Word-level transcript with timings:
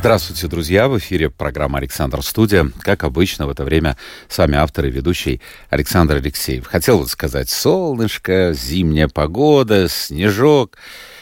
Здравствуйте, 0.00 0.46
друзья! 0.46 0.88
В 0.88 0.96
эфире 0.96 1.28
программа 1.28 1.76
«Александр 1.76 2.22
Студия». 2.22 2.72
Как 2.80 3.04
обычно, 3.04 3.46
в 3.46 3.50
это 3.50 3.64
время 3.64 3.98
с 4.30 4.38
вами 4.38 4.56
автор 4.56 4.86
и 4.86 4.90
ведущий 4.90 5.42
Александр 5.68 6.16
Алексеев. 6.16 6.66
Хотел 6.66 7.00
вот 7.00 7.10
сказать 7.10 7.50
солнышко, 7.50 8.54
зимняя 8.54 9.08
погода, 9.08 9.90
снежок. 9.90 10.78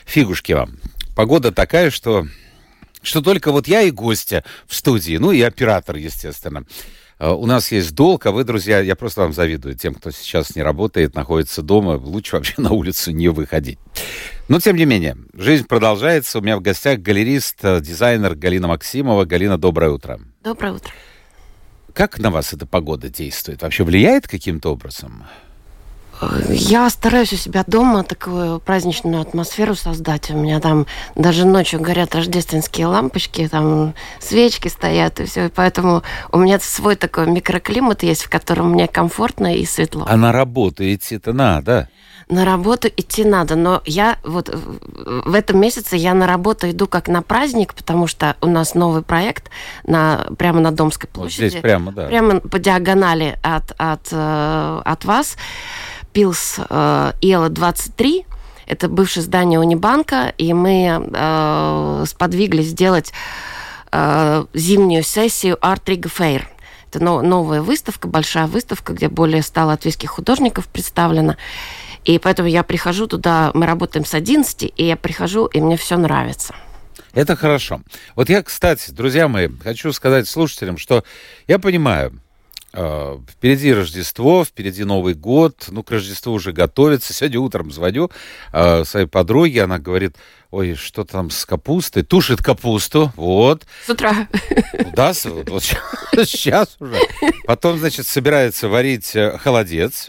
Фигушки 0.06 0.52
вам. 0.52 0.78
Погода 1.16 1.50
такая, 1.50 1.90
что, 1.90 2.28
что 3.02 3.20
только 3.20 3.50
вот 3.50 3.66
я 3.66 3.82
и 3.82 3.90
гостя 3.90 4.44
в 4.68 4.76
студии, 4.76 5.16
ну 5.16 5.32
и 5.32 5.42
оператор, 5.42 5.96
естественно. 5.96 6.62
Uh, 7.20 7.34
у 7.34 7.46
нас 7.46 7.72
есть 7.72 7.94
долг, 7.96 8.26
а 8.26 8.30
вы, 8.30 8.44
друзья, 8.44 8.78
я 8.78 8.94
просто 8.94 9.22
вам 9.22 9.32
завидую. 9.32 9.74
Тем, 9.74 9.94
кто 9.94 10.12
сейчас 10.12 10.54
не 10.54 10.62
работает, 10.62 11.16
находится 11.16 11.62
дома, 11.62 11.98
лучше 12.00 12.36
вообще 12.36 12.54
на 12.58 12.70
улицу 12.70 13.10
не 13.10 13.28
выходить. 13.28 13.78
Но, 14.48 14.60
тем 14.60 14.76
не 14.76 14.84
менее, 14.84 15.16
жизнь 15.34 15.66
продолжается. 15.66 16.38
У 16.38 16.42
меня 16.42 16.56
в 16.56 16.60
гостях 16.60 17.00
галерист, 17.00 17.58
э, 17.62 17.80
дизайнер 17.80 18.36
Галина 18.36 18.68
Максимова. 18.68 19.24
Галина, 19.24 19.58
доброе 19.58 19.90
утро. 19.90 20.20
Доброе 20.44 20.74
утро. 20.74 20.92
Как 21.92 22.18
на 22.20 22.30
вас 22.30 22.52
эта 22.52 22.66
погода 22.66 23.08
действует? 23.08 23.62
Вообще 23.62 23.82
влияет 23.82 24.28
каким-то 24.28 24.70
образом? 24.70 25.24
Я 26.48 26.88
стараюсь 26.90 27.32
у 27.32 27.36
себя 27.36 27.64
дома 27.66 28.02
такую 28.04 28.60
праздничную 28.60 29.20
атмосферу 29.20 29.74
создать. 29.74 30.30
У 30.30 30.36
меня 30.36 30.60
там 30.60 30.86
даже 31.14 31.46
ночью 31.46 31.80
горят 31.80 32.14
рождественские 32.14 32.86
лампочки, 32.86 33.46
там 33.48 33.94
свечки 34.18 34.68
стоят 34.68 35.20
и 35.20 35.24
все. 35.24 35.46
И 35.46 35.48
поэтому 35.48 36.02
у 36.32 36.38
меня 36.38 36.58
свой 36.60 36.96
такой 36.96 37.26
микроклимат 37.28 38.02
есть, 38.02 38.24
в 38.24 38.30
котором 38.30 38.72
мне 38.72 38.88
комфортно 38.88 39.54
и 39.54 39.64
светло. 39.64 40.06
А 40.08 40.16
на 40.16 40.32
работу 40.32 40.84
идти-то 40.84 41.32
надо? 41.32 41.88
на 42.28 42.44
работу 42.44 42.88
идти 42.88 43.24
надо, 43.24 43.56
но 43.56 43.82
я 43.84 44.18
вот 44.22 44.50
в 44.52 45.34
этом 45.34 45.60
месяце 45.60 45.96
я 45.96 46.14
на 46.14 46.26
работу 46.26 46.70
иду 46.70 46.86
как 46.86 47.08
на 47.08 47.22
праздник, 47.22 47.74
потому 47.74 48.06
что 48.06 48.36
у 48.40 48.46
нас 48.46 48.74
новый 48.74 49.02
проект 49.02 49.50
на, 49.84 50.26
прямо 50.36 50.60
на 50.60 50.70
Домской 50.70 51.08
площади. 51.08 51.42
Вот 51.42 51.50
здесь 51.50 51.62
прямо, 51.62 51.92
да. 51.92 52.06
Прямо 52.06 52.40
по 52.40 52.58
диагонали 52.58 53.38
от, 53.42 53.72
от, 53.78 54.08
э, 54.12 54.82
от 54.84 55.04
вас. 55.04 55.36
Пилс 56.18 56.56
э, 56.58 57.12
Иэла 57.20 57.48
23. 57.48 58.26
Это 58.66 58.88
бывшее 58.88 59.22
здание 59.22 59.60
Унибанка, 59.60 60.34
и 60.36 60.52
мы 60.52 61.00
э, 61.00 62.04
сподвигли 62.08 62.62
сделать 62.62 63.12
э, 63.92 64.44
зимнюю 64.52 65.04
сессию 65.04 65.56
Art 65.62 65.84
Rig 65.84 66.10
Fair. 66.10 66.42
Это 66.88 66.98
новая 66.98 67.62
выставка, 67.62 68.08
большая 68.08 68.48
выставка, 68.48 68.94
где 68.94 69.08
более 69.08 69.42
100 69.42 69.64
латвийских 69.64 70.10
художников 70.10 70.66
представлено. 70.66 71.36
И 72.04 72.18
поэтому 72.18 72.48
я 72.48 72.64
прихожу 72.64 73.06
туда, 73.06 73.52
мы 73.54 73.66
работаем 73.66 74.04
с 74.04 74.12
11, 74.12 74.72
и 74.74 74.84
я 74.84 74.96
прихожу, 74.96 75.46
и 75.46 75.60
мне 75.60 75.76
все 75.76 75.96
нравится. 75.98 76.52
Это 77.12 77.36
хорошо. 77.36 77.80
Вот 78.16 78.28
я, 78.28 78.42
кстати, 78.42 78.90
друзья 78.90 79.28
мои, 79.28 79.48
хочу 79.62 79.92
сказать 79.92 80.26
слушателям, 80.26 80.78
что 80.78 81.04
я 81.46 81.60
понимаю, 81.60 82.20
Впереди 82.72 83.72
Рождество, 83.72 84.44
впереди 84.44 84.84
Новый 84.84 85.14
год. 85.14 85.68
Ну, 85.70 85.82
к 85.82 85.90
Рождеству 85.90 86.34
уже 86.34 86.52
готовится. 86.52 87.14
Сегодня 87.14 87.40
утром 87.40 87.72
звоню 87.72 88.10
э, 88.52 88.84
своей 88.84 89.06
подруге. 89.06 89.62
Она 89.64 89.78
говорит, 89.78 90.16
ой, 90.50 90.74
что 90.74 91.04
там 91.04 91.30
с 91.30 91.44
капустой? 91.44 92.02
Тушит 92.02 92.42
капусту. 92.42 93.12
Вот. 93.16 93.66
С 93.86 93.90
утра. 93.90 94.28
Да, 94.94 95.12
вот 95.24 95.62
сейчас 96.24 96.76
уже. 96.80 96.98
Потом, 97.44 97.78
значит, 97.78 98.06
собирается 98.06 98.68
варить 98.68 99.14
э, 99.14 99.36
холодец. 99.38 100.08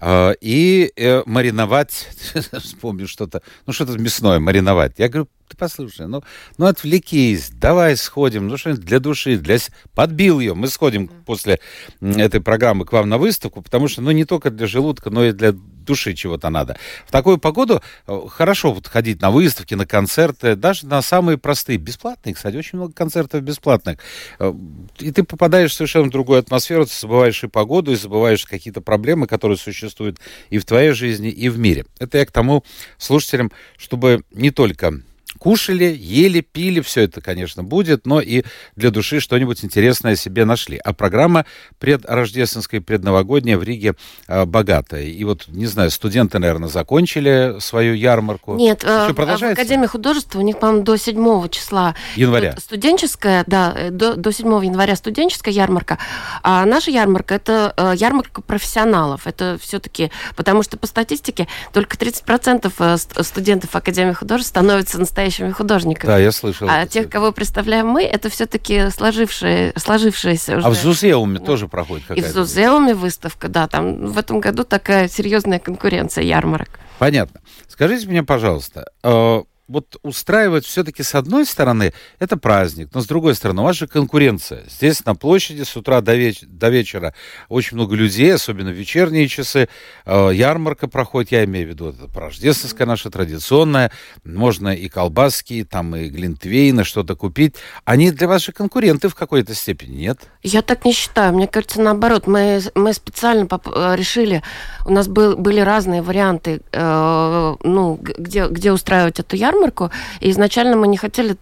Э, 0.00 0.34
и 0.40 0.92
э, 0.96 1.22
мариновать. 1.26 2.08
Вспомню 2.62 3.08
что-то. 3.08 3.42
Ну, 3.66 3.72
что-то 3.72 3.98
мясное 3.98 4.38
мариновать. 4.38 4.94
Я 4.98 5.08
говорю, 5.08 5.28
ты 5.48 5.56
послушай, 5.56 6.06
ну, 6.06 6.22
ну 6.58 6.66
отвлекись, 6.66 7.50
давай 7.50 7.96
сходим, 7.96 8.48
ну 8.48 8.58
что-нибудь 8.58 8.84
для 8.84 9.00
души, 9.00 9.38
для... 9.38 9.56
Подбил 9.94 10.40
ее, 10.40 10.54
мы 10.54 10.68
сходим 10.68 11.08
после 11.08 11.58
этой 12.00 12.40
программы 12.40 12.84
к 12.84 12.92
вам 12.92 13.08
на 13.08 13.16
выставку, 13.16 13.62
потому 13.62 13.88
что, 13.88 14.02
ну, 14.02 14.10
не 14.10 14.26
только 14.26 14.50
для 14.50 14.66
желудка, 14.66 15.08
но 15.08 15.24
и 15.24 15.32
для 15.32 15.54
души 15.88 16.14
чего-то 16.14 16.50
надо. 16.50 16.76
В 17.06 17.10
такую 17.10 17.38
погоду 17.38 17.82
э, 18.06 18.20
хорошо 18.28 18.72
вот 18.72 18.86
ходить 18.86 19.20
на 19.20 19.30
выставки, 19.30 19.74
на 19.74 19.86
концерты, 19.86 20.54
даже 20.54 20.86
на 20.86 21.02
самые 21.02 21.38
простые, 21.38 21.78
бесплатные, 21.78 22.34
кстати, 22.34 22.56
очень 22.56 22.78
много 22.78 22.92
концертов 22.92 23.42
бесплатных. 23.42 23.98
Э, 24.38 24.52
и 24.98 25.10
ты 25.10 25.24
попадаешь 25.24 25.72
в 25.72 25.74
совершенно 25.74 26.10
другую 26.10 26.38
атмосферу, 26.38 26.84
ты 26.84 26.92
забываешь 26.94 27.42
и 27.42 27.48
погоду, 27.48 27.92
и 27.92 27.96
забываешь 27.96 28.44
какие-то 28.44 28.80
проблемы, 28.80 29.26
которые 29.26 29.56
существуют 29.56 30.18
и 30.50 30.58
в 30.58 30.64
твоей 30.64 30.92
жизни, 30.92 31.30
и 31.30 31.48
в 31.48 31.58
мире. 31.58 31.86
Это 31.98 32.18
я 32.18 32.26
к 32.26 32.32
тому 32.32 32.64
слушателям, 32.98 33.50
чтобы 33.76 34.22
не 34.30 34.50
только 34.50 34.92
кушали, 35.38 35.96
ели, 35.98 36.40
пили, 36.40 36.80
все 36.80 37.02
это, 37.02 37.20
конечно, 37.20 37.64
будет, 37.64 38.06
но 38.06 38.20
и 38.20 38.42
для 38.76 38.90
души 38.90 39.20
что-нибудь 39.20 39.64
интересное 39.64 40.16
себе 40.16 40.44
нашли. 40.44 40.78
А 40.84 40.92
программа 40.92 41.46
предрождественская, 41.78 42.80
предновогодняя 42.80 43.56
в 43.56 43.62
Риге 43.62 43.94
э, 44.26 44.44
богатая. 44.44 45.04
И 45.04 45.24
вот, 45.24 45.48
не 45.48 45.66
знаю, 45.66 45.90
студенты, 45.90 46.38
наверное, 46.38 46.68
закончили 46.68 47.56
свою 47.60 47.94
ярмарку. 47.94 48.56
Нет, 48.56 48.82
Еще 48.82 48.90
э, 49.08 49.12
в 49.12 49.42
Академии 49.42 49.86
художества 49.86 50.38
у 50.38 50.42
них, 50.42 50.58
по-моему, 50.58 50.82
до 50.82 50.96
7 50.96 51.48
числа. 51.48 51.94
Января. 52.16 52.54
Студенческая, 52.58 53.44
да, 53.46 53.72
э, 53.76 53.90
до, 53.90 54.16
до 54.16 54.32
7 54.32 54.46
января 54.64 54.96
студенческая 54.96 55.52
ярмарка. 55.52 55.98
А 56.42 56.64
наша 56.64 56.90
ярмарка 56.90 57.34
это 57.34 57.72
э, 57.76 57.94
ярмарка 57.96 58.42
профессионалов. 58.42 59.26
Это 59.26 59.58
все-таки, 59.60 60.10
потому 60.36 60.62
что 60.62 60.76
по 60.76 60.86
статистике 60.86 61.48
только 61.72 61.96
30% 61.96 62.72
э, 62.78 63.22
студентов 63.22 63.74
Академии 63.74 64.12
художеств 64.12 64.50
становятся 64.50 64.98
настоящими 64.98 65.27
настоящими 65.28 65.50
художниками. 65.52 66.10
Да, 66.10 66.18
я 66.18 66.32
слышал. 66.32 66.68
А 66.70 66.86
тех, 66.86 67.08
кого 67.08 67.32
представляем 67.32 67.86
мы, 67.88 68.02
это 68.02 68.28
все-таки 68.28 68.90
сложившие, 68.90 69.72
сложившиеся 69.76 70.58
уже. 70.58 70.66
А 70.66 70.70
в 70.70 70.74
Зузеуме 70.74 71.38
да. 71.38 71.44
тоже 71.44 71.68
проходит 71.68 72.06
какая-то? 72.06 72.28
И 72.28 72.30
в 72.30 72.34
Зузеуме 72.34 72.94
выставка, 72.94 73.48
да. 73.48 73.68
Там 73.68 74.06
в 74.06 74.18
этом 74.18 74.40
году 74.40 74.64
такая 74.64 75.08
серьезная 75.08 75.58
конкуренция 75.58 76.24
ярмарок. 76.24 76.80
Понятно. 76.98 77.40
Скажите 77.68 78.08
мне, 78.08 78.22
пожалуйста, 78.24 78.86
э, 79.02 79.42
вот 79.68 79.96
устраивать 80.02 80.64
все-таки 80.64 81.02
с 81.02 81.14
одной 81.14 81.44
стороны 81.44 81.92
это 82.18 82.36
праздник, 82.36 82.88
но 82.94 83.00
с 83.00 83.06
другой 83.06 83.34
стороны 83.34 83.60
у 83.60 83.64
вас 83.64 83.76
же 83.76 83.86
конкуренция. 83.86 84.64
Здесь 84.68 85.04
на 85.04 85.14
площади 85.14 85.62
с 85.62 85.76
утра 85.76 86.00
до, 86.00 86.14
веч- 86.14 86.42
до 86.42 86.70
вечера 86.70 87.14
очень 87.48 87.76
много 87.76 87.94
людей, 87.94 88.34
особенно 88.34 88.70
в 88.70 88.74
вечерние 88.74 89.28
часы. 89.28 89.68
Э, 90.06 90.30
ярмарка 90.32 90.88
проходит, 90.88 91.32
я 91.32 91.44
имею 91.44 91.66
в 91.66 91.70
виду, 91.70 91.88
это 91.90 92.08
рождественская 92.18 92.86
наша 92.86 93.10
традиционная. 93.10 93.92
Можно 94.24 94.74
и 94.74 94.88
колбаски, 94.88 95.66
там 95.70 95.94
и 95.94 96.08
глинтвейны, 96.08 96.84
что-то 96.84 97.14
купить. 97.14 97.56
Они 97.84 98.10
для 98.10 98.26
вас 98.26 98.44
же 98.44 98.52
конкуренты 98.52 99.08
в 99.08 99.14
какой-то 99.14 99.54
степени, 99.54 99.96
нет? 99.96 100.20
Я 100.42 100.62
так 100.62 100.86
не 100.86 100.92
считаю. 100.92 101.34
Мне 101.34 101.46
кажется, 101.46 101.80
наоборот. 101.80 102.26
Мы, 102.26 102.60
мы 102.74 102.94
специально 102.94 103.46
э, 103.46 103.94
решили, 103.96 104.42
у 104.86 104.92
нас 104.92 105.08
был, 105.08 105.36
были 105.36 105.60
разные 105.60 106.00
варианты, 106.00 106.62
э, 106.72 107.56
ну, 107.62 108.00
где, 108.00 108.46
где 108.48 108.72
устраивать 108.72 109.20
эту 109.20 109.36
ярмарку 109.36 109.57
ярмарку. 109.58 109.90
И 110.20 110.30
изначально 110.30 110.76
мы 110.76 110.88
не 110.88 110.96
хотели 110.96 111.34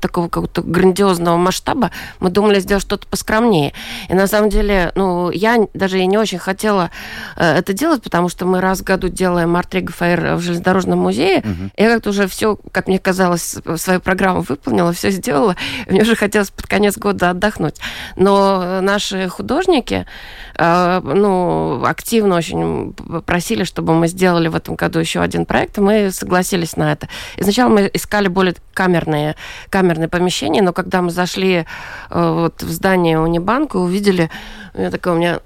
такого 0.00 0.28
какого-то 0.28 0.62
грандиозного 0.62 1.36
масштаба. 1.36 1.90
Мы 2.18 2.30
думали 2.30 2.60
сделать 2.60 2.82
что-то 2.82 3.06
поскромнее. 3.06 3.72
И 4.08 4.14
на 4.14 4.26
самом 4.26 4.50
деле, 4.50 4.92
ну, 4.94 5.30
я 5.30 5.66
даже 5.74 6.00
и 6.00 6.06
не 6.06 6.18
очень 6.18 6.38
хотела 6.38 6.90
э, 7.36 7.58
это 7.58 7.72
делать, 7.72 8.02
потому 8.02 8.28
что 8.28 8.46
мы 8.46 8.60
раз 8.60 8.80
в 8.80 8.84
году 8.84 9.08
делаем 9.08 9.56
Артрига 9.56 9.92
Фаер 9.92 10.34
в 10.36 10.40
железнодорожном 10.40 10.98
музее. 10.98 11.38
Угу. 11.38 11.70
Я 11.76 11.94
как-то 11.94 12.10
уже 12.10 12.26
все, 12.26 12.58
как 12.72 12.88
мне 12.88 12.98
казалось, 12.98 13.56
свою 13.76 14.00
программу 14.00 14.42
выполнила, 14.42 14.92
все 14.92 15.10
сделала. 15.10 15.56
Мне 15.86 16.02
уже 16.02 16.16
хотелось 16.16 16.50
под 16.50 16.66
конец 16.66 16.98
года 16.98 17.30
отдохнуть. 17.30 17.76
Но 18.16 18.80
наши 18.80 19.28
художники, 19.28 20.06
ну, 20.60 21.82
активно 21.84 22.36
очень 22.36 22.92
просили, 23.24 23.64
чтобы 23.64 23.94
мы 23.94 24.08
сделали 24.08 24.48
в 24.48 24.54
этом 24.54 24.74
году 24.74 24.98
еще 24.98 25.20
один 25.20 25.46
проект, 25.46 25.78
и 25.78 25.80
мы 25.80 26.10
согласились 26.10 26.76
на 26.76 26.92
это. 26.92 27.08
Изначально 27.36 27.74
мы 27.74 27.90
искали 27.92 28.28
более 28.28 28.54
камерные, 28.74 29.36
камерные 29.70 30.08
помещения, 30.08 30.60
но 30.60 30.72
когда 30.72 31.00
мы 31.00 31.10
зашли 31.10 31.64
э, 32.10 32.32
вот 32.32 32.62
в 32.62 32.70
здание 32.70 33.18
Унибанка, 33.18 33.78
увидели, 33.78 34.30
у 34.74 34.78
меня 34.78 34.90
такое, 34.90 35.14
у 35.14 35.16
меня, 35.16 35.40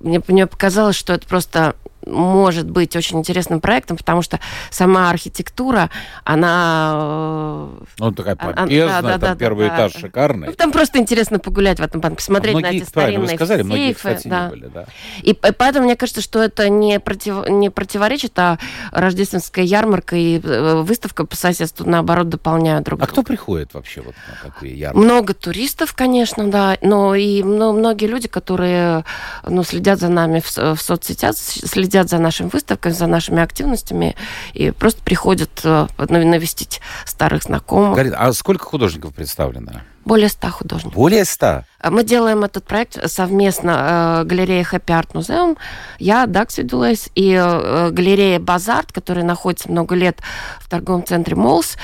мне, 0.00 0.20
мне 0.26 0.46
показалось, 0.46 0.96
что 0.96 1.12
это 1.12 1.28
просто 1.28 1.76
может 2.10 2.68
быть 2.68 2.96
очень 2.96 3.18
интересным 3.18 3.60
проектом, 3.60 3.96
потому 3.96 4.22
что 4.22 4.40
сама 4.70 5.10
архитектура, 5.10 5.90
она... 6.24 6.92
Э, 6.94 7.84
ну, 7.98 8.12
такая 8.12 8.36
помпезная, 8.36 8.98
а, 8.98 9.02
да, 9.02 9.10
там 9.12 9.20
да, 9.20 9.34
первый 9.36 9.68
да, 9.68 9.76
этаж 9.76 9.92
да. 9.94 10.00
шикарный. 10.00 10.48
Ну, 10.48 10.54
там 10.54 10.72
просто 10.72 10.98
интересно 10.98 11.38
погулять 11.38 11.78
в 11.78 11.82
этом 11.82 12.00
банке, 12.00 12.16
посмотреть 12.16 12.56
а 12.56 12.60
на 12.60 12.66
эти 12.66 12.84
старинные 12.84 13.20
вы 13.20 13.34
сказали, 13.34 13.62
сейфы. 13.62 13.68
Многие, 13.68 13.92
кстати, 13.92 14.28
да. 14.28 14.48
были, 14.48 14.66
да. 14.66 14.86
И 15.22 15.34
поэтому 15.34 15.86
мне 15.86 15.96
кажется, 15.96 16.20
что 16.20 16.42
это 16.42 16.68
не, 16.68 17.00
против, 17.00 17.48
не 17.48 17.70
противоречит, 17.70 18.38
а 18.38 18.58
рождественская 18.92 19.64
ярмарка 19.64 20.16
и 20.16 20.40
э, 20.42 20.82
выставка 20.82 21.24
по 21.26 21.36
соседству, 21.36 21.88
наоборот, 21.88 22.28
дополняют 22.28 22.84
друг 22.84 23.00
а 23.00 23.06
друга. 23.06 23.10
А 23.10 23.12
кто 23.12 23.22
приходит 23.22 23.74
вообще 23.74 24.02
вот 24.02 24.14
на 24.28 24.50
такие 24.50 24.78
ярмарки? 24.78 25.04
Много 25.04 25.34
туристов, 25.34 25.94
конечно, 25.94 26.50
да, 26.50 26.76
но 26.82 27.14
и 27.14 27.42
ну, 27.42 27.72
многие 27.72 28.06
люди, 28.06 28.28
которые 28.28 29.04
ну, 29.46 29.62
следят 29.62 29.98
за 30.00 30.08
нами 30.08 30.40
в, 30.40 30.56
в 30.56 30.80
соцсетях, 30.80 31.36
следят 31.36 31.99
за 32.08 32.18
нашими 32.18 32.48
выставками, 32.48 32.92
за 32.92 33.06
нашими 33.06 33.42
активностями 33.42 34.16
и 34.54 34.70
просто 34.70 35.02
приходят 35.02 35.50
э, 35.64 35.86
навестить 35.98 36.80
старых 37.04 37.42
знакомых. 37.42 37.96
Галина, 37.96 38.16
а 38.18 38.32
сколько 38.32 38.64
художников 38.64 39.14
представлено? 39.14 39.82
Более 40.04 40.28
ста 40.28 40.50
художников. 40.50 40.94
Более 40.94 41.24
ста? 41.24 41.64
Мы 41.84 42.04
делаем 42.04 42.42
этот 42.42 42.64
проект 42.64 43.10
совместно 43.10 44.22
э, 44.22 44.24
галерея 44.24 44.62
Happy 44.62 44.86
Art 44.86 45.12
Museum, 45.12 45.58
я, 45.98 46.26
Дакс 46.26 46.58
Видулайс, 46.58 47.10
и 47.14 47.32
э, 47.32 47.90
галерея 47.90 48.40
Базарт, 48.40 48.92
которая 48.92 49.24
находится 49.24 49.70
много 49.70 49.94
лет 49.94 50.18
в 50.58 50.68
торговом 50.70 51.04
центре 51.04 51.36
Молс. 51.36 51.76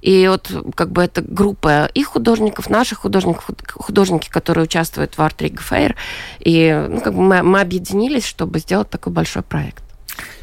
И 0.00 0.26
вот 0.28 0.50
как 0.74 0.90
бы 0.90 1.02
это 1.02 1.22
группа 1.22 1.86
их 1.94 2.08
художников, 2.08 2.70
наших 2.70 2.98
художников, 2.98 3.50
художники, 3.74 4.28
которые 4.28 4.64
участвуют 4.64 5.14
в 5.14 5.20
Art 5.20 5.36
Rig 5.38 5.60
Fair. 5.60 5.94
И 6.40 6.86
ну, 6.88 7.00
как 7.00 7.14
бы 7.14 7.22
мы, 7.22 7.42
мы 7.42 7.60
объединились, 7.60 8.24
чтобы 8.24 8.58
сделать 8.58 8.90
такой 8.90 9.12
большой 9.12 9.42
проект. 9.42 9.84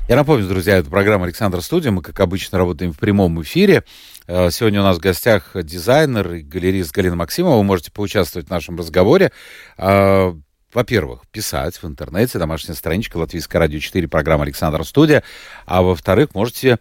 Я 0.08 0.16
напомню, 0.16 0.48
друзья, 0.48 0.78
это 0.78 0.90
программа 0.90 1.26
«Александр 1.26 1.62
Студия». 1.62 1.92
Мы, 1.92 2.02
как 2.02 2.20
обычно, 2.22 2.58
работаем 2.58 2.94
в 2.94 2.98
прямом 2.98 3.42
эфире. 3.42 3.84
Э, 4.28 4.50
сегодня 4.52 4.82
у 4.82 4.84
нас 4.84 4.98
в 4.98 5.00
гостях 5.00 5.52
дизайнер 5.56 6.34
и 6.34 6.42
галерист 6.42 6.92
Галина 6.92 7.16
Максимова. 7.16 7.58
Вы 7.58 7.64
можете 7.64 7.92
поучаствовать 7.92 8.48
в 8.48 8.52
нашем 8.52 8.78
разговоре. 8.78 9.32
Э, 9.78 10.34
во-первых, 10.74 11.22
писать 11.32 11.82
в 11.82 11.88
интернете, 11.88 12.38
домашняя 12.38 12.76
страничка 12.76 13.16
Латвийское 13.18 13.58
радио 13.58 13.80
4, 13.80 14.06
программа 14.10 14.44
Александр 14.44 14.84
Студия. 14.84 15.24
А 15.66 15.82
во-вторых, 15.82 16.36
можете 16.36 16.80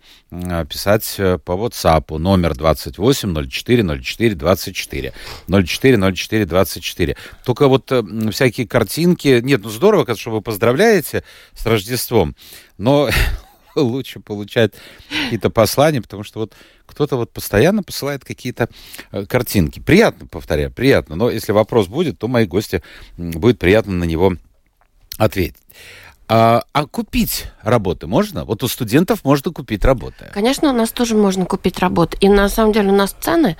писать 0.69 1.15
э, 1.19 1.39
по 1.39 1.53
WhatsApp 1.53 2.19
номер 2.19 2.57
28 2.57 3.49
04 3.49 4.01
04 4.03 4.35
24. 4.35 5.13
04 5.47 6.13
04 6.13 6.47
24. 6.47 7.17
Только 7.45 7.69
вот 7.69 7.93
всякие 8.33 8.67
картинки... 8.67 9.41
Нет, 9.41 9.61
ну 9.63 9.71
здорово, 9.71 10.17
что 10.17 10.33
вы 10.33 10.41
поздравляете 10.43 11.23
с 11.55 11.65
Рождеством, 11.65 12.35
но 12.79 13.09
лучше 13.83 14.21
получать 14.21 14.73
какие-то 15.09 15.51
послания, 15.51 16.03
потому 16.03 16.25
что 16.25 16.41
вот 16.41 16.55
кто-то 16.87 17.17
вот 17.17 17.33
постоянно 17.33 17.83
посылает 17.83 18.25
какие-то 18.25 18.69
э, 19.13 19.27
картинки. 19.27 19.81
Приятно, 19.81 20.27
повторяю, 20.27 20.71
приятно. 20.71 21.17
Но 21.17 21.31
если 21.31 21.53
вопрос 21.53 21.89
будет, 21.89 22.19
то 22.19 22.29
мои 22.29 22.47
гости 22.47 22.83
будет 23.17 23.59
приятно 23.59 23.93
на 23.93 24.05
него 24.05 24.35
ответить. 25.19 25.57
А, 26.29 26.65
а 26.73 26.87
купить 26.87 27.47
работы 27.63 28.09
можно? 28.09 28.45
Вот 28.45 28.65
у 28.65 28.69
студентов 28.69 29.25
можно 29.25 29.53
купить 29.53 29.85
работы. 29.85 30.29
Конечно, 30.35 30.71
у 30.71 30.73
нас 30.73 30.91
тоже 30.91 31.15
можно 31.15 31.45
купить 31.45 31.79
работы. 31.79 32.17
И 32.21 32.29
на 32.29 32.49
самом 32.49 32.73
деле 32.73 32.89
у 32.89 32.95
нас 32.95 33.15
цены 33.21 33.57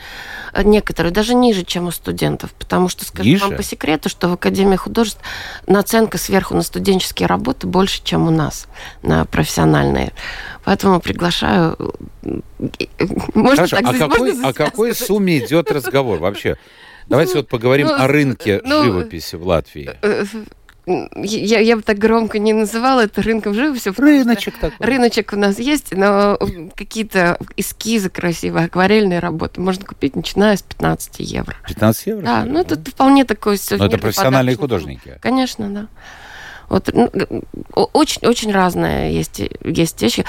э, 0.53 0.65
некоторые 0.65 1.13
даже 1.13 1.35
ниже, 1.35 1.65
чем 1.65 1.87
у 1.87 1.93
студентов. 1.93 2.53
Потому 2.55 2.89
что, 2.89 3.05
скажу 3.05 3.29
ниже? 3.29 3.47
вам 3.47 3.57
по 3.57 3.63
секрету, 3.63 4.09
что 4.09 4.29
в 4.29 4.33
Академии 4.33 4.75
художеств 4.75 5.21
наценка 5.69 6.19
сверху 6.19 6.55
на 6.55 6.63
студенческие 6.63 7.29
работы 7.29 7.69
больше, 7.69 8.03
чем 8.03 8.27
у 8.27 8.31
нас 8.31 8.67
на 9.03 9.25
профессиональные. 9.27 10.13
Поэтому 10.65 11.01
приглашаю. 11.01 11.95
Можно 13.35 13.67
Хорошо, 13.69 13.77
так, 13.77 13.87
а 13.87 13.93
какой, 13.93 14.43
о 14.43 14.53
какой 14.53 14.95
сумме 14.95 15.39
идет 15.39 15.71
разговор 15.71 16.19
вообще? 16.19 16.57
Давайте 17.09 17.35
ну, 17.35 17.41
вот 17.41 17.49
поговорим 17.49 17.87
ну, 17.87 17.95
о 17.95 18.09
рынке 18.09 18.61
ну, 18.65 18.83
живописи 18.83 19.37
в 19.37 19.47
Латвии. 19.47 19.93
Я, 20.87 21.59
я 21.59 21.77
бы 21.77 21.83
так 21.83 21.99
громко 21.99 22.39
не 22.39 22.53
называла 22.53 23.01
это 23.01 23.21
рынком 23.21 23.55
живописи. 23.55 23.93
Рыночек 23.97 24.57
такой. 24.59 24.87
Рыночек 24.87 25.33
у 25.33 25.37
нас 25.37 25.59
есть, 25.59 25.93
но 25.93 26.39
какие-то 26.77 27.39
эскизы 27.57 28.09
красивые, 28.09 28.67
акварельные 28.67 29.19
работы 29.19 29.61
можно 29.61 29.85
купить, 29.85 30.15
начиная 30.15 30.57
с 30.57 30.63
15 30.63 31.21
евро. 31.21 31.57
15 31.67 32.07
евро? 32.07 32.23
Да, 32.23 32.45
ну 32.45 32.61
это 32.61 32.77
вполне 32.77 33.25
такой... 33.25 33.59
Но 33.71 33.87
это 33.87 33.99
профессиональные 33.99 34.57
художники? 34.57 35.19
Конечно, 35.21 35.69
да. 35.69 35.89
Вот 36.69 36.91
ну, 36.93 37.11
очень, 37.75 38.27
очень 38.27 38.53
разные 38.53 39.15
есть, 39.15 39.41
есть 39.65 40.03
вещи. 40.03 40.25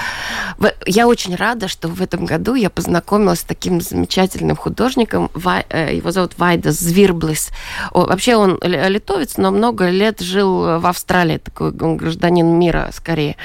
Я 0.86 1.06
очень 1.06 1.34
рада, 1.34 1.68
что 1.68 1.88
в 1.88 2.00
этом 2.00 2.24
году 2.26 2.54
я 2.54 2.70
познакомилась 2.70 3.40
с 3.40 3.44
таким 3.44 3.80
замечательным 3.80 4.56
художником. 4.56 5.30
Э, 5.70 5.94
его 5.94 6.10
зовут 6.10 6.38
Вайда 6.38 6.72
Звирблис. 6.72 7.50
Вообще 7.92 8.36
он 8.36 8.58
литовец, 8.62 9.36
но 9.36 9.50
много 9.50 9.88
лет 9.90 10.20
жил 10.20 10.78
в 10.78 10.86
Австралии. 10.86 11.38
Такой 11.38 11.72
он 11.78 11.96
гражданин 11.96 12.46
мира 12.46 12.90
скорее. 12.92 13.36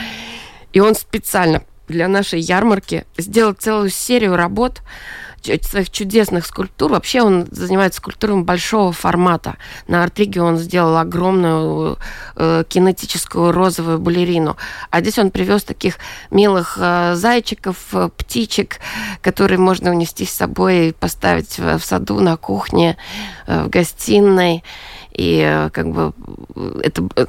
И 0.73 0.79
он 0.79 0.95
специально 0.95 1.63
для 1.87 2.07
нашей 2.07 2.39
ярмарки 2.39 3.05
сделал 3.17 3.53
целую 3.53 3.89
серию 3.89 4.35
работ 4.35 4.81
своих 5.43 5.89
чудесных 5.89 6.45
скульптур. 6.45 6.91
Вообще 6.91 7.21
он 7.21 7.47
занимается 7.51 7.97
скульптурами 7.97 8.43
большого 8.43 8.91
формата. 8.91 9.57
На 9.87 10.03
Артриге 10.03 10.41
он 10.41 10.57
сделал 10.57 10.97
огромную 10.97 11.97
э, 12.35 12.63
кинетическую 12.67 13.51
розовую 13.51 13.99
балерину. 13.99 14.57
А 14.89 15.01
здесь 15.01 15.19
он 15.19 15.31
привез 15.31 15.63
таких 15.63 15.97
милых 16.31 16.77
э, 16.79 17.15
зайчиков, 17.15 17.77
э, 17.93 18.09
птичек, 18.15 18.79
которые 19.21 19.59
можно 19.59 19.91
унести 19.91 20.25
с 20.25 20.31
собой 20.31 20.89
и 20.89 20.91
поставить 20.91 21.57
в, 21.57 21.77
в 21.77 21.85
саду, 21.85 22.19
на 22.19 22.37
кухне, 22.37 22.97
э, 23.47 23.63
в 23.63 23.69
гостиной. 23.69 24.63
И 25.15 25.39
э, 25.39 25.69
как 25.69 25.91
бы 25.91 26.13
это 26.81 27.07
э, 27.15 27.25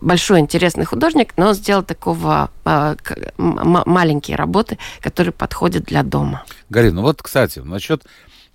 большой 0.00 0.40
интересный 0.40 0.84
художник, 0.84 1.34
но 1.36 1.48
он 1.48 1.54
сделал 1.54 1.82
такого 1.82 2.50
э, 2.64 2.96
маленькие 3.36 4.36
работы, 4.36 4.78
которые 5.00 5.32
подходят 5.32 5.84
для 5.84 6.02
дома. 6.02 6.44
Галина, 6.68 6.96
ну 6.96 7.02
вот, 7.02 7.22
кстати, 7.22 7.58
насчет 7.58 8.04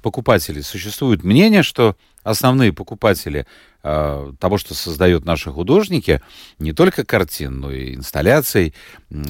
покупателей. 0.01 0.63
Существует 0.63 1.23
мнение, 1.23 1.61
что 1.61 1.97
основные 2.23 2.71
покупатели 2.71 3.45
того, 3.81 4.57
что 4.57 4.73
создают 4.73 5.23
наши 5.23 5.51
художники, 5.51 6.21
не 6.57 6.73
только 6.73 7.05
картин, 7.05 7.61
но 7.61 7.71
и 7.71 7.95
инсталляций, 7.95 8.73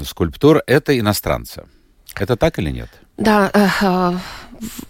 скульптур, 0.04 0.64
это 0.66 0.98
иностранцы. 0.98 1.66
Это 2.16 2.36
так 2.36 2.60
или 2.60 2.72
нет? 2.72 2.90
Да, 3.18 3.52
э, 3.54 4.18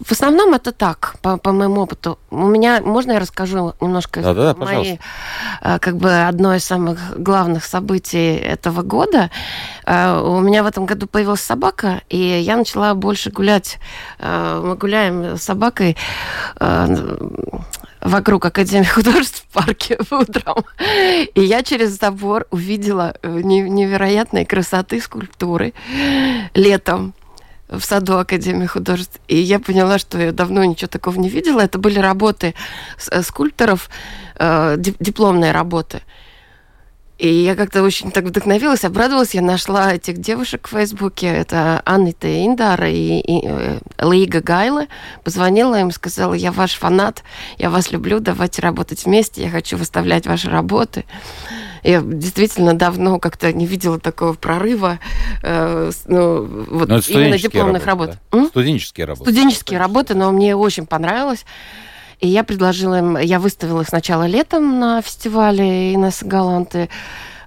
в 0.00 0.12
основном 0.12 0.54
это 0.54 0.72
так, 0.72 1.16
по, 1.22 1.36
по 1.36 1.52
моему 1.52 1.82
опыту. 1.82 2.18
У 2.30 2.46
меня, 2.46 2.80
можно 2.80 3.12
я 3.12 3.20
расскажу 3.20 3.74
немножко 3.80 4.20
да, 4.20 4.34
да, 4.34 4.54
мои, 4.54 4.98
э, 5.62 5.78
как 5.78 5.96
бы 5.96 6.26
одно 6.26 6.54
из 6.54 6.64
самых 6.64 7.20
главных 7.20 7.64
событий 7.64 8.36
этого 8.36 8.82
года. 8.82 9.30
Э, 9.86 10.20
у 10.20 10.40
меня 10.40 10.62
в 10.62 10.66
этом 10.66 10.86
году 10.86 11.06
появилась 11.06 11.40
собака, 11.40 12.02
и 12.08 12.18
я 12.18 12.56
начала 12.56 12.94
больше 12.94 13.30
гулять. 13.30 13.78
Э, 14.18 14.60
мы 14.64 14.76
гуляем 14.76 15.36
с 15.36 15.42
собакой 15.42 15.96
вокруг 18.00 18.44
Академии 18.44 18.84
художеств 18.94 19.44
в 19.48 19.52
парке 19.52 19.98
утром. 20.10 20.64
И 21.34 21.40
я 21.42 21.62
через 21.62 21.98
забор 21.98 22.46
увидела 22.50 23.16
невероятной 23.22 24.44
красоты 24.44 25.00
скульптуры 25.00 25.72
летом 26.54 27.14
в 27.68 27.82
саду 27.82 28.18
Академии 28.18 28.66
художеств. 28.66 29.20
И 29.28 29.36
я 29.36 29.60
поняла, 29.60 29.98
что 29.98 30.18
я 30.18 30.32
давно 30.32 30.64
ничего 30.64 30.88
такого 30.88 31.16
не 31.16 31.28
видела. 31.28 31.60
Это 31.60 31.78
были 31.78 31.98
работы 31.98 32.54
э, 33.10 33.22
скульпторов, 33.22 33.88
э, 34.36 34.76
дипломные 34.78 35.52
работы. 35.52 36.02
И 37.20 37.28
я 37.28 37.54
как-то 37.54 37.82
очень 37.82 38.10
так 38.10 38.24
вдохновилась, 38.24 38.82
обрадовалась. 38.82 39.34
Я 39.34 39.42
нашла 39.42 39.92
этих 39.92 40.16
девушек 40.16 40.66
в 40.66 40.70
Фейсбуке. 40.70 41.26
Это 41.26 41.82
Аннита 41.84 42.46
Индара 42.46 42.88
и, 42.90 43.20
и 43.20 43.42
э, 43.44 43.78
Лига 43.98 44.40
Гайла. 44.40 44.86
Позвонила 45.22 45.78
им, 45.78 45.90
сказала, 45.90 46.32
я 46.32 46.50
ваш 46.50 46.78
фанат, 46.78 47.22
я 47.58 47.68
вас 47.68 47.92
люблю, 47.92 48.20
давайте 48.20 48.62
работать 48.62 49.04
вместе, 49.04 49.42
я 49.42 49.50
хочу 49.50 49.76
выставлять 49.76 50.26
ваши 50.26 50.48
работы. 50.48 51.04
Я 51.82 52.00
действительно 52.00 52.72
давно 52.72 53.18
как-то 53.18 53.52
не 53.52 53.66
видела 53.66 54.00
такого 54.00 54.32
прорыва 54.32 54.98
э, 55.42 55.90
ну, 56.06 56.44
вот 56.70 56.88
но 56.88 57.00
именно 57.06 57.38
дипломных 57.38 57.84
работы. 57.84 58.18
работы 58.30 58.44
да? 58.44 58.48
Студенческие 58.48 59.04
работы. 59.04 59.30
Студенческие 59.30 59.78
работы, 59.78 60.14
но 60.14 60.32
мне 60.32 60.56
очень 60.56 60.86
понравилось. 60.86 61.44
И 62.20 62.28
я 62.28 62.44
предложила 62.44 62.98
им, 62.98 63.16
я 63.16 63.38
выставила 63.38 63.80
их 63.80 63.88
сначала 63.88 64.26
летом 64.26 64.78
на 64.78 65.00
фестивале 65.00 65.94
Инесса 65.94 66.26
Галанты. 66.26 66.88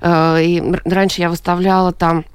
Э, 0.01 0.42
и 0.42 0.62
раньше 0.86 1.22
я 1.22 1.30
выставляла 1.30 1.92
там 1.92 2.25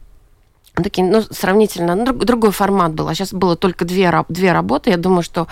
такие, 0.83 1.07
ну, 1.07 1.23
сравнительно, 1.23 1.95
ну, 1.95 2.13
другой 2.13 2.53
формат 2.53 2.93
был. 2.95 3.09
А 3.09 3.15
сейчас 3.15 3.33
было 3.33 3.57
только 3.57 3.85
две, 3.85 4.13
две 4.29 4.53
работы. 4.53 4.91
Я 4.91 4.97
думаю, 4.97 5.23
что 5.23 5.49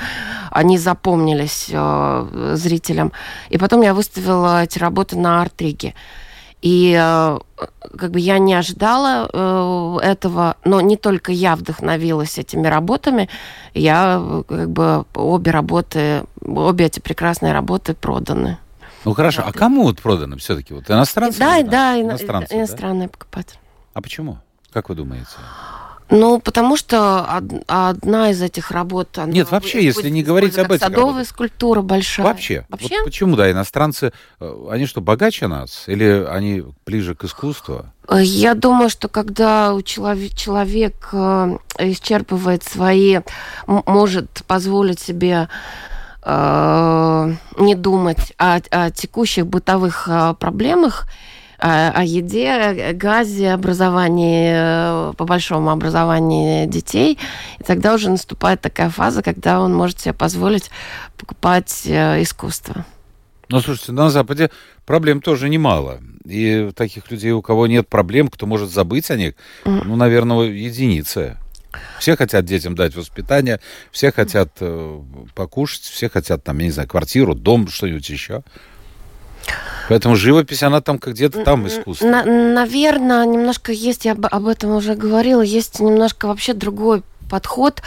они 0.50 0.78
запомнились 0.78 1.68
э, 1.70 2.52
зрителям. 2.54 3.12
И 3.50 3.58
потом 3.58 3.82
я 3.82 3.94
выставила 3.94 4.62
эти 4.62 4.78
работы 4.78 5.16
на 5.16 5.42
Артриге. 5.42 5.94
И 6.62 6.96
э, 6.98 7.38
как 7.98 8.10
бы 8.10 8.18
я 8.18 8.38
не 8.38 8.54
ожидала 8.54 9.28
э, 9.32 9.98
этого, 10.02 10.56
но 10.64 10.80
не 10.80 10.96
только 10.96 11.32
я 11.32 11.54
вдохновилась 11.54 12.38
этими 12.38 12.66
работами, 12.66 13.28
я 13.74 14.42
как 14.48 14.70
бы 14.70 15.04
обе 15.14 15.50
работы, 15.50 16.24
обе 16.40 16.86
эти 16.86 17.00
прекрасные 17.00 17.52
работы 17.52 17.94
проданы. 17.94 18.58
Ну 19.04 19.14
хорошо, 19.14 19.44
а 19.46 19.52
кому 19.52 19.84
вот 19.84 20.00
проданы 20.00 20.36
все-таки? 20.38 20.74
Вот 20.74 20.90
иностранцы? 20.90 21.38
Да, 21.38 21.62
да, 21.62 22.00
иностранцы, 22.00 22.50
да? 22.50 22.56
иностранные 22.56 23.08
покупатели. 23.08 23.60
А 23.94 24.02
почему? 24.02 24.38
Как 24.72 24.88
вы 24.88 24.96
думаете? 24.96 25.28
Ну, 26.08 26.38
потому 26.38 26.76
что 26.76 27.26
од- 27.36 27.64
одна 27.66 28.30
из 28.30 28.40
этих 28.40 28.70
работ... 28.70 29.18
Она 29.18 29.32
Нет, 29.32 29.50
вообще, 29.50 29.78
будет 29.78 29.96
если 29.96 30.08
не 30.10 30.22
говорить 30.22 30.56
об 30.56 30.70
этих 30.70 30.84
Садовая 30.84 31.06
работах. 31.14 31.28
скульптура 31.28 31.82
большая. 31.82 32.26
Вообще. 32.26 32.64
Вообще? 32.68 32.96
Вот 32.98 33.04
почему, 33.06 33.34
да, 33.34 33.50
иностранцы, 33.50 34.12
э, 34.38 34.66
они 34.70 34.86
что, 34.86 35.00
богаче 35.00 35.48
нас? 35.48 35.84
Или 35.88 36.24
они 36.30 36.62
ближе 36.86 37.16
к 37.16 37.24
искусству? 37.24 37.86
Э, 38.08 38.22
Я 38.22 38.54
думаю, 38.54 38.88
что 38.88 39.08
когда 39.08 39.74
у 39.74 39.82
человек, 39.82 40.34
человек 40.36 41.08
э, 41.12 41.58
исчерпывает 41.80 42.62
свои, 42.62 43.18
может 43.66 44.44
позволить 44.46 45.00
себе 45.00 45.48
э, 46.22 47.32
не 47.58 47.74
думать 47.74 48.32
о, 48.38 48.60
о 48.70 48.90
текущих 48.90 49.46
бытовых 49.46 50.08
проблемах, 50.38 51.06
о, 51.58 51.90
о 51.90 52.04
еде, 52.04 52.92
газе, 52.92 53.52
образовании, 53.52 55.10
э, 55.10 55.12
по 55.16 55.24
большому 55.24 55.70
образовании 55.70 56.66
детей, 56.66 57.18
и 57.58 57.62
тогда 57.62 57.94
уже 57.94 58.10
наступает 58.10 58.60
такая 58.60 58.90
фаза, 58.90 59.22
когда 59.22 59.60
он 59.60 59.74
может 59.74 60.00
себе 60.00 60.12
позволить 60.12 60.70
покупать 61.16 61.82
э, 61.86 62.22
искусство. 62.22 62.84
Ну, 63.48 63.60
слушайте, 63.60 63.92
на 63.92 64.10
Западе 64.10 64.50
проблем 64.84 65.20
тоже 65.20 65.48
немало. 65.48 66.00
И 66.24 66.72
таких 66.74 67.10
людей, 67.10 67.30
у 67.30 67.42
кого 67.42 67.68
нет 67.68 67.88
проблем, 67.88 68.28
кто 68.28 68.46
может 68.46 68.70
забыть 68.70 69.10
о 69.10 69.16
них, 69.16 69.34
ну, 69.64 69.94
наверное, 69.94 70.46
единицы. 70.46 71.36
Все 71.98 72.16
хотят 72.16 72.44
детям 72.44 72.74
дать 72.74 72.94
воспитание, 72.94 73.60
все 73.92 74.10
хотят 74.10 74.50
э, 74.60 75.00
покушать, 75.34 75.82
все 75.82 76.08
хотят, 76.08 76.42
там, 76.42 76.58
я 76.58 76.64
не 76.64 76.70
знаю, 76.70 76.88
квартиру, 76.88 77.34
дом, 77.34 77.68
что-нибудь 77.68 78.08
еще. 78.08 78.42
Поэтому 79.88 80.16
живопись, 80.16 80.62
она 80.62 80.80
там 80.80 80.98
как 80.98 81.14
где-то 81.14 81.44
там 81.44 81.66
искусство. 81.66 82.06
На- 82.06 82.24
наверное, 82.24 83.24
немножко 83.24 83.72
есть, 83.72 84.04
я 84.04 84.12
об, 84.12 84.26
об 84.26 84.46
этом 84.46 84.70
уже 84.70 84.94
говорила, 84.94 85.42
есть 85.42 85.80
немножко 85.80 86.26
вообще 86.26 86.54
другой 86.54 87.02
подход 87.30 87.82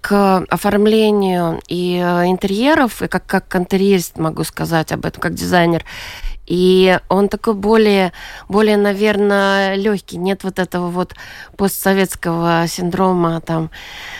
к 0.00 0.44
оформлению 0.48 1.60
и 1.68 2.00
э, 2.02 2.26
интерьеров, 2.26 3.02
и 3.02 3.08
как, 3.08 3.26
как 3.26 3.54
интерьерист 3.56 4.18
могу 4.18 4.44
сказать 4.44 4.92
об 4.92 5.04
этом, 5.04 5.20
как 5.20 5.34
дизайнер. 5.34 5.84
И 6.46 6.98
он 7.08 7.28
такой 7.28 7.54
более, 7.54 8.12
более, 8.48 8.76
наверное, 8.76 9.74
легкий. 9.74 10.16
Нет 10.16 10.44
вот 10.44 10.58
этого 10.58 10.88
вот 10.90 11.14
постсоветского 11.56 12.66
синдрома, 12.68 13.40
там, 13.40 13.70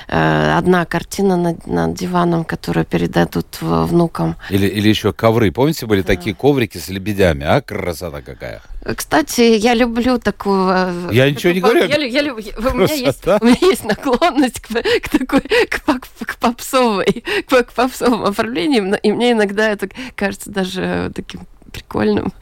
э, 0.08 0.54
одна 0.58 0.84
картина 0.84 1.36
над, 1.36 1.66
над 1.66 1.94
диваном, 1.94 2.44
которую 2.44 2.84
передадут 2.84 3.46
внукам. 3.60 4.36
Или, 4.50 4.66
или 4.66 4.88
еще 4.88 5.12
ковры. 5.12 5.50
Помните, 5.52 5.86
были 5.86 6.02
такие 6.02 6.34
коврики 6.34 6.78
с 6.78 6.88
лебедями? 6.88 7.44
А, 7.44 7.60
красота 7.60 8.22
какая. 8.22 8.60
Кстати, 8.96 9.40
я 9.40 9.74
люблю 9.74 10.18
такую... 10.18 10.68
э, 10.70 11.08
Я 11.12 11.30
ничего 11.30 11.52
не 11.52 11.60
говорю. 11.60 11.86
Я, 11.86 11.96
я 12.04 12.22
лю- 12.22 12.34
у, 12.36 12.76
меня 12.76 12.94
есть, 12.94 13.26
у 13.26 13.44
меня 13.44 13.56
есть 13.60 13.84
наклонность 13.84 14.60
к, 14.60 14.68
к 14.68 15.08
такой 15.08 15.40
к, 15.40 15.82
пак- 15.84 16.06
к 16.24 16.36
попсовой, 16.36 17.24
к, 17.48 17.62
к 17.64 17.72
попсовым 17.72 18.24
оформлениям, 18.24 18.94
и 18.94 19.12
мне 19.12 19.32
иногда 19.32 19.70
это 19.70 19.88
кажется 20.14 20.50
даже 20.50 21.10
таким 21.14 21.40
прикольным. 21.76 22.32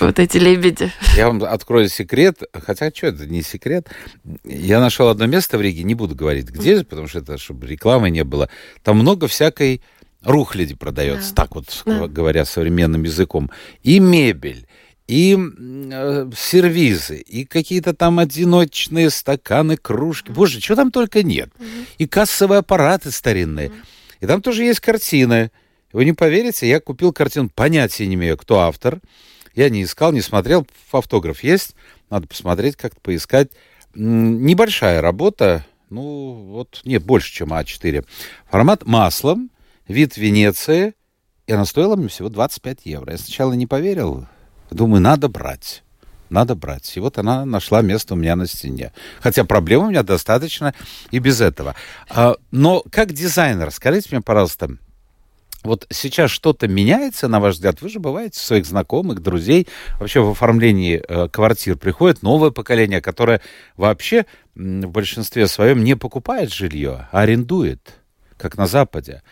Вот 0.00 0.18
эти 0.18 0.38
лебеди. 0.38 0.90
Я 1.16 1.28
вам 1.28 1.44
открою 1.44 1.88
секрет, 1.88 2.42
хотя 2.52 2.90
что 2.92 3.06
это 3.08 3.26
не 3.26 3.42
секрет. 3.42 3.88
Я 4.44 4.80
нашел 4.80 5.08
одно 5.08 5.26
место 5.26 5.56
в 5.56 5.60
Риге, 5.60 5.84
не 5.84 5.94
буду 5.94 6.16
говорить 6.16 6.48
где, 6.48 6.82
потому 6.82 7.06
что 7.06 7.20
это, 7.20 7.38
чтобы 7.38 7.66
рекламы 7.68 8.10
не 8.10 8.24
было. 8.24 8.48
Там 8.82 8.98
много 8.98 9.28
всякой 9.28 9.82
рухляди 10.22 10.74
продается, 10.74 11.32
Да. 11.34 11.42
так 11.42 11.54
вот 11.54 11.82
Да. 11.86 12.08
говоря 12.08 12.44
современным 12.44 13.04
языком. 13.04 13.50
И 13.84 14.00
мебель, 14.00 14.66
и 15.06 15.38
э, 15.38 16.30
сервизы, 16.36 17.18
и 17.18 17.44
какие-то 17.44 17.94
там 17.94 18.18
одиночные 18.18 19.10
стаканы, 19.10 19.76
кружки. 19.76 20.32
Боже, 20.32 20.60
чего 20.60 20.74
там 20.74 20.90
только 20.90 21.22
нет. 21.22 21.50
И 21.98 22.08
кассовые 22.08 22.58
аппараты 22.60 23.12
старинные. 23.12 23.70
И 24.20 24.26
там 24.26 24.42
тоже 24.42 24.64
есть 24.64 24.80
картины. 24.80 25.52
Вы 25.94 26.04
не 26.04 26.12
поверите, 26.12 26.68
я 26.68 26.80
купил 26.80 27.12
картину, 27.12 27.48
понятия 27.54 28.08
не 28.08 28.16
имею, 28.16 28.36
кто 28.36 28.58
автор. 28.62 29.00
Я 29.54 29.70
не 29.70 29.84
искал, 29.84 30.10
не 30.10 30.22
смотрел. 30.22 30.66
Автограф 30.90 31.44
есть. 31.44 31.76
Надо 32.10 32.26
посмотреть, 32.26 32.74
как-то 32.74 33.00
поискать. 33.00 33.50
Небольшая 33.94 35.00
работа. 35.00 35.64
Ну, 35.90 36.48
вот, 36.48 36.80
нет, 36.84 37.04
больше, 37.04 37.32
чем 37.32 37.52
А4. 37.52 38.04
Формат 38.50 38.84
маслом, 38.84 39.50
вид 39.86 40.16
Венеции. 40.16 40.94
И 41.46 41.52
она 41.52 41.64
стоила 41.64 41.94
мне 41.94 42.08
всего 42.08 42.28
25 42.28 42.80
евро. 42.86 43.12
Я 43.12 43.18
сначала 43.18 43.52
не 43.52 43.68
поверил. 43.68 44.26
Думаю, 44.72 45.00
надо 45.00 45.28
брать. 45.28 45.84
Надо 46.28 46.56
брать. 46.56 46.96
И 46.96 47.00
вот 47.00 47.18
она 47.18 47.44
нашла 47.44 47.82
место 47.82 48.14
у 48.14 48.16
меня 48.16 48.34
на 48.34 48.48
стене. 48.48 48.92
Хотя 49.20 49.44
проблем 49.44 49.84
у 49.84 49.90
меня 49.90 50.02
достаточно 50.02 50.74
и 51.12 51.20
без 51.20 51.40
этого. 51.40 51.76
А, 52.10 52.34
Но 52.50 52.82
как 52.90 53.12
дизайнер, 53.12 53.70
скажите 53.70 54.08
мне, 54.10 54.22
пожалуйста, 54.22 54.76
вот 55.64 55.86
сейчас 55.90 56.30
что-то 56.30 56.68
меняется, 56.68 57.26
на 57.26 57.40
ваш 57.40 57.54
взгляд? 57.54 57.80
Вы 57.80 57.88
же 57.88 57.98
бываете 57.98 58.38
своих 58.38 58.66
знакомых, 58.66 59.20
друзей. 59.20 59.66
Вообще 59.98 60.20
в 60.20 60.30
оформлении 60.30 61.02
э, 61.06 61.28
квартир 61.28 61.76
приходит 61.76 62.22
новое 62.22 62.50
поколение, 62.50 63.00
которое 63.00 63.40
вообще 63.76 64.26
в 64.54 64.86
большинстве 64.86 65.48
своем 65.48 65.82
не 65.82 65.96
покупает 65.96 66.52
жилье, 66.52 67.08
а 67.10 67.22
арендует, 67.22 67.94
как 68.36 68.56
на 68.56 68.66
Западе. 68.66 69.22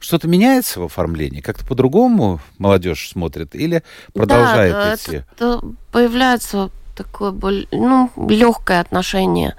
Что-то 0.00 0.26
меняется 0.26 0.80
в 0.80 0.84
оформлении? 0.84 1.40
Как-то 1.40 1.66
по-другому 1.66 2.40
молодежь 2.56 3.10
смотрит 3.10 3.54
или 3.54 3.82
продолжает 4.14 4.72
да, 4.72 4.94
идти? 4.94 5.24
это- 5.36 5.60
появляется 5.92 6.70
такое 6.96 7.32
ну, 7.72 8.10
легкое 8.28 8.80
отношение 8.80 9.54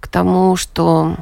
к 0.00 0.08
тому, 0.08 0.56
что, 0.56 1.16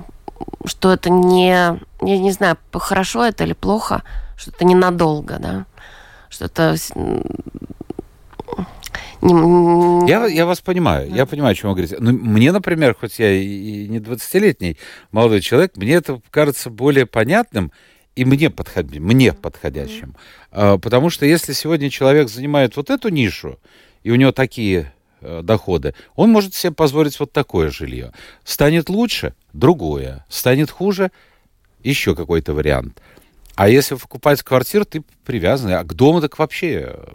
что 0.64 0.92
это 0.92 1.10
не, 1.10 1.48
я 1.50 1.78
не 2.18 2.32
знаю, 2.32 2.56
хорошо 2.72 3.24
это 3.24 3.44
или 3.44 3.52
плохо, 3.52 4.02
что 4.36 4.50
это 4.50 4.64
ненадолго, 4.64 5.38
да, 5.38 5.66
что 6.28 6.46
это 6.46 6.76
Я, 9.22 10.26
я 10.26 10.46
вас 10.46 10.60
понимаю, 10.60 11.10
я 11.12 11.26
понимаю, 11.26 11.52
о 11.52 11.54
чем 11.54 11.70
вы 11.70 11.76
говорите. 11.76 11.96
Но 12.00 12.10
мне, 12.12 12.52
например, 12.52 12.96
хоть 12.98 13.18
я 13.18 13.30
и 13.32 13.86
не 13.88 13.98
20-летний 13.98 14.78
молодой 15.12 15.40
человек, 15.42 15.76
мне 15.76 15.94
это 15.94 16.20
кажется 16.30 16.70
более 16.70 17.04
понятным 17.06 17.70
и 18.16 18.24
мне, 18.24 18.48
подход- 18.50 18.98
мне 18.98 19.32
подходящим. 19.32 20.16
А, 20.50 20.78
Потому 20.78 21.10
что 21.10 21.26
если 21.26 21.52
сегодня 21.52 21.90
человек 21.90 22.28
занимает 22.30 22.76
вот 22.76 22.88
эту 22.90 23.08
нишу, 23.10 23.58
и 24.02 24.10
у 24.10 24.14
него 24.16 24.32
такие 24.32 24.92
доходы, 25.20 25.94
он 26.16 26.30
может 26.30 26.54
себе 26.54 26.72
позволить 26.72 27.18
вот 27.20 27.32
такое 27.32 27.70
жилье. 27.70 28.12
Станет 28.44 28.88
лучше– 28.88 29.34
другое. 29.52 30.24
Станет 30.28 30.70
хуже– 30.70 31.10
еще 31.82 32.14
какой-то 32.14 32.52
вариант. 32.52 33.00
А 33.54 33.68
если 33.68 33.94
покупать 33.94 34.42
квартиру, 34.42 34.84
ты 34.84 35.02
привязан. 35.24 35.72
А 35.72 35.84
к 35.84 35.94
дому 35.94 36.20
так 36.20 36.38
вообще 36.38 36.92
э, 36.92 37.06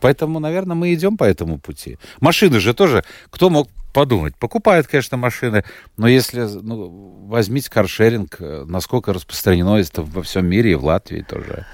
Поэтому, 0.00 0.38
наверное, 0.38 0.76
мы 0.76 0.94
идем 0.94 1.16
по 1.16 1.24
этому 1.24 1.58
пути. 1.58 1.98
Машины 2.20 2.60
же 2.60 2.74
тоже, 2.74 3.04
кто 3.30 3.50
мог 3.50 3.68
подумать? 3.92 4.36
Покупают, 4.36 4.86
конечно, 4.86 5.16
машины, 5.16 5.64
но 5.96 6.06
если, 6.08 6.42
ну, 6.42 7.26
возьмите 7.26 7.70
каршеринг, 7.70 8.36
э, 8.38 8.64
насколько 8.66 9.12
распространено 9.12 9.76
это 9.76 10.02
во 10.02 10.22
всем 10.22 10.46
мире 10.46 10.72
и 10.72 10.74
в 10.74 10.84
Латвии 10.84 11.22
тоже. 11.22 11.66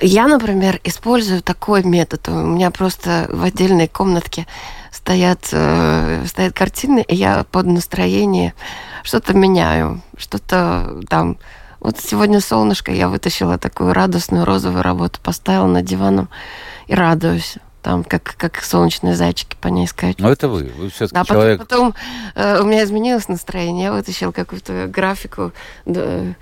Я, 0.00 0.26
например, 0.26 0.80
использую 0.84 1.42
такой 1.42 1.82
метод. 1.82 2.28
У 2.28 2.32
меня 2.32 2.70
просто 2.70 3.26
в 3.30 3.42
отдельной 3.44 3.88
комнатке 3.88 4.46
стоят, 4.90 5.48
э, 5.52 6.24
стоят 6.26 6.54
картины, 6.54 7.04
и 7.06 7.14
я 7.14 7.44
под 7.50 7.66
настроение 7.66 8.54
что-то 9.02 9.34
меняю, 9.34 10.02
что-то 10.16 11.00
там... 11.08 11.38
Вот 11.78 11.98
сегодня 12.00 12.40
солнышко, 12.40 12.90
я 12.90 13.08
вытащила 13.08 13.58
такую 13.58 13.92
радостную 13.92 14.44
розовую 14.44 14.82
работу, 14.82 15.20
поставила 15.22 15.66
над 15.66 15.84
диваном 15.84 16.30
и 16.86 16.94
радуюсь. 16.94 17.58
Там, 17.86 18.02
как, 18.02 18.34
как 18.36 18.60
солнечные 18.64 19.14
зайчики 19.14 19.56
по 19.60 19.68
ней 19.68 19.86
скачут. 19.86 20.18
Но 20.18 20.32
это 20.32 20.48
вы, 20.48 20.64
вы 20.76 20.90
все-таки 20.90 21.14
Да, 21.14 21.20
потом, 21.20 21.36
человек... 21.36 21.58
потом 21.60 21.94
э, 22.34 22.60
у 22.60 22.64
меня 22.64 22.82
изменилось 22.82 23.28
настроение. 23.28 23.84
Я 23.84 23.92
вытащила 23.92 24.32
какую-то 24.32 24.88
графику 24.88 25.52
да, 25.84 26.34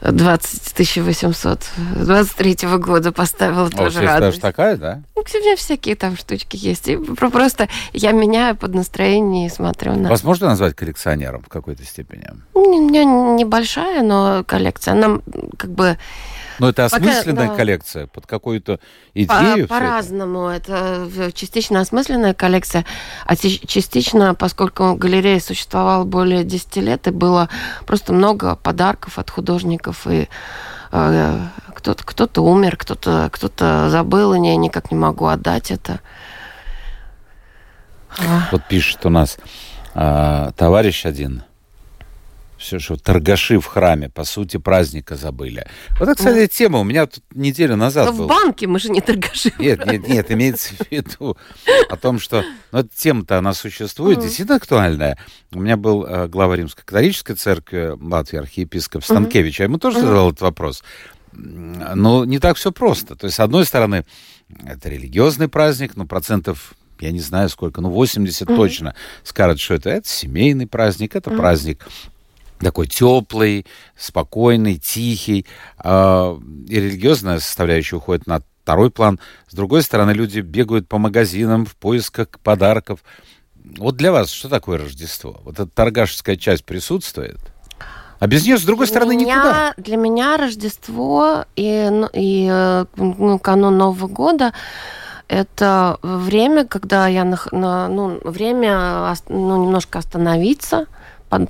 20 0.00 0.96
800 0.98 1.60
23 1.94 2.56
года 2.78 3.12
поставила 3.12 3.66
О, 3.68 3.70
тоже 3.70 4.00
радость. 4.00 4.20
даже 4.20 4.40
такая, 4.40 4.76
да? 4.76 5.02
Ну, 5.14 5.22
у 5.22 5.38
меня 5.38 5.54
всякие 5.54 5.94
там 5.94 6.16
штучки 6.16 6.56
есть. 6.56 6.88
И 6.88 6.96
про- 6.96 7.30
просто 7.30 7.68
я 7.92 8.10
меняю 8.10 8.56
под 8.56 8.74
настроение 8.74 9.46
и 9.46 9.50
смотрю 9.50 9.94
на... 9.94 10.08
Вас 10.08 10.24
можно 10.24 10.48
назвать 10.48 10.74
коллекционером 10.74 11.42
в 11.44 11.48
какой-то 11.48 11.84
степени? 11.84 12.26
У 12.52 12.58
меня 12.62 13.04
небольшая, 13.04 14.02
но 14.02 14.42
коллекция. 14.44 14.94
Она 14.94 15.20
как 15.56 15.70
бы 15.70 15.98
Но 16.58 16.68
это 16.68 16.84
осмысленная 16.84 17.46
Пока, 17.46 17.48
да. 17.48 17.56
коллекция 17.56 18.06
под 18.06 18.26
какую-то 18.26 18.80
идею? 19.14 19.68
По, 19.68 19.74
по-разному. 19.74 20.48
Это 20.48 21.08
частично 21.34 21.80
осмысленная 21.80 22.34
коллекция, 22.34 22.84
а 23.26 23.36
частично, 23.36 24.34
поскольку 24.34 24.94
галерея 24.94 25.40
существовала 25.40 26.04
более 26.04 26.44
10 26.44 26.76
лет, 26.76 27.06
и 27.06 27.10
было 27.10 27.48
просто 27.86 28.12
много 28.12 28.56
подарков 28.56 29.18
от 29.18 29.30
художников, 29.30 30.06
и 30.06 30.28
э, 30.92 31.38
кто-то, 31.74 32.04
кто-то 32.04 32.42
умер, 32.42 32.76
кто-то, 32.76 33.28
кто-то 33.32 33.88
забыл, 33.90 34.34
и 34.34 34.46
я 34.46 34.56
никак 34.56 34.90
не 34.90 34.96
могу 34.96 35.26
отдать 35.26 35.70
это. 35.70 36.00
Вот 38.52 38.62
пишет 38.68 39.04
у 39.06 39.08
нас 39.08 39.38
э, 39.94 40.50
товарищ 40.56 41.04
один– 41.06 41.42
все, 42.64 42.78
что 42.78 42.96
торгаши 42.96 43.58
в 43.60 43.66
храме, 43.66 44.08
по 44.08 44.24
сути, 44.24 44.56
праздника 44.56 45.16
забыли. 45.16 45.66
Вот 46.00 46.08
это, 46.08 46.14
кстати, 46.14 46.40
ну, 46.40 46.46
тема 46.46 46.78
у 46.80 46.84
меня 46.84 47.06
тут 47.06 47.22
неделю 47.34 47.76
назад 47.76 48.06
Но 48.06 48.24
в 48.24 48.26
банке 48.26 48.66
мы 48.66 48.78
же 48.78 48.90
не 48.90 49.00
торгаши. 49.00 49.52
Нет, 49.58 49.84
нет, 49.86 50.08
нет, 50.08 50.32
имеется 50.32 50.74
в 50.74 50.90
виду 50.90 51.36
о 51.88 51.96
том, 51.96 52.18
что 52.18 52.42
ну, 52.72 52.78
эта 52.80 52.88
тема-то, 52.96 53.38
она 53.38 53.52
существует, 53.52 54.20
действительно 54.20 54.56
актуальная. 54.56 55.18
У 55.52 55.60
меня 55.60 55.76
был 55.76 56.04
э, 56.04 56.26
глава 56.28 56.56
Римской 56.56 56.84
католической 56.84 57.34
церкви 57.34 57.92
Латвии, 58.00 58.38
архиепископ 58.38 59.04
Станкевич, 59.04 59.60
я 59.60 59.66
ему 59.66 59.78
тоже 59.78 60.00
задал 60.00 60.30
этот 60.30 60.40
вопрос. 60.40 60.82
Но 61.32 62.24
не 62.24 62.38
так 62.38 62.56
все 62.56 62.72
просто. 62.72 63.16
То 63.16 63.26
есть, 63.26 63.36
с 63.36 63.40
одной 63.40 63.66
стороны, 63.66 64.04
это 64.64 64.88
религиозный 64.88 65.48
праздник, 65.48 65.96
но 65.96 66.06
процентов 66.06 66.74
я 67.00 67.10
не 67.10 67.20
знаю 67.20 67.48
сколько, 67.48 67.80
ну 67.80 67.90
80 67.90 68.48
mm-hmm. 68.48 68.56
точно 68.56 68.94
скажут, 69.24 69.60
что 69.60 69.74
это, 69.74 69.90
это 69.90 70.08
семейный 70.08 70.66
праздник, 70.66 71.16
это 71.16 71.30
mm-hmm. 71.30 71.36
праздник 71.36 71.86
такой 72.64 72.88
теплый, 72.88 73.66
спокойный, 73.96 74.76
тихий. 74.76 75.46
Э, 75.82 76.36
и 76.68 76.80
религиозная 76.80 77.38
составляющая 77.38 77.96
уходит 77.96 78.26
на 78.26 78.42
второй 78.62 78.90
план. 78.90 79.20
С 79.48 79.54
другой 79.54 79.82
стороны, 79.82 80.12
люди 80.12 80.40
бегают 80.40 80.88
по 80.88 80.98
магазинам 80.98 81.66
в 81.66 81.76
поисках 81.76 82.28
подарков. 82.42 83.00
Вот 83.78 83.96
для 83.96 84.10
вас 84.10 84.30
что 84.30 84.48
такое 84.48 84.78
Рождество? 84.78 85.40
Вот 85.44 85.54
эта 85.54 85.66
торгашеская 85.66 86.36
часть 86.36 86.64
присутствует? 86.64 87.38
А 88.18 88.26
без 88.26 88.44
нее, 88.44 88.56
с 88.56 88.62
другой 88.62 88.86
для 88.86 88.92
стороны, 88.92 89.16
меня, 89.16 89.36
никуда. 89.36 89.74
Для 89.76 89.96
меня 89.96 90.36
Рождество 90.36 91.44
и, 91.56 91.88
ну, 91.90 92.08
и 92.12 92.48
э, 92.50 92.86
ну, 92.96 93.38
канун 93.38 93.76
Нового 93.76 94.08
года 94.08 94.52
это 95.28 95.98
время, 96.02 96.64
когда 96.66 97.06
я 97.08 97.24
на, 97.24 97.38
на, 97.50 97.88
ну, 97.88 98.20
время 98.22 99.14
ну, 99.28 99.64
немножко 99.64 99.98
остановиться, 99.98 100.86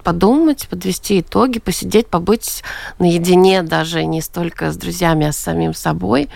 подумать, 0.03 0.69
подвести 0.69 1.21
итоги, 1.21 1.59
посидеть, 1.59 2.09
побыть 2.09 2.63
наедине 2.99 3.63
даже 3.63 4.05
не 4.05 4.21
столько 4.21 4.73
с 4.73 4.77
друзьями, 4.77 5.27
а 5.27 5.33
с 5.33 5.37
самим 5.37 5.75
собой, 5.75 6.29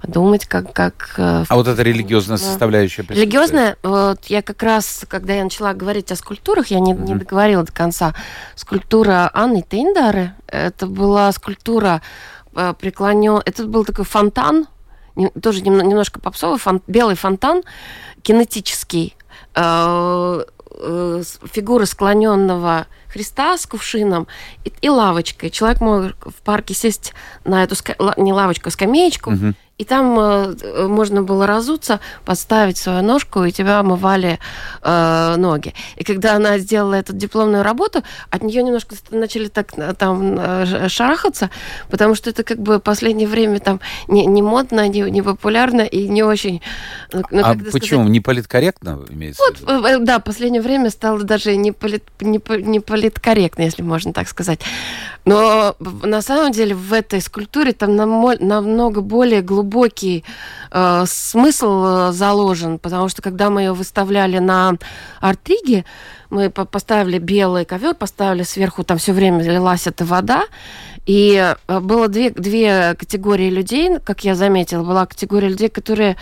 подумать, 0.00 0.46
как... 0.46 0.72
как 0.72 1.14
э, 1.16 1.44
а 1.48 1.54
вот 1.54 1.68
эта 1.68 1.82
религиозная 1.82 2.36
составляющая 2.36 3.02
Религиозная, 3.08 3.76
вот 3.82 4.24
я 4.26 4.42
как 4.42 4.62
раз, 4.62 5.04
когда 5.08 5.34
я 5.34 5.44
начала 5.44 5.74
говорить 5.74 6.10
о 6.10 6.16
скульптурах, 6.16 6.66
я 6.68 6.80
не, 6.80 6.92
mm-hmm. 6.92 7.04
не 7.04 7.14
договорила 7.14 7.62
до 7.62 7.72
конца. 7.72 8.14
Скульптура 8.56 9.30
Анны 9.32 9.62
Тейндары, 9.62 10.32
это 10.48 10.86
была 10.86 11.30
скульптура 11.32 12.02
э, 12.54 12.74
преклонен... 12.78 13.40
Это 13.44 13.64
был 13.66 13.84
такой 13.84 14.04
фонтан, 14.04 14.66
тоже 15.40 15.62
немножко 15.62 16.20
попсовый, 16.20 16.58
фон... 16.58 16.82
белый 16.86 17.14
фонтан, 17.14 17.62
кинетический, 18.22 19.16
э, 19.54 20.44
фигура 21.44 21.84
склоненного 21.84 22.86
Христа 23.12 23.58
с 23.58 23.66
кувшином 23.66 24.26
и, 24.64 24.72
и 24.80 24.88
лавочкой. 24.88 25.50
Человек 25.50 25.80
мог 25.80 26.12
в 26.24 26.42
парке 26.44 26.74
сесть 26.74 27.12
на 27.44 27.62
эту 27.62 27.74
не 28.16 28.32
лавочку, 28.32 28.68
а 28.68 28.72
скамеечку 28.72 29.32
угу 29.32 29.54
и 29.82 29.84
там 29.84 30.16
э, 30.16 30.86
можно 30.86 31.22
было 31.22 31.44
разуться, 31.44 31.98
подставить 32.24 32.76
свою 32.76 33.02
ножку, 33.02 33.42
и 33.42 33.50
тебя 33.50 33.80
омывали 33.80 34.38
э, 34.82 35.34
ноги. 35.36 35.74
И 35.96 36.04
когда 36.04 36.36
она 36.36 36.58
сделала 36.58 36.94
эту 36.94 37.12
дипломную 37.12 37.64
работу, 37.64 38.04
от 38.30 38.44
нее 38.44 38.62
немножко 38.62 38.94
начали 39.10 39.48
так 39.48 39.72
э, 39.76 39.94
там 39.98 40.36
э, 40.38 40.88
шарахаться, 40.88 41.50
потому 41.90 42.14
что 42.14 42.30
это 42.30 42.44
как 42.44 42.58
бы 42.58 42.78
последнее 42.78 43.26
время 43.26 43.58
там 43.58 43.80
не, 44.06 44.24
не 44.26 44.40
модно, 44.40 44.86
не, 44.86 45.00
не 45.10 45.20
популярно 45.20 45.80
и 45.80 46.06
не 46.06 46.22
очень... 46.22 46.62
Ну, 47.12 47.22
ну 47.32 47.42
а 47.42 47.54
почему? 47.54 48.02
Сказать... 48.02 48.08
Не 48.08 48.20
политкорректно 48.20 49.04
имеется 49.10 49.42
вот, 49.42 49.58
в 49.58 49.84
виду? 49.84 50.04
Да, 50.04 50.20
последнее 50.20 50.62
время 50.62 50.90
стало 50.90 51.24
даже 51.24 51.56
не, 51.56 51.72
полит, 51.72 52.04
не, 52.20 52.40
не 52.62 52.78
политкорректно, 53.02 53.62
если 53.62 53.82
можно 53.82 54.12
так 54.12 54.28
сказать. 54.28 54.60
Но 55.24 55.74
на 55.80 56.22
самом 56.22 56.52
деле 56.52 56.74
в 56.74 56.92
этой 56.92 57.20
скульптуре 57.20 57.72
там 57.72 57.96
намного 57.96 59.00
более 59.00 59.42
глубокий 59.42 60.24
э, 60.70 61.04
смысл 61.06 61.84
э, 61.84 62.12
заложен, 62.12 62.78
потому 62.78 63.08
что 63.08 63.22
когда 63.22 63.50
мы 63.50 63.62
ее 63.62 63.72
выставляли 63.72 64.38
на 64.38 64.74
Артриге, 65.20 65.84
мы 66.30 66.50
поставили 66.50 67.18
белый 67.18 67.64
ковер, 67.64 67.94
поставили 67.94 68.44
сверху, 68.44 68.84
там 68.84 68.98
все 68.98 69.12
время 69.12 69.42
лилась 69.42 69.86
эта 69.86 70.04
вода, 70.04 70.44
и 71.06 71.54
э, 71.68 71.80
было 71.80 72.08
две, 72.08 72.30
две 72.30 72.94
категории 72.94 73.50
людей, 73.50 73.98
как 74.04 74.24
я 74.24 74.34
заметила, 74.34 74.84
была 74.84 75.06
категория 75.06 75.48
людей, 75.48 75.68
которые 75.68 76.16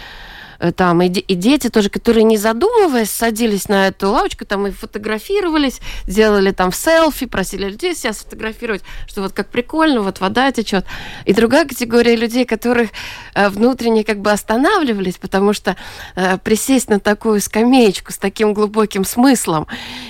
там 0.76 1.02
и, 1.02 1.08
и 1.08 1.34
дети 1.34 1.68
тоже, 1.68 1.88
которые 1.88 2.24
не 2.24 2.36
задумываясь 2.36 3.10
садились 3.10 3.68
на 3.68 3.88
эту 3.88 4.10
лавочку, 4.10 4.44
там 4.44 4.66
и 4.66 4.70
фотографировались, 4.70 5.80
делали 6.06 6.50
там 6.50 6.72
селфи, 6.72 7.26
просили 7.26 7.68
людей 7.68 7.94
себя 7.94 8.12
сфотографировать, 8.12 8.82
что 9.06 9.22
вот 9.22 9.32
как 9.32 9.48
прикольно, 9.48 10.02
вот 10.02 10.20
вода 10.20 10.52
течет. 10.52 10.84
И 11.24 11.32
другая 11.32 11.64
категория 11.66 12.16
людей, 12.16 12.44
которых 12.44 12.90
э, 13.34 13.48
внутренне 13.48 14.04
как 14.04 14.20
бы 14.20 14.30
останавливались, 14.30 15.16
потому 15.16 15.52
что 15.52 15.76
э, 16.14 16.38
присесть 16.38 16.90
на 16.90 17.00
такую 17.00 17.40
скамеечку 17.40 18.12
с 18.12 18.18
таким 18.18 18.54
глубоким 18.54 19.04
смыслом 19.04 19.66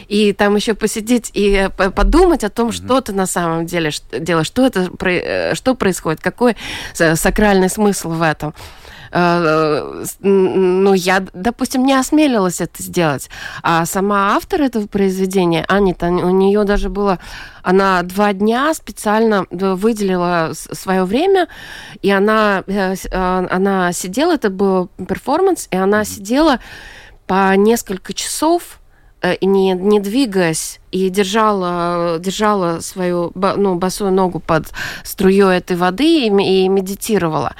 и 0.09 0.33
там 0.33 0.57
еще 0.57 0.75
посидеть 0.75 1.31
и 1.35 1.69
подумать 1.77 2.45
о 2.45 2.51
том, 2.51 2.69
mm-hmm. 2.69 2.87
что 2.87 3.01
ты 3.01 3.13
на 3.13 3.27
самом 3.27 3.67
деле 3.67 3.91
делаешь, 4.13 4.47
что 4.47 4.67
это, 4.67 4.91
что 5.55 5.75
происходит, 5.75 6.21
какой 6.21 6.57
сакральный 6.95 7.69
смысл 7.69 8.11
в 8.11 8.23
этом. 8.23 8.55
Э, 9.13 10.05
ну, 10.21 10.93
я, 10.95 11.25
допустим, 11.33 11.85
не 11.85 11.95
осмелилась 11.95 12.61
это 12.61 12.83
сделать. 12.83 13.29
А 13.63 13.85
сама 13.87 14.37
автор 14.37 14.63
этого 14.63 14.87
произведения, 14.87 15.65
Анита, 15.69 16.07
у 16.07 16.31
нее 16.31 16.65
даже 16.65 16.89
было... 16.89 17.19
Она 17.63 18.03
два 18.03 18.33
дня 18.33 18.73
специально 18.73 19.47
выделила 19.51 20.53
свое 20.55 21.05
время, 21.05 21.49
и 22.01 22.11
она, 22.11 22.65
э, 22.67 22.95
э, 22.95 23.47
она 23.51 23.93
сидела, 23.93 24.35
это 24.35 24.49
был 24.51 24.89
перформанс, 25.09 25.69
и 25.71 25.77
она 25.77 26.05
сидела 26.05 26.61
по 27.27 27.55
несколько 27.57 28.13
часов, 28.13 28.80
не, 29.41 29.73
не 29.73 30.01
двигаясь, 30.01 30.81
и 30.91 31.09
держала, 31.09 32.19
держала 32.19 32.81
свою 32.81 33.33
ну, 33.35 33.77
босую 33.77 34.13
ногу 34.13 34.41
под 34.41 34.67
струей 35.05 35.59
этой 35.59 35.77
воды 35.77 36.27
и, 36.27 36.27
и 36.27 36.69
медитировала. 36.69 37.55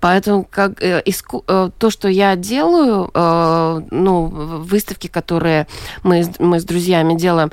Поэтому 0.00 0.46
как, 0.48 0.80
э, 0.80 1.02
иску, 1.04 1.42
э, 1.48 1.70
то, 1.76 1.90
что 1.90 2.08
я 2.08 2.36
делаю, 2.36 3.10
э, 3.12 3.80
ну, 3.90 4.26
выставки, 4.26 5.08
которые 5.08 5.66
мы, 6.04 6.24
мы 6.38 6.60
с 6.60 6.64
друзьями 6.64 7.14
делаем, 7.14 7.50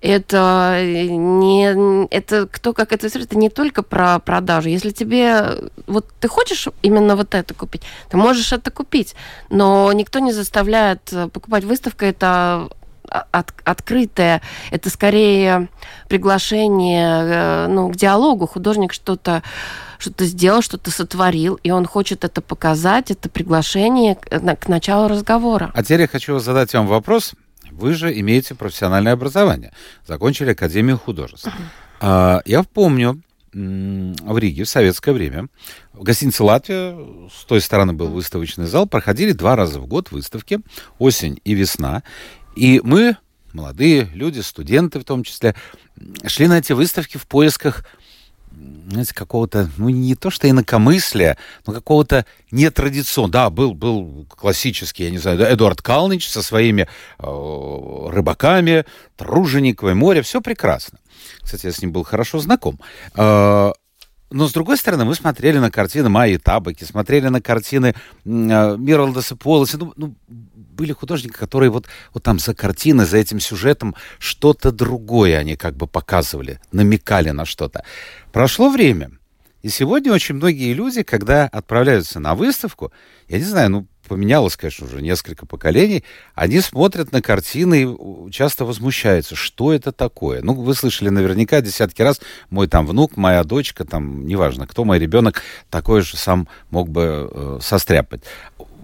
это 0.00 0.80
не 0.80 2.06
это 2.14 2.46
кто 2.46 2.72
как 2.72 2.92
это 2.92 3.08
это 3.08 3.36
не 3.36 3.50
только 3.50 3.82
про 3.82 4.20
продажу. 4.20 4.68
Если 4.68 4.90
тебе 4.90 5.70
вот 5.88 6.06
ты 6.20 6.28
хочешь 6.28 6.68
именно 6.82 7.16
вот 7.16 7.34
это 7.34 7.52
купить, 7.52 7.82
ты 8.08 8.16
можешь 8.16 8.52
это 8.52 8.70
купить, 8.70 9.16
но 9.50 9.92
никто 9.92 10.20
не 10.20 10.30
заставляет 10.30 11.00
покупать. 11.32 11.64
Выставка 11.64 12.06
это 12.06 12.68
от, 13.08 13.52
открытое, 13.64 14.42
это 14.70 14.90
скорее 14.90 15.68
приглашение 16.08 17.22
э, 17.24 17.66
ну, 17.68 17.90
к 17.90 17.96
диалогу. 17.96 18.46
Художник 18.46 18.92
что-то 18.92 19.42
что-то 19.98 20.26
сделал, 20.26 20.62
что-то 20.62 20.92
сотворил, 20.92 21.58
и 21.62 21.72
он 21.72 21.84
хочет 21.84 22.24
это 22.24 22.40
показать, 22.40 23.10
это 23.10 23.28
приглашение 23.28 24.14
к, 24.14 24.28
к 24.56 24.68
началу 24.68 25.08
разговора. 25.08 25.72
А 25.74 25.82
теперь 25.82 26.02
я 26.02 26.06
хочу 26.06 26.38
задать 26.38 26.72
вам 26.72 26.86
вопрос. 26.86 27.32
Вы 27.72 27.94
же 27.94 28.16
имеете 28.20 28.54
профессиональное 28.54 29.12
образование, 29.12 29.72
закончили 30.06 30.52
Академию 30.52 30.98
художеств. 30.98 31.48
Uh-huh. 32.00 32.42
Я 32.44 32.62
помню, 32.62 33.20
в 33.52 34.38
Риге 34.38 34.64
в 34.64 34.68
советское 34.68 35.12
время 35.12 35.48
в 35.92 36.02
гостинице 36.02 36.42
«Латвия», 36.44 36.96
с 37.32 37.44
той 37.44 37.60
стороны 37.60 37.92
был 37.92 38.08
выставочный 38.08 38.66
зал, 38.66 38.86
проходили 38.86 39.32
два 39.32 39.56
раза 39.56 39.80
в 39.80 39.86
год 39.86 40.10
выставки, 40.10 40.60
осень 40.98 41.40
и 41.44 41.54
весна. 41.54 42.02
И 42.58 42.80
мы, 42.82 43.16
молодые 43.52 44.10
люди, 44.14 44.40
студенты 44.40 44.98
в 44.98 45.04
том 45.04 45.22
числе, 45.22 45.54
шли 46.26 46.48
на 46.48 46.58
эти 46.58 46.72
выставки 46.72 47.16
в 47.16 47.26
поисках 47.26 47.84
знаете, 48.88 49.14
какого-то, 49.14 49.70
ну, 49.76 49.88
не 49.90 50.16
то 50.16 50.30
что 50.30 50.50
инакомыслия, 50.50 51.36
но 51.66 51.72
какого-то 51.72 52.26
нетрадиционного. 52.50 53.32
Да, 53.32 53.50
был, 53.50 53.74
был 53.74 54.26
классический, 54.28 55.04
я 55.04 55.10
не 55.10 55.18
знаю, 55.18 55.40
Эдуард 55.40 55.82
Калнич 55.82 56.28
со 56.28 56.42
своими 56.42 56.88
э, 57.18 58.08
рыбаками, 58.08 58.84
Тружениковое 59.16 59.94
море, 59.94 60.22
все 60.22 60.40
прекрасно. 60.40 60.98
Кстати, 61.40 61.66
я 61.66 61.72
с 61.72 61.80
ним 61.80 61.92
был 61.92 62.02
хорошо 62.02 62.40
знаком. 62.40 62.80
Э, 63.14 63.70
но 64.30 64.46
с 64.46 64.52
другой 64.52 64.76
стороны, 64.76 65.04
мы 65.04 65.14
смотрели 65.14 65.58
на 65.58 65.70
картины 65.70 66.08
Майи 66.08 66.36
Табаки, 66.36 66.84
смотрели 66.84 67.28
на 67.28 67.40
картины 67.40 67.94
э, 67.94 67.94
Миралдаса 68.26 69.36
Полоса. 69.36 69.78
Ну, 69.78 69.92
ну, 69.96 70.14
были 70.78 70.92
художники, 70.92 71.32
которые 71.32 71.70
вот, 71.70 71.86
вот 72.14 72.22
там 72.22 72.38
за 72.38 72.54
картиной, 72.54 73.04
за 73.04 73.18
этим 73.18 73.40
сюжетом 73.40 73.96
что-то 74.18 74.70
другое 74.70 75.36
они 75.36 75.56
как 75.56 75.76
бы 75.76 75.86
показывали, 75.86 76.60
намекали 76.72 77.30
на 77.30 77.44
что-то. 77.44 77.84
Прошло 78.32 78.70
время, 78.70 79.10
и 79.62 79.68
сегодня 79.68 80.12
очень 80.12 80.36
многие 80.36 80.72
люди, 80.72 81.02
когда 81.02 81.46
отправляются 81.46 82.20
на 82.20 82.36
выставку, 82.36 82.92
я 83.28 83.38
не 83.38 83.44
знаю, 83.44 83.70
ну, 83.70 83.86
поменялось, 84.06 84.56
конечно, 84.56 84.86
уже 84.86 85.02
несколько 85.02 85.46
поколений, 85.46 86.04
они 86.34 86.60
смотрят 86.60 87.10
на 87.10 87.20
картины 87.20 87.82
и 87.82 88.30
часто 88.30 88.64
возмущаются, 88.64 89.34
что 89.34 89.72
это 89.72 89.90
такое. 89.90 90.42
Ну, 90.42 90.54
вы 90.54 90.74
слышали 90.74 91.08
наверняка 91.08 91.60
десятки 91.60 92.02
раз, 92.02 92.20
мой 92.50 92.68
там 92.68 92.86
внук, 92.86 93.16
моя 93.16 93.42
дочка, 93.42 93.84
там, 93.84 94.26
неважно, 94.26 94.66
кто 94.68 94.84
мой 94.84 95.00
ребенок, 95.00 95.42
такое 95.70 96.02
же 96.02 96.16
сам 96.16 96.48
мог 96.70 96.88
бы 96.88 97.28
э, 97.30 97.58
состряпать. 97.60 98.22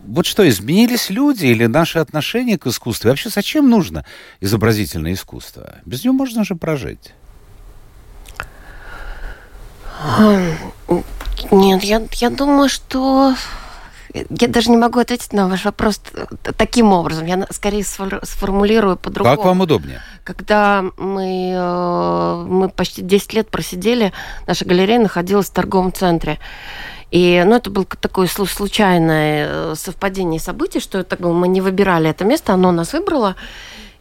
Вот 0.06 0.26
что, 0.26 0.48
изменились 0.48 1.10
люди 1.10 1.46
или 1.46 1.66
наши 1.66 1.98
отношения 1.98 2.58
к 2.58 2.66
искусству? 2.66 3.08
И 3.08 3.10
вообще, 3.10 3.30
зачем 3.30 3.68
нужно 3.68 4.04
изобразительное 4.40 5.14
искусство? 5.14 5.76
Без 5.84 6.04
него 6.04 6.14
можно 6.14 6.44
же 6.44 6.54
прожить. 6.54 7.14
Нет, 11.50 11.82
я, 11.84 12.02
я 12.12 12.30
думаю, 12.30 12.68
что 12.68 13.34
я 14.14 14.48
даже 14.48 14.70
не 14.70 14.76
могу 14.76 15.00
ответить 15.00 15.32
на 15.32 15.48
ваш 15.48 15.64
вопрос 15.64 16.00
таким 16.56 16.92
образом. 16.92 17.26
Я 17.26 17.46
скорее 17.50 17.84
сформулирую 17.84 18.96
по-другому. 18.96 19.36
Как 19.36 19.44
вам 19.44 19.60
удобнее? 19.60 20.02
Когда 20.22 20.84
мы, 20.96 21.52
э, 21.54 22.44
мы 22.48 22.68
почти 22.68 23.02
10 23.02 23.32
лет 23.34 23.50
просидели, 23.50 24.12
наша 24.46 24.64
галерея 24.64 25.00
находилась 25.00 25.46
в 25.46 25.52
торговом 25.52 25.92
центре. 25.92 26.38
И, 27.14 27.44
ну, 27.46 27.54
это 27.54 27.70
было 27.70 27.86
такое 27.86 28.26
случайное 28.26 29.46
э, 29.48 29.74
совпадение 29.76 30.40
событий, 30.40 30.80
что 30.80 30.98
было, 31.20 31.32
мы 31.32 31.46
не 31.46 31.60
выбирали 31.60 32.10
это 32.10 32.24
место, 32.24 32.54
оно 32.54 32.72
нас 32.72 32.92
выбрало. 32.92 33.36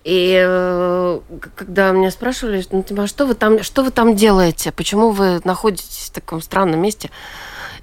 И 0.03 0.35
э, 0.43 1.19
когда 1.55 1.91
меня 1.91 2.09
спрашивали, 2.09 2.65
ну, 2.71 2.81
типа, 2.81 3.03
а 3.03 3.07
что 3.07 3.27
вы 3.27 3.35
там, 3.35 3.61
что 3.61 3.83
вы 3.83 3.91
там 3.91 4.15
делаете, 4.15 4.71
почему 4.71 5.11
вы 5.11 5.41
находитесь 5.43 6.09
в 6.09 6.11
таком 6.11 6.41
странном 6.41 6.81
месте, 6.81 7.11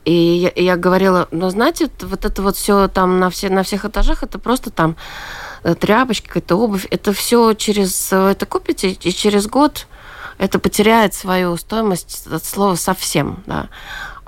и 0.04 0.12
я, 0.12 0.48
и 0.48 0.64
я 0.64 0.74
говорила, 0.76 1.28
ну, 1.30 1.48
знаете, 1.48 1.88
вот 2.00 2.24
это 2.24 2.42
вот 2.42 2.56
все 2.56 2.88
там 2.88 3.20
на, 3.20 3.30
все, 3.30 3.50
на 3.50 3.62
всех 3.62 3.84
этажах, 3.84 4.24
это 4.24 4.40
просто 4.40 4.72
там 4.72 4.96
э, 5.62 5.76
тряпочки, 5.76 6.26
какая-то 6.26 6.56
обувь, 6.56 6.88
это 6.90 7.12
все 7.12 7.54
через, 7.54 8.12
это 8.12 8.46
купите, 8.46 8.90
и 8.90 9.12
через 9.12 9.46
год 9.46 9.86
это 10.38 10.58
потеряет 10.58 11.14
свою 11.14 11.56
стоимость 11.56 12.26
от 12.26 12.44
слова 12.44 12.74
совсем, 12.74 13.44
да. 13.46 13.68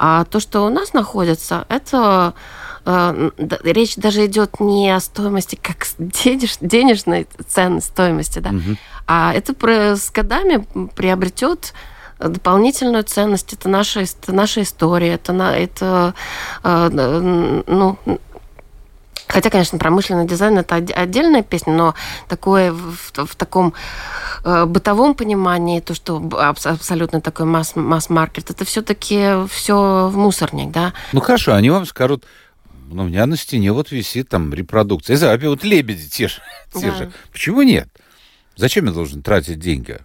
А 0.04 0.24
то, 0.24 0.40
что 0.40 0.66
у 0.66 0.68
нас 0.68 0.94
находится, 0.94 1.64
это 1.68 2.34
э, 2.84 3.30
речь 3.62 3.94
даже 3.94 4.26
идет 4.26 4.58
не 4.58 4.90
о 4.90 4.98
стоимости 4.98 5.54
как 5.54 5.86
денеж, 5.96 6.56
денежной 6.60 7.28
цены 7.46 7.80
стоимости, 7.80 8.40
да, 8.40 8.50
угу. 8.50 8.76
а 9.06 9.32
это 9.32 9.54
с 9.96 10.10
годами 10.10 10.66
приобретет 10.96 11.72
дополнительную 12.18 13.04
ценность. 13.04 13.52
Это 13.52 13.68
наша, 13.68 14.00
это 14.00 14.32
наша 14.32 14.62
история, 14.62 15.14
это, 15.14 15.32
на, 15.32 15.56
это 15.56 16.14
э, 16.64 17.62
ну, 17.68 17.96
Хотя, 19.32 19.48
конечно, 19.48 19.78
промышленный 19.78 20.26
дизайн 20.26 20.58
это 20.58 20.74
отдельная 20.76 21.42
песня, 21.42 21.72
но 21.72 21.94
такое 22.28 22.70
в, 22.70 23.12
в 23.14 23.34
таком 23.34 23.72
э, 24.44 24.66
бытовом 24.66 25.14
понимании, 25.14 25.80
то, 25.80 25.94
что 25.94 26.22
абсолютно 26.38 27.22
такой 27.22 27.46
масс, 27.46 27.74
масс-маркет, 27.74 28.50
это 28.50 28.66
все-таки 28.66 29.46
все 29.48 30.10
в 30.12 30.16
мусорник, 30.18 30.70
да. 30.70 30.92
Ну 31.12 31.20
хорошо, 31.20 31.54
они 31.54 31.70
вам 31.70 31.86
скажут, 31.86 32.26
ну, 32.90 33.04
у 33.04 33.06
меня 33.06 33.24
на 33.24 33.38
стене 33.38 33.72
вот 33.72 33.90
висит 33.90 34.28
там 34.28 34.52
репродукция. 34.52 35.14
Я 35.14 35.18
знаю, 35.18 35.40
вот 35.48 35.64
лебеди 35.64 36.10
те 36.10 36.28
же. 36.28 36.42
Те 36.74 36.90
да. 36.90 36.96
же. 36.96 37.12
Почему 37.32 37.62
нет? 37.62 37.88
Зачем 38.56 38.84
я 38.84 38.92
должен 38.92 39.22
тратить 39.22 39.58
деньги? 39.58 39.98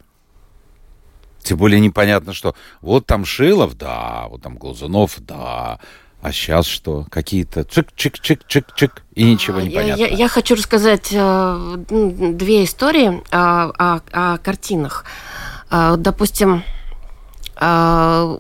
Тем 1.47 1.57
более 1.57 1.79
непонятно, 1.79 2.33
что 2.33 2.55
вот 2.81 3.05
там 3.05 3.23
Шилов, 3.23 3.77
да, 3.77 4.25
вот 4.29 4.41
там 4.41 4.57
Глазунов, 4.57 5.15
да, 5.19 5.79
а 6.21 6.31
сейчас 6.33 6.65
что? 6.65 7.05
Какие-то 7.09 7.61
чик-чик-чик-чик-чик, 7.61 8.91
и 9.13 9.23
ничего 9.23 9.61
не 9.61 9.69
понятно. 9.69 10.01
Я, 10.01 10.07
я, 10.07 10.15
я 10.15 10.27
хочу 10.27 10.55
рассказать 10.55 11.09
э, 11.11 11.75
две 11.87 12.65
истории 12.65 13.21
о, 13.31 13.71
о, 13.77 14.01
о 14.11 14.37
картинах. 14.39 15.05
Э, 15.71 15.95
допустим, 15.97 16.63
э, 17.61 18.37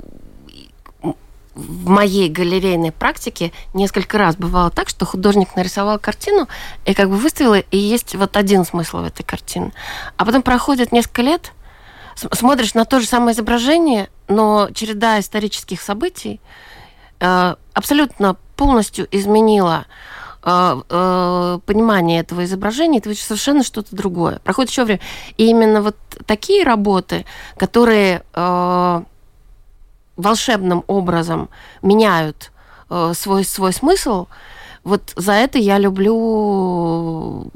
в 1.57 1.89
моей 1.89 2.29
галерейной 2.29 2.91
практике 2.91 3.51
несколько 3.73 4.17
раз 4.17 4.35
бывало 4.35 4.69
так, 4.69 4.89
что 4.89 5.05
художник 5.05 5.55
нарисовал 5.55 5.97
картину 5.97 6.47
и 6.85 6.93
как 6.93 7.09
бы 7.09 7.15
выставил, 7.17 7.53
и 7.53 7.77
есть 7.77 8.15
вот 8.15 8.37
один 8.37 8.65
смысл 8.65 8.97
в 8.97 9.05
этой 9.05 9.23
картине. 9.23 9.71
А 10.17 10.25
потом 10.25 10.41
проходит 10.41 10.91
несколько 10.91 11.21
лет, 11.21 11.53
смотришь 12.17 12.73
на 12.73 12.85
то 12.85 12.99
же 12.99 13.07
самое 13.07 13.33
изображение, 13.33 14.09
но 14.27 14.69
череда 14.73 15.19
исторических 15.19 15.81
событий 15.81 16.41
э, 17.19 17.55
абсолютно 17.73 18.37
полностью 18.55 19.07
изменила 19.11 19.85
э, 20.43 20.81
э, 20.89 21.59
понимание 21.65 22.19
этого 22.19 22.43
изображения, 22.43 22.99
это 22.99 23.13
совершенно 23.15 23.63
что-то 23.63 23.95
другое. 23.95 24.39
Проходит 24.39 24.71
еще 24.71 24.83
время. 24.83 25.01
И 25.37 25.47
именно 25.47 25.81
вот 25.81 25.95
такие 26.25 26.63
работы, 26.63 27.25
которые 27.57 28.23
э, 28.33 29.01
волшебным 30.17 30.83
образом 30.87 31.49
меняют 31.81 32.51
свой, 33.13 33.43
свой 33.43 33.73
смысл, 33.73 34.27
вот 34.85 35.11
за 35.17 35.33
это 35.33 35.57
я 35.57 35.77
люблю 35.77 37.51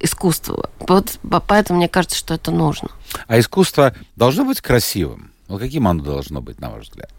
искусство. 0.00 0.70
Вот 0.80 1.18
поэтому 1.46 1.78
мне 1.78 1.88
кажется, 1.88 2.16
что 2.16 2.34
это 2.34 2.50
нужно. 2.50 2.90
А 3.26 3.38
искусство 3.38 3.94
должно 4.16 4.44
быть 4.44 4.60
красивым? 4.60 5.32
Ну, 5.48 5.58
каким 5.58 5.88
оно 5.88 6.02
должно 6.02 6.40
быть, 6.40 6.60
на 6.60 6.70
ваш 6.70 6.84
взгляд? 6.84 7.10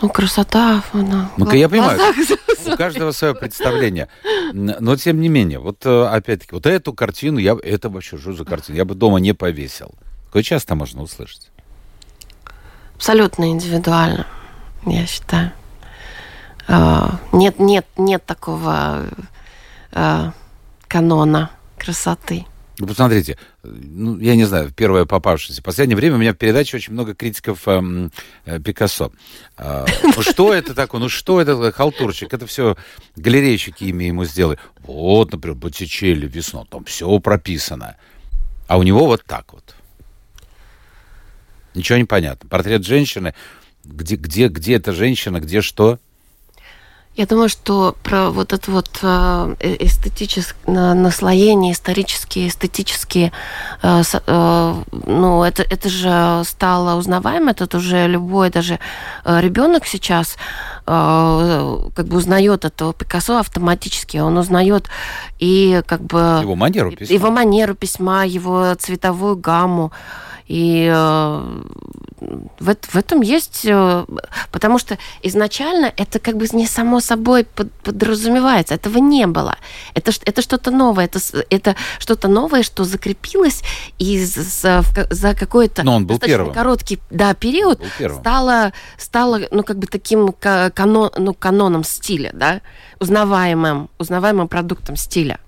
Ну, 0.00 0.10
красота, 0.10 0.82
она... 0.92 1.30
Ну-ка, 1.36 1.56
я 1.56 1.68
понимаю, 1.68 1.98
у 2.66 2.76
каждого 2.76 3.12
свое 3.12 3.34
представление. 3.34 4.08
Но, 4.52 4.96
тем 4.96 5.20
не 5.20 5.28
менее, 5.28 5.58
вот 5.58 5.86
э, 5.86 6.06
опять-таки, 6.06 6.54
вот 6.54 6.66
эту 6.66 6.92
картину, 6.92 7.38
я, 7.38 7.56
это 7.62 7.88
вообще 7.88 8.18
что 8.18 8.34
за 8.34 8.44
картина? 8.44 8.76
Я 8.76 8.84
бы 8.84 8.94
дома 8.94 9.18
не 9.18 9.32
повесил. 9.32 9.94
Какое 10.26 10.42
часто 10.42 10.74
можно 10.74 11.02
услышать? 11.02 11.50
Абсолютно 12.94 13.50
индивидуально, 13.50 14.26
я 14.84 15.06
считаю. 15.06 15.52
А, 16.68 17.18
нет, 17.32 17.58
нет, 17.58 17.86
нет 17.96 18.24
такого 18.26 19.06
э, 19.92 20.30
канона 20.88 21.50
красоты. 21.78 22.44
Ну, 22.78 22.86
посмотрите, 22.86 23.38
ну, 23.62 24.18
я 24.18 24.36
не 24.36 24.44
знаю, 24.44 24.70
первое 24.70 25.06
попавшееся. 25.06 25.62
В 25.62 25.64
последнее 25.64 25.96
время 25.96 26.16
у 26.16 26.18
меня 26.18 26.34
в 26.34 26.36
передаче 26.36 26.76
очень 26.76 26.92
много 26.92 27.14
критиков 27.14 27.66
эм, 27.66 28.12
э, 28.44 28.60
Пикассо. 28.60 29.12
Э, 29.56 29.86
ну, 30.02 30.22
что 30.22 30.52
это 30.52 30.74
такое? 30.74 31.00
Ну, 31.00 31.08
что 31.08 31.40
это 31.40 31.72
халтурщик? 31.72 32.34
Это 32.34 32.46
все 32.46 32.76
галерейщики 33.16 33.84
ими 33.84 34.04
ему 34.04 34.26
сделали. 34.26 34.58
Вот, 34.80 35.32
например, 35.32 35.56
Боттичелли 35.56 36.28
«Весна», 36.28 36.64
там 36.66 36.84
все 36.84 37.18
прописано. 37.18 37.96
А 38.66 38.76
у 38.76 38.82
него 38.82 39.06
вот 39.06 39.24
так 39.24 39.54
вот. 39.54 39.74
Ничего 41.74 41.96
не 41.96 42.04
понятно. 42.04 42.48
Портрет 42.48 42.84
женщины, 42.84 43.34
где, 43.84 44.16
где, 44.16 44.48
где 44.48 44.74
эта 44.74 44.92
женщина, 44.92 45.40
где 45.40 45.62
что? 45.62 45.98
Я 47.16 47.24
думаю, 47.24 47.48
что 47.48 47.96
про 48.02 48.30
вот 48.30 48.52
это 48.52 48.70
вот 48.70 48.90
э, 49.02 49.54
эстетическое 49.60 50.92
наслоение, 50.92 51.72
исторические, 51.72 52.48
эстетические, 52.48 53.32
э, 53.82 54.02
э, 54.26 54.74
ну, 55.06 55.42
это, 55.42 55.62
это 55.62 55.88
же 55.88 56.42
стало 56.44 56.98
узнаваемо, 56.98 57.52
это 57.52 57.74
уже 57.78 58.06
любой 58.06 58.50
даже 58.50 58.78
ребенок 59.24 59.86
сейчас 59.86 60.36
как 60.84 62.06
бы 62.06 62.16
узнает 62.16 62.64
этого 62.64 62.92
Пикассо 62.92 63.38
автоматически, 63.38 64.18
он 64.18 64.38
узнает 64.38 64.88
и 65.40 65.82
как 65.84 66.00
бы... 66.00 66.38
Его 66.42 66.54
манеру 66.54 66.92
письма. 66.92 67.14
Его 67.14 67.30
манеру 67.32 67.74
письма, 67.74 68.24
его 68.24 68.72
цветовую 68.76 69.36
гамму. 69.36 69.90
И 70.48 70.88
э, 70.92 71.62
в, 72.60 72.76
в 72.80 72.96
этом 72.96 73.20
есть, 73.20 73.62
э, 73.64 74.06
потому 74.52 74.78
что 74.78 74.96
изначально 75.22 75.92
это 75.96 76.18
как 76.18 76.36
бы 76.36 76.46
не 76.52 76.66
само 76.66 77.00
собой 77.00 77.44
под, 77.44 77.72
подразумевается, 77.82 78.74
этого 78.74 78.98
не 78.98 79.26
было. 79.26 79.56
Это, 79.94 80.12
это 80.24 80.42
что-то 80.42 80.70
новое, 80.70 81.06
это, 81.06 81.20
это 81.50 81.76
что-то 81.98 82.28
новое, 82.28 82.62
что 82.62 82.84
закрепилось 82.84 83.62
и 83.98 84.24
за, 84.24 84.82
за 85.10 85.34
какой-то 85.34 85.82
короткий 86.52 87.00
да, 87.10 87.34
период 87.34 87.82
стало, 88.20 88.72
стало 88.98 89.40
ну, 89.50 89.62
как 89.62 89.78
бы 89.78 89.86
таким 89.86 90.32
канон, 90.32 91.10
ну, 91.16 91.34
каноном 91.34 91.84
стиля, 91.84 92.30
да, 92.32 92.60
узнаваемым, 93.00 93.90
узнаваемым 93.98 94.48
продуктом 94.48 94.96
стиля. 94.96 95.40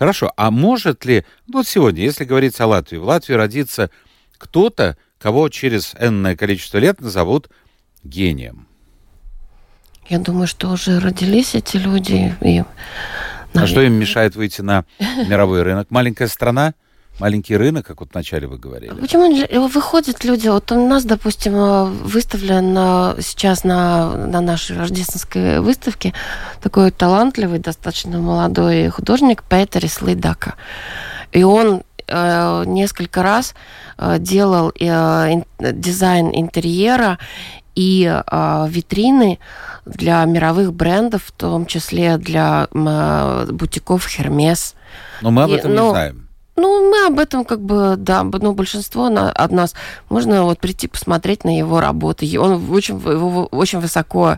Хорошо, 0.00 0.32
а 0.34 0.50
может 0.50 1.04
ли, 1.04 1.26
ну 1.46 1.58
вот 1.58 1.68
сегодня, 1.68 2.02
если 2.02 2.24
говорить 2.24 2.58
о 2.58 2.66
Латвии, 2.66 2.96
в 2.96 3.04
Латвии 3.04 3.34
родится 3.34 3.90
кто-то, 4.38 4.96
кого 5.18 5.50
через 5.50 5.94
энное 6.00 6.36
количество 6.36 6.78
лет 6.78 7.02
назовут 7.02 7.50
гением? 8.02 8.66
Я 10.08 10.18
думаю, 10.18 10.46
что 10.46 10.70
уже 10.70 11.00
родились 11.00 11.54
эти 11.54 11.76
люди. 11.76 12.34
И, 12.40 12.64
а 13.52 13.66
что 13.66 13.82
им 13.82 13.92
мешает 13.92 14.36
выйти 14.36 14.62
на 14.62 14.86
мировой 15.28 15.60
рынок? 15.60 15.88
Маленькая 15.90 16.28
страна? 16.28 16.72
Маленький 17.20 17.56
рынок, 17.56 17.86
как 17.86 18.00
вот 18.00 18.10
вначале 18.12 18.46
вы 18.46 18.58
говорили. 18.58 18.92
Почему 18.92 19.68
выходят 19.68 20.24
люди? 20.24 20.48
Вот 20.48 20.72
у 20.72 20.88
нас, 20.88 21.04
допустим, 21.04 21.54
э, 21.54 21.84
выставлен 21.84 22.74
сейчас 23.22 23.64
на, 23.64 24.16
на 24.26 24.40
нашей 24.40 24.76
рождественской 24.76 25.60
выставке 25.60 26.12
такой 26.60 26.90
талантливый, 26.90 27.58
достаточно 27.58 28.18
молодой 28.18 28.88
художник 28.88 29.42
Петерис 29.42 30.00
Лидака. 30.02 30.54
И 31.32 31.42
он 31.42 31.82
э, 32.06 32.64
несколько 32.66 33.22
раз 33.22 33.54
э, 33.98 34.18
делал 34.18 34.72
э, 34.78 35.42
дизайн 35.58 36.30
интерьера 36.34 37.18
и 37.74 38.04
э, 38.04 38.66
витрины 38.68 39.38
для 39.86 40.24
мировых 40.24 40.72
брендов, 40.72 41.24
в 41.24 41.32
том 41.32 41.66
числе 41.66 42.18
для 42.18 42.68
э, 42.72 43.46
бутиков 43.52 44.06
Хермес. 44.06 44.74
Но 45.22 45.30
мы 45.30 45.44
об 45.44 45.52
этом 45.52 45.72
и, 45.72 45.74
ну, 45.74 45.84
не 45.84 45.90
знаем. 45.90 46.28
Ну, 46.60 46.90
мы 46.90 47.06
об 47.06 47.18
этом 47.18 47.46
как 47.46 47.60
бы, 47.60 47.94
да, 47.96 48.22
ну, 48.22 48.52
большинство 48.52 49.08
на, 49.08 49.32
от 49.32 49.50
нас. 49.50 49.74
Можно 50.10 50.44
вот 50.44 50.58
прийти 50.58 50.88
посмотреть 50.88 51.42
на 51.44 51.56
его 51.56 51.80
работы. 51.80 52.26
Он 52.38 52.70
очень, 52.70 52.98
его 52.98 53.46
очень 53.46 53.80
высоко 53.80 54.36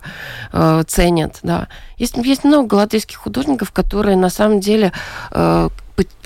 э, 0.53 0.83
ценят, 0.87 1.39
да. 1.43 1.67
Есть, 1.97 2.15
есть 2.17 2.45
много 2.45 2.75
латвийских 2.75 3.17
художников, 3.17 3.71
которые 3.73 4.15
на 4.15 4.29
самом 4.29 4.61
деле 4.61 4.93
э, 5.31 5.69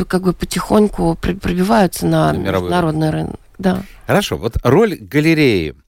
как 0.07 0.21
бы 0.21 0.33
потихоньку 0.33 1.17
пробиваются 1.19 2.05
на, 2.05 2.31
на 2.31 2.38
международный 2.38 3.10
рынок. 3.10 3.39
Да. 3.57 3.81
Хорошо, 4.05 4.38
вот 4.38 4.57
роль 4.63 4.95
галереи– 4.95 5.73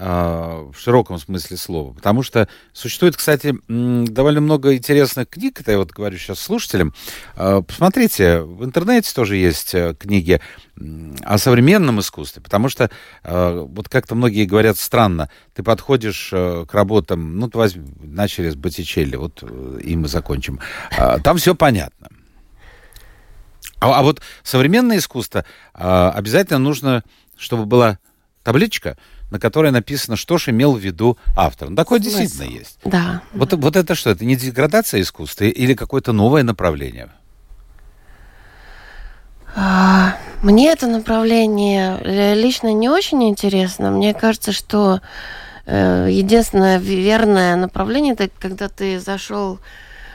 в 0.00 0.74
широком 0.78 1.18
смысле 1.18 1.56
слова. 1.58 1.92
Потому 1.92 2.22
что 2.22 2.48
существует, 2.72 3.16
кстати, 3.16 3.54
довольно 3.68 4.40
много 4.40 4.74
интересных 4.74 5.28
книг, 5.28 5.60
это 5.60 5.72
я 5.72 5.78
вот 5.78 5.92
говорю 5.92 6.16
сейчас 6.16 6.40
слушателям. 6.40 6.94
А, 7.36 7.60
посмотрите, 7.60 8.40
в 8.40 8.64
интернете 8.64 9.12
тоже 9.14 9.36
есть 9.36 9.74
э, 9.74 9.94
книги 9.98 10.40
о 11.22 11.36
современном 11.36 12.00
искусстве, 12.00 12.40
потому 12.40 12.70
что 12.70 12.90
а, 13.22 13.64
вот 13.64 13.90
как-то 13.90 14.14
многие 14.14 14.46
говорят 14.46 14.78
странно, 14.78 15.28
ты 15.54 15.62
подходишь 15.62 16.30
э, 16.32 16.64
к 16.66 16.72
работам, 16.72 17.38
ну, 17.38 17.50
возьми, 17.52 17.86
начали 18.02 18.48
с 18.48 18.56
Боттичелли, 18.56 19.16
вот 19.16 19.42
э, 19.42 19.80
и 19.82 19.96
мы 19.96 20.08
закончим. 20.08 20.60
Там 21.22 21.36
все 21.36 21.54
понятно. 21.54 22.08
А, 23.80 23.98
а 23.98 24.02
вот 24.02 24.22
современное 24.42 24.96
искусство 24.96 25.44
обязательно 25.74 26.58
нужно, 26.58 27.04
чтобы 27.36 27.66
была 27.66 27.98
табличка, 28.42 28.96
на 29.30 29.38
которой 29.38 29.70
написано, 29.70 30.16
что 30.16 30.38
же 30.38 30.50
имел 30.50 30.74
в 30.74 30.78
виду 30.78 31.18
автор. 31.36 31.70
Ну, 31.70 31.76
такое 31.76 32.00
Смысл. 32.00 32.18
действительно 32.18 32.58
есть. 32.58 32.78
Да. 32.84 33.22
Вот, 33.32 33.52
вот 33.52 33.76
это 33.76 33.94
что? 33.94 34.10
Это 34.10 34.24
не 34.24 34.36
деградация 34.36 35.00
искусства 35.00 35.44
или 35.44 35.74
какое-то 35.74 36.12
новое 36.12 36.42
направление? 36.42 37.10
А, 39.54 40.16
мне 40.42 40.70
это 40.70 40.86
направление 40.86 42.34
лично 42.34 42.72
не 42.72 42.88
очень 42.88 43.28
интересно. 43.28 43.90
Мне 43.90 44.14
кажется, 44.14 44.52
что 44.52 45.00
э, 45.66 46.08
единственное 46.10 46.78
верное 46.78 47.56
направление 47.56 48.14
это 48.14 48.30
когда 48.38 48.68
ты 48.68 49.00
зашел 49.00 49.58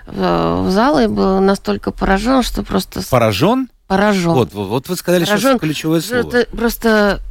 в, 0.08 0.70
зал 0.70 1.00
и 1.00 1.08
был 1.08 1.40
настолько 1.42 1.92
поражен, 1.92 2.44
что 2.44 2.64
просто 2.64 3.02
поражен. 3.10 3.70
Поражен. 3.88 4.32
Вот, 4.32 4.54
вот, 4.54 4.68
вот 4.68 4.90
вы 4.90 4.96
сказали 4.96 5.26
поражен. 5.26 5.52
сейчас 5.52 5.60
ключевое 5.60 6.02
слово. 6.02 6.28
Это 6.28 6.56
просто 6.56 7.22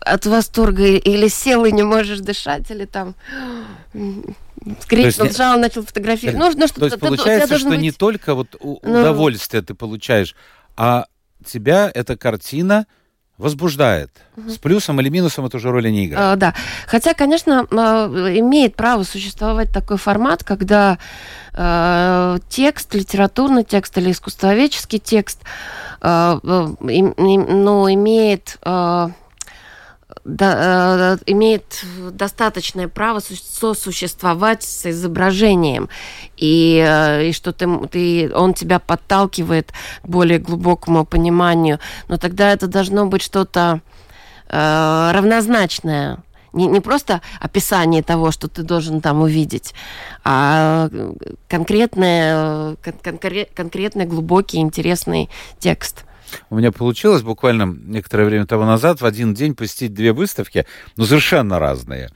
от 0.00 0.26
восторга 0.26 0.84
или 0.84 1.28
сел 1.28 1.64
и 1.64 1.72
не 1.72 1.82
можешь 1.82 2.20
дышать, 2.20 2.70
или 2.70 2.84
там 2.84 3.14
скрипнул, 4.80 5.30
сжал, 5.30 5.58
начал 5.58 5.84
фотографировать. 5.84 6.38
Ну, 6.38 6.52
ну, 6.56 6.66
что 6.66 6.80
то 6.80 6.86
есть 6.86 6.98
получается, 6.98 7.58
что 7.58 7.70
быть... 7.70 7.80
не 7.80 7.92
только 7.92 8.34
вот 8.34 8.56
ну... 8.62 8.78
удовольствие 8.82 9.62
ты 9.62 9.74
получаешь, 9.74 10.34
а 10.76 11.06
тебя 11.44 11.90
эта 11.92 12.16
картина 12.16 12.86
возбуждает. 13.40 14.10
Угу. 14.36 14.50
С 14.50 14.58
плюсом 14.58 15.00
или 15.00 15.08
минусом 15.08 15.46
это 15.46 15.56
уже 15.56 15.70
роли 15.70 15.88
не 15.88 16.06
играет. 16.06 16.34
А, 16.34 16.36
да. 16.36 16.54
Хотя, 16.86 17.14
конечно, 17.14 17.66
а, 17.70 18.06
имеет 18.38 18.76
право 18.76 19.02
существовать 19.02 19.72
такой 19.72 19.96
формат, 19.96 20.44
когда 20.44 20.98
э, 21.54 22.38
текст, 22.50 22.94
литературный 22.94 23.64
текст 23.64 23.96
или 23.96 24.10
искусствоведческий 24.10 24.98
текст, 24.98 25.40
э, 26.02 26.38
э, 26.42 26.68
ну, 26.80 27.94
имеет 27.94 28.58
э, 28.62 29.08
да, 30.24 31.14
э, 31.14 31.18
имеет 31.26 31.84
достаточное 32.12 32.88
право 32.88 33.20
сосуществовать 33.20 34.62
с 34.62 34.86
изображением, 34.86 35.88
и, 36.36 36.84
э, 36.86 37.28
и 37.28 37.32
что 37.32 37.52
ты, 37.52 37.68
ты, 37.88 38.32
он 38.34 38.54
тебя 38.54 38.78
подталкивает 38.78 39.72
к 40.02 40.08
более 40.08 40.38
глубокому 40.38 41.04
пониманию, 41.04 41.78
но 42.08 42.16
тогда 42.16 42.52
это 42.52 42.66
должно 42.66 43.06
быть 43.06 43.22
что-то 43.22 43.80
э, 44.48 45.10
равнозначное. 45.12 46.18
Не, 46.52 46.66
не 46.66 46.80
просто 46.80 47.20
описание 47.38 48.02
того, 48.02 48.32
что 48.32 48.48
ты 48.48 48.62
должен 48.64 49.00
там 49.00 49.22
увидеть, 49.22 49.72
а 50.24 50.90
конкретный, 51.48 52.76
конкре, 53.02 53.48
конкретный 53.54 54.04
глубокий, 54.04 54.58
интересный 54.58 55.30
текст. 55.60 56.04
У 56.50 56.56
меня 56.56 56.72
получилось 56.72 57.22
буквально 57.22 57.64
некоторое 57.64 58.24
время 58.24 58.46
тому 58.46 58.64
назад 58.64 59.00
в 59.00 59.06
один 59.06 59.34
день 59.34 59.54
посетить 59.54 59.94
две 59.94 60.12
выставки, 60.12 60.66
но 60.96 61.04
совершенно 61.04 61.58
разные. 61.58 62.10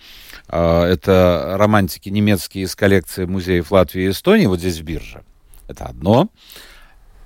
А, 0.48 0.86
это 0.86 1.54
романтики 1.56 2.08
немецкие 2.08 2.64
из 2.64 2.74
коллекции 2.74 3.24
музеев 3.24 3.70
Латвии 3.70 4.04
и 4.04 4.10
Эстонии, 4.10 4.46
вот 4.46 4.60
здесь 4.60 4.78
в 4.78 4.82
бирже. 4.82 5.22
Это 5.68 5.86
одно. 5.86 6.28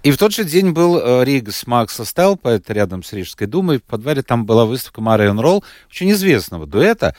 И 0.03 0.11
в 0.11 0.17
тот 0.17 0.33
же 0.33 0.45
день 0.45 0.71
был 0.71 0.99
э, 0.99 1.25
Ригас 1.25 1.67
Макса 1.67 2.05
Стелпа, 2.05 2.49
это 2.49 2.73
рядом 2.73 3.03
с 3.03 3.13
Рижской 3.13 3.47
думой. 3.47 3.79
В 3.79 3.83
подвале 3.83 4.23
там 4.23 4.47
была 4.47 4.65
выставка 4.65 5.01
Марион 5.01 5.41
Ролл, 5.41 5.65
очень 5.91 6.13
известного 6.13 6.67
дуэта. 6.67 7.17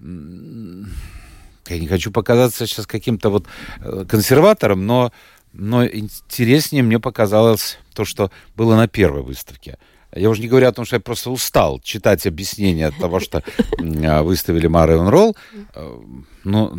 Я 0.00 1.78
не 1.78 1.86
хочу 1.88 2.10
показаться 2.12 2.66
сейчас 2.66 2.86
каким-то 2.86 3.30
вот 3.30 3.46
э, 3.80 4.04
консерватором, 4.08 4.86
но 4.86 5.12
но 5.52 5.86
интереснее 5.86 6.82
мне 6.82 6.98
показалось 6.98 7.78
то, 7.94 8.04
что 8.04 8.30
было 8.56 8.76
на 8.76 8.88
первой 8.88 9.22
выставке. 9.22 9.78
Я 10.14 10.28
уже 10.28 10.42
не 10.42 10.48
говорю 10.48 10.68
о 10.68 10.72
том, 10.72 10.84
что 10.84 10.96
я 10.96 11.00
просто 11.00 11.30
устал 11.30 11.80
читать 11.80 12.26
объяснения 12.26 12.86
от 12.86 12.96
того, 12.98 13.18
что 13.18 13.42
а, 13.78 14.22
выставили 14.22 14.66
Марион 14.66 15.08
Ролл. 15.08 15.36
Э, 15.74 15.98
но, 16.44 16.78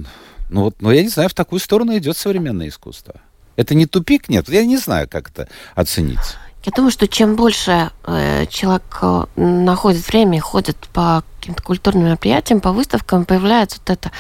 ну 0.49 0.61
вот, 0.61 0.81
но 0.81 0.91
я 0.91 1.01
не 1.01 1.09
знаю, 1.09 1.29
в 1.29 1.33
такую 1.33 1.59
сторону 1.59 1.97
идет 1.97 2.15
современное 2.15 2.67
искусство. 2.67 3.15
Это 3.55 3.75
не 3.75 3.85
тупик, 3.85 4.29
нет. 4.29 4.49
Я 4.49 4.65
не 4.65 4.77
знаю, 4.77 5.07
как 5.09 5.29
это 5.29 5.47
оценить. 5.75 6.37
Я 6.65 6.71
думаю, 6.71 6.91
что 6.91 7.09
чем 7.09 7.35
больше 7.35 7.91
э, 8.05 8.45
человек 8.45 8.99
э, 9.01 9.25
находит 9.35 10.07
время 10.07 10.39
ходит 10.39 10.77
по 10.93 11.23
каким-то 11.37 11.61
культурным 11.61 12.05
мероприятиям, 12.05 12.61
по 12.61 12.71
выставкам, 12.71 13.25
появляется 13.25 13.79
вот 13.79 13.89
эта 13.89 14.11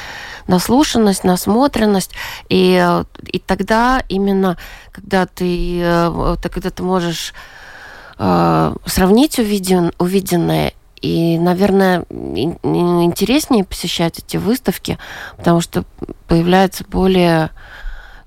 наслушанность, 0.47 1.23
насмотренность. 1.23 2.11
И, 2.49 2.77
э, 2.77 3.05
и 3.27 3.39
тогда 3.39 4.03
именно, 4.09 4.57
когда 4.91 5.25
ты, 5.25 5.79
э, 5.81 6.35
когда 6.41 6.69
ты 6.69 6.83
можешь 6.83 7.33
э, 8.19 8.75
сравнить 8.85 9.39
увиден, 9.39 9.93
увиденное 9.97 10.73
и, 10.99 11.37
наверное, 11.39 12.05
интереснее 12.09 13.63
посещать 13.63 14.19
эти 14.19 14.35
выставки, 14.35 14.97
потому 15.37 15.61
что 15.61 15.85
появляется 16.27 16.83
более 16.89 17.51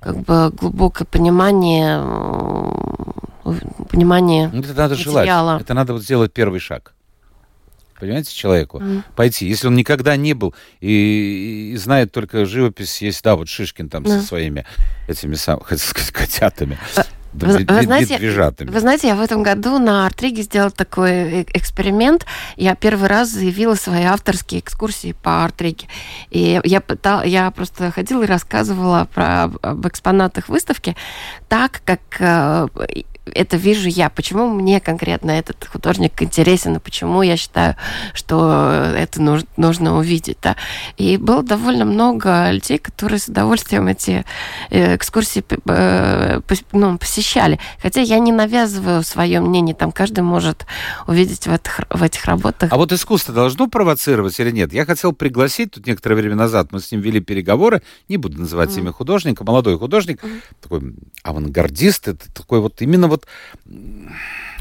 как 0.01 0.21
бы 0.21 0.51
глубокое 0.51 1.07
понимание 1.07 2.03
понимание 3.97 4.51
ну, 4.53 4.61
это 4.61 4.75
надо 4.75 4.95
материала. 4.95 5.25
желать. 5.25 5.63
Это 5.63 5.75
надо 5.75 5.93
вот 5.95 6.03
сделать 6.03 6.33
первый 6.33 6.61
шаг. 6.61 6.93
Понимаете, 7.99 8.35
человеку 8.35 8.79
mm. 8.79 9.03
пойти. 9.15 9.49
Если 9.49 9.67
он 9.67 9.75
никогда 9.75 10.17
не 10.17 10.35
был 10.35 10.55
и, 10.81 11.73
и 11.73 11.77
знает 11.79 12.13
только 12.13 12.45
живопись, 12.45 13.01
есть, 13.01 13.23
да, 13.25 13.37
вот 13.37 13.49
Шишкин 13.49 13.89
там 13.89 14.05
mm. 14.05 14.21
со 14.21 14.27
своими 14.27 14.67
этими, 15.09 15.35
сам, 15.35 15.61
хотел 15.61 15.87
сказать, 15.87 16.11
котятами. 16.13 16.79
А, 16.95 17.05
вы, 17.33 17.65
вы, 17.67 17.83
знаете, 17.83 18.19
вы 18.65 18.81
знаете, 18.81 19.09
я 19.09 19.15
в 19.15 19.21
этом 19.21 19.43
году 19.43 19.79
на 19.79 20.07
Артриге 20.07 20.43
сделала 20.43 20.71
такой 20.71 21.11
э, 21.11 21.45
эксперимент. 21.53 22.25
Я 22.57 22.75
первый 22.75 23.09
раз 23.09 23.29
заявила 23.29 23.75
свои 23.75 24.05
авторские 24.05 24.61
экскурсии 24.61 25.13
по 25.23 25.45
Артриге. 25.45 25.87
И 26.31 26.61
я, 26.65 26.81
пытала, 26.81 27.25
я 27.25 27.51
просто 27.51 27.91
ходила 27.91 28.23
и 28.23 28.27
рассказывала 28.27 29.09
про, 29.13 29.45
об 29.45 29.87
экспонатах 29.87 30.49
выставки 30.49 30.97
так, 31.49 31.83
как 31.85 32.01
э, 32.19 32.69
это 33.35 33.57
вижу 33.57 33.89
я, 33.89 34.09
почему 34.09 34.49
мне 34.49 34.81
конкретно 34.81 35.33
этот 35.33 35.65
художник 35.65 36.23
интересен, 36.23 36.77
и 36.77 36.79
почему 36.79 37.23
я 37.23 37.37
считаю, 37.37 37.77
что 38.15 38.93
это 38.97 39.21
нужно, 39.21 39.49
нужно 39.57 39.99
увидеть. 39.99 40.39
Да? 40.43 40.57
И 40.97 41.17
было 41.17 41.43
довольно 41.43 41.85
много 41.85 42.51
людей, 42.51 42.79
которые 42.79 43.19
с 43.19 43.29
удовольствием 43.29 43.89
эти 43.89 44.25
э, 44.71 44.97
экскурсии 44.97 45.45
э, 45.67 46.41
ну, 46.73 46.99
посещали. 46.99 47.59
Хотя 47.83 48.01
я 48.01 48.19
не 48.19 48.33
навязываю 48.33 49.03
свое 49.03 49.41
мнение, 49.41 49.75
там 49.75 49.93
каждый 49.93 50.21
может 50.21 50.67
увидеть 51.07 51.47
в 51.47 51.53
этих, 51.53 51.81
в 51.91 52.03
этих 52.03 52.25
работах. 52.25 52.73
А 52.73 52.77
вот 52.77 52.93
искусство 52.93 53.35
должно 53.35 53.69
провоцировать 53.69 54.39
или 54.41 54.51
нет? 54.51 54.73
Я 54.73 54.85
хотел 54.85 55.13
пригласить, 55.13 55.73
тут 55.73 55.87
некоторое 55.87 56.17
время 56.17 56.37
назад 56.37 56.69
мы 56.73 56.81
с 56.81 56.91
ним 56.93 57.01
вели 57.01 57.21
переговоры, 57.21 57.83
не 58.09 58.17
буду 58.17 58.41
называть 58.41 58.71
mm. 58.71 58.81
имя 58.81 58.93
художника, 58.93 59.45
молодой 59.45 59.79
художник, 59.79 60.23
mm. 60.23 60.43
такой 60.61 60.95
авангардист, 61.23 62.09
это 62.09 62.33
такой 62.33 62.61
вот 62.61 62.81
именно 62.83 63.09
вот 63.09 63.16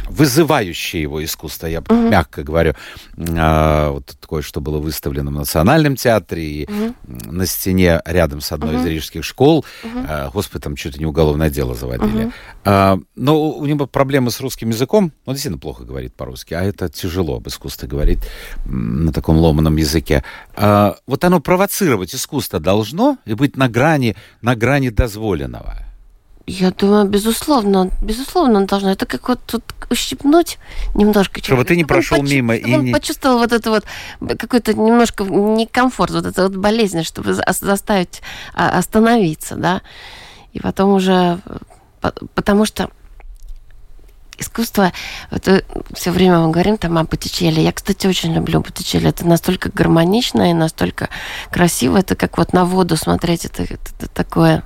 вызывающее 0.09 1.01
его 1.01 1.23
искусство, 1.23 1.67
я 1.67 1.79
угу. 1.79 1.93
мягко 1.93 2.43
говорю. 2.43 2.73
А, 3.17 3.91
вот 3.91 4.15
такое, 4.19 4.41
что 4.41 4.61
было 4.61 4.77
выставлено 4.77 5.31
в 5.31 5.33
Национальном 5.33 5.95
театре 5.95 6.43
и 6.43 6.69
угу. 6.69 6.93
на 7.31 7.45
стене 7.45 8.01
рядом 8.05 8.41
с 8.41 8.51
одной 8.51 8.75
угу. 8.75 8.83
из 8.83 8.85
рижских 8.87 9.23
школ. 9.23 9.65
Угу. 9.83 10.05
А, 10.07 10.29
господи, 10.31 10.63
там 10.63 10.75
чуть 10.75 10.93
ли 10.93 10.99
не 10.99 11.05
уголовное 11.05 11.49
дело 11.49 11.75
заводили. 11.75 12.25
Угу. 12.25 12.33
А, 12.65 12.99
но 13.15 13.41
у 13.41 13.65
него 13.65 13.87
проблемы 13.87 14.31
с 14.31 14.39
русским 14.39 14.69
языком. 14.69 15.11
Он 15.25 15.33
действительно 15.33 15.59
плохо 15.59 15.83
говорит 15.83 16.13
по-русски, 16.13 16.53
а 16.53 16.63
это 16.63 16.89
тяжело 16.89 17.37
об 17.37 17.47
искусстве 17.47 17.87
говорить 17.87 18.19
на 18.65 19.11
таком 19.11 19.37
ломаном 19.37 19.75
языке. 19.77 20.23
А, 20.55 20.97
вот 21.07 21.23
оно 21.23 21.39
провоцировать 21.39 22.13
искусство 22.13 22.59
должно 22.59 23.17
и 23.25 23.33
быть 23.33 23.57
на 23.57 23.69
грани, 23.69 24.15
на 24.41 24.55
грани 24.55 24.89
дозволенного. 24.89 25.84
Я 26.47 26.69
думаю, 26.69 27.05
безусловно, 27.05 27.89
безусловно, 28.01 28.67
должно. 28.67 28.91
Это 28.91 29.07
как 29.07 29.27
вот 29.29 29.39
тут 29.47 29.63
ущипнуть 29.89 30.59
немножко. 30.93 31.39
Чтобы 31.39 31.47
человека, 31.47 31.67
ты 31.69 31.75
не 31.75 31.85
прошел 31.85 32.19
он 32.19 32.27
мимо 32.27 32.55
и 32.55 32.73
он 32.73 32.85
не... 32.85 32.93
почувствовал 32.93 33.39
вот 33.39 33.51
это 33.51 33.71
вот 33.71 33.85
какой-то 34.37 34.75
немножко 34.75 35.23
некомфорт, 35.23 36.11
вот 36.11 36.25
это 36.25 36.43
вот 36.43 36.55
болезнь, 36.55 37.03
чтобы 37.03 37.33
заставить 37.33 38.21
а, 38.53 38.77
остановиться, 38.77 39.55
да. 39.55 39.81
И 40.53 40.59
потом 40.59 40.93
уже, 40.93 41.39
потому 42.35 42.65
что 42.65 42.91
искусство, 44.37 44.91
это 45.31 45.63
все 45.93 46.11
время 46.11 46.39
мы 46.39 46.51
говорим 46.51 46.77
там 46.77 46.97
о 46.97 47.05
Боттичелли. 47.05 47.61
Я, 47.61 47.71
кстати, 47.71 48.05
очень 48.05 48.33
люблю 48.33 48.61
Боттичелли. 48.61 49.09
Это 49.09 49.25
настолько 49.25 49.71
гармонично 49.73 50.51
и 50.51 50.53
настолько 50.53 51.09
красиво. 51.49 51.97
Это 51.97 52.15
как 52.15 52.37
вот 52.37 52.53
на 52.53 52.65
воду 52.65 52.97
смотреть. 52.97 53.45
Это, 53.45 53.63
это, 53.63 53.77
это 53.97 54.07
такое 54.09 54.63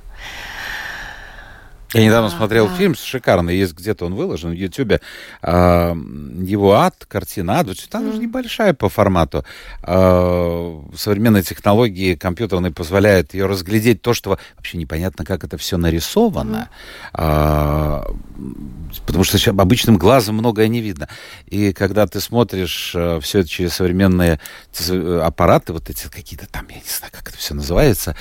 я 1.92 2.04
недавно 2.04 2.30
смотрел 2.30 2.68
да. 2.68 2.76
фильм 2.76 2.94
шикарный, 2.94 3.56
есть 3.56 3.74
где-то 3.74 4.06
он 4.06 4.14
выложен 4.14 4.50
в 4.50 4.54
Ютьюбе. 4.54 5.00
Э, 5.42 5.92
его 5.92 6.74
ад, 6.74 7.04
картина 7.08 7.58
ад, 7.58 7.66
она 7.92 8.08
mm. 8.08 8.12
же 8.12 8.18
небольшая 8.18 8.74
по 8.74 8.88
формату. 8.88 9.44
Э, 9.82 10.82
современные 10.96 11.42
технологии 11.42 12.14
компьютерные 12.14 12.70
позволяют 12.72 13.34
ее 13.34 13.46
разглядеть 13.46 14.02
то, 14.02 14.14
что 14.14 14.38
вообще 14.56 14.78
непонятно, 14.78 15.24
как 15.24 15.42
это 15.42 15.56
все 15.56 15.76
нарисовано. 15.78 16.68
Mm. 17.12 18.04
Э, 18.06 19.00
потому 19.06 19.24
что 19.24 19.50
обычным 19.50 19.96
глазом 19.98 20.36
многое 20.36 20.68
не 20.68 20.80
видно. 20.80 21.08
И 21.46 21.72
когда 21.72 22.06
ты 22.06 22.20
смотришь 22.20 22.92
э, 22.94 23.18
все 23.20 23.40
это 23.40 23.48
через 23.48 23.74
современные 23.74 24.38
аппараты, 25.22 25.72
вот 25.72 25.90
эти 25.90 26.06
какие-то 26.06 26.46
там, 26.46 26.66
я 26.68 26.76
не 26.76 26.82
знаю, 26.86 27.12
как 27.12 27.28
это 27.28 27.36
все 27.36 27.54
называется, 27.54 28.14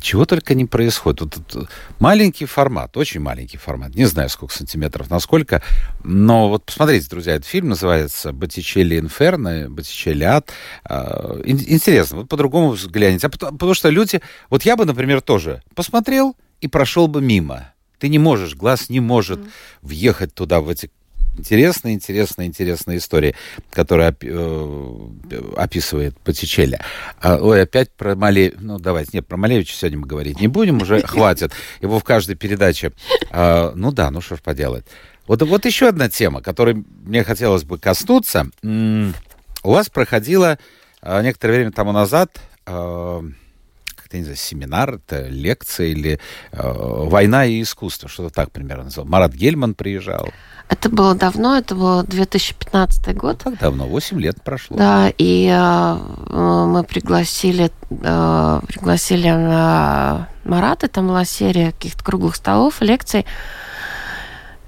чего 0.00 0.24
только 0.24 0.54
не 0.54 0.64
происходит. 0.64 1.20
Вот, 1.20 1.38
вот, 1.52 1.68
маленький 1.98 2.46
формат, 2.46 2.96
очень 2.96 3.20
маленький 3.20 3.56
формат. 3.56 3.94
Не 3.94 4.04
знаю, 4.04 4.28
сколько 4.28 4.54
сантиметров, 4.54 5.10
насколько. 5.10 5.62
Но 6.02 6.48
вот 6.48 6.64
посмотрите, 6.64 7.08
друзья, 7.08 7.34
этот 7.34 7.46
фильм 7.46 7.68
называется 7.68 8.32
«Боттичелли 8.32 8.98
инферно», 8.98 9.68
«Боттичелли 9.70 10.24
ад». 10.24 10.50
А, 10.84 11.40
интересно, 11.44 12.18
вот 12.18 12.28
по-другому 12.28 12.70
взгляните. 12.70 13.26
А 13.26 13.30
потому, 13.30 13.52
потому 13.52 13.74
что 13.74 13.88
люди... 13.88 14.20
Вот 14.50 14.62
я 14.62 14.76
бы, 14.76 14.84
например, 14.84 15.20
тоже 15.20 15.62
посмотрел 15.74 16.36
и 16.60 16.68
прошел 16.68 17.08
бы 17.08 17.20
мимо. 17.20 17.72
Ты 17.98 18.08
не 18.08 18.18
можешь, 18.18 18.54
глаз 18.54 18.90
не 18.90 19.00
может 19.00 19.38
mm. 19.38 19.50
въехать 19.82 20.34
туда, 20.34 20.60
в 20.60 20.68
эти 20.68 20.90
интересная, 21.36 21.92
интересная, 21.92 22.46
интересная 22.46 22.96
история, 22.96 23.34
которая 23.70 24.14
э, 24.20 25.08
описывает 25.56 26.18
Патичелли. 26.20 26.80
А, 27.20 27.36
ой, 27.36 27.62
опять 27.62 27.90
про 27.90 28.14
Малевича. 28.14 28.56
Ну, 28.60 28.78
давайте, 28.78 29.10
нет, 29.14 29.26
про 29.26 29.36
Малевича 29.36 29.74
сегодня 29.74 29.98
мы 29.98 30.06
говорить 30.06 30.40
не 30.40 30.48
будем, 30.48 30.82
уже 30.82 31.02
хватит. 31.06 31.52
Его 31.80 31.98
в 31.98 32.04
каждой 32.04 32.36
передаче. 32.36 32.92
А, 33.30 33.72
ну 33.74 33.92
да, 33.92 34.10
ну 34.10 34.20
что 34.20 34.36
ж 34.36 34.40
поделать. 34.40 34.84
Вот, 35.26 35.42
вот 35.42 35.64
еще 35.64 35.88
одна 35.88 36.08
тема, 36.08 36.42
которой 36.42 36.84
мне 37.04 37.24
хотелось 37.24 37.64
бы 37.64 37.78
коснуться. 37.78 38.46
У 38.62 39.70
вас 39.70 39.88
проходила 39.88 40.58
а, 41.00 41.22
некоторое 41.22 41.54
время 41.54 41.72
тому 41.72 41.92
назад 41.92 42.38
как-то, 44.04 44.18
не 44.18 44.24
знаю, 44.24 44.36
семинар, 44.36 44.94
это 44.94 45.28
лекция 45.28 45.88
или 45.88 46.20
э, 46.52 46.60
война 46.62 47.46
и 47.46 47.62
искусство, 47.62 48.08
что-то 48.08 48.34
так 48.34 48.52
примерно 48.52 48.84
называл. 48.84 49.08
Марат 49.08 49.32
Гельман 49.32 49.74
приезжал. 49.74 50.28
Это 50.68 50.88
было 50.88 51.14
давно, 51.14 51.56
это 51.56 51.74
был 51.74 52.02
2015 52.02 53.14
год. 53.16 53.42
Ну, 53.44 53.50
как 53.52 53.60
давно? 53.60 53.86
8 53.86 54.20
лет 54.20 54.42
прошло. 54.42 54.76
Да, 54.76 55.12
и 55.18 55.46
э, 55.46 55.98
мы 56.30 56.84
пригласили, 56.84 57.70
э, 57.90 58.60
пригласили 58.66 59.28
на 59.28 60.28
Марата, 60.44 60.88
там 60.88 61.08
была 61.08 61.24
серия 61.24 61.72
каких-то 61.72 62.02
круглых 62.02 62.36
столов, 62.36 62.80
лекций. 62.80 63.26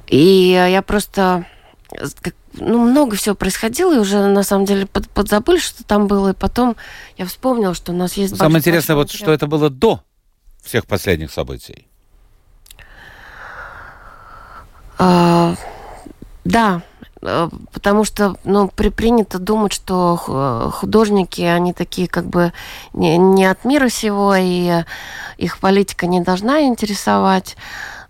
И 0.07 0.51
я 0.51 0.83
просто 0.83 1.47
ну, 2.55 2.79
много 2.79 3.17
всего 3.17 3.35
происходило, 3.35 3.95
и 3.95 3.99
уже 3.99 4.27
на 4.27 4.43
самом 4.43 4.65
деле 4.65 4.87
под, 4.87 5.09
подзабыли, 5.11 5.59
что 5.59 5.85
там 5.85 6.07
было. 6.07 6.31
И 6.31 6.35
потом 6.35 6.77
я 7.17 7.27
вспомнила, 7.27 7.75
что 7.75 7.93
у 7.93 7.97
нас 7.97 8.15
есть... 8.15 8.37
Самое 8.37 8.59
интересное, 8.59 8.97
вот 8.97 9.11
что 9.11 9.33
это 9.33 9.47
было 9.47 9.71
до 9.71 10.03
всех 10.63 10.87
последних 10.87 11.33
событий. 11.33 11.87
А, 14.99 15.55
да, 16.47 16.83
э, 17.23 17.49
потому 17.73 18.05
что 18.05 18.37
ну, 18.45 18.69
при, 18.69 18.89
принято 18.89 19.39
думать, 19.39 19.73
что 19.73 20.17
художники, 20.73 21.43
они 21.43 21.73
такие 21.73 22.09
как 22.09 22.27
бы 22.27 22.53
не, 22.93 23.17
не 23.19 23.47
от 23.47 23.65
мира 23.65 23.89
сего, 23.89 24.35
и 24.37 24.85
их 25.37 25.59
политика 25.59 26.07
не 26.07 26.21
должна 26.21 26.63
интересовать. 26.63 27.57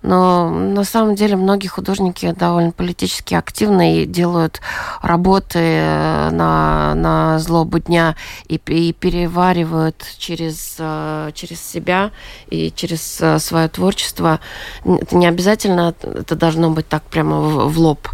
Но 0.06 0.48
на 0.48 0.84
самом 0.84 1.16
деле 1.16 1.34
многие 1.34 1.66
художники 1.66 2.32
довольно 2.32 2.70
политически 2.70 3.34
активны 3.34 4.02
и 4.02 4.06
делают 4.06 4.60
работы 5.02 5.58
э, 5.58 6.30
на, 6.30 6.94
на 6.94 7.38
злобу 7.40 7.80
дня 7.80 8.14
и, 8.46 8.54
и 8.66 8.92
переваривают 8.92 10.06
через, 10.18 10.76
э, 10.78 11.32
через 11.34 11.60
себя 11.60 12.12
и 12.48 12.72
через 12.74 13.20
э, 13.20 13.40
свое 13.40 13.68
творчество. 13.68 14.38
Это 14.84 15.16
не 15.16 15.26
обязательно 15.26 15.92
это 16.02 16.36
должно 16.36 16.70
быть 16.70 16.88
так 16.88 17.02
прямо 17.02 17.40
в, 17.40 17.78
лоб 17.78 18.08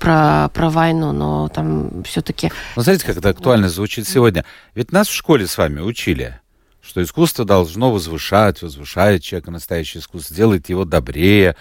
про, 0.00 0.50
про 0.52 0.70
войну, 0.70 1.12
но 1.12 1.48
там 1.48 2.02
все-таки... 2.02 2.50
Ну, 2.74 2.82
смотрите, 2.82 3.06
как 3.06 3.16
это 3.16 3.28
актуально 3.28 3.68
звучит 3.68 4.08
сегодня. 4.08 4.44
Ведь 4.74 4.90
нас 4.90 5.06
в 5.06 5.14
школе 5.14 5.46
с 5.46 5.56
вами 5.56 5.80
учили 5.80 6.40
что 6.88 7.02
искусство 7.02 7.44
должно 7.44 7.92
возвышать, 7.92 8.62
возвышает 8.62 9.22
человека, 9.22 9.50
настоящее 9.50 10.00
искусство, 10.00 10.34
делает 10.34 10.70
его 10.70 10.86
добрее. 10.86 11.54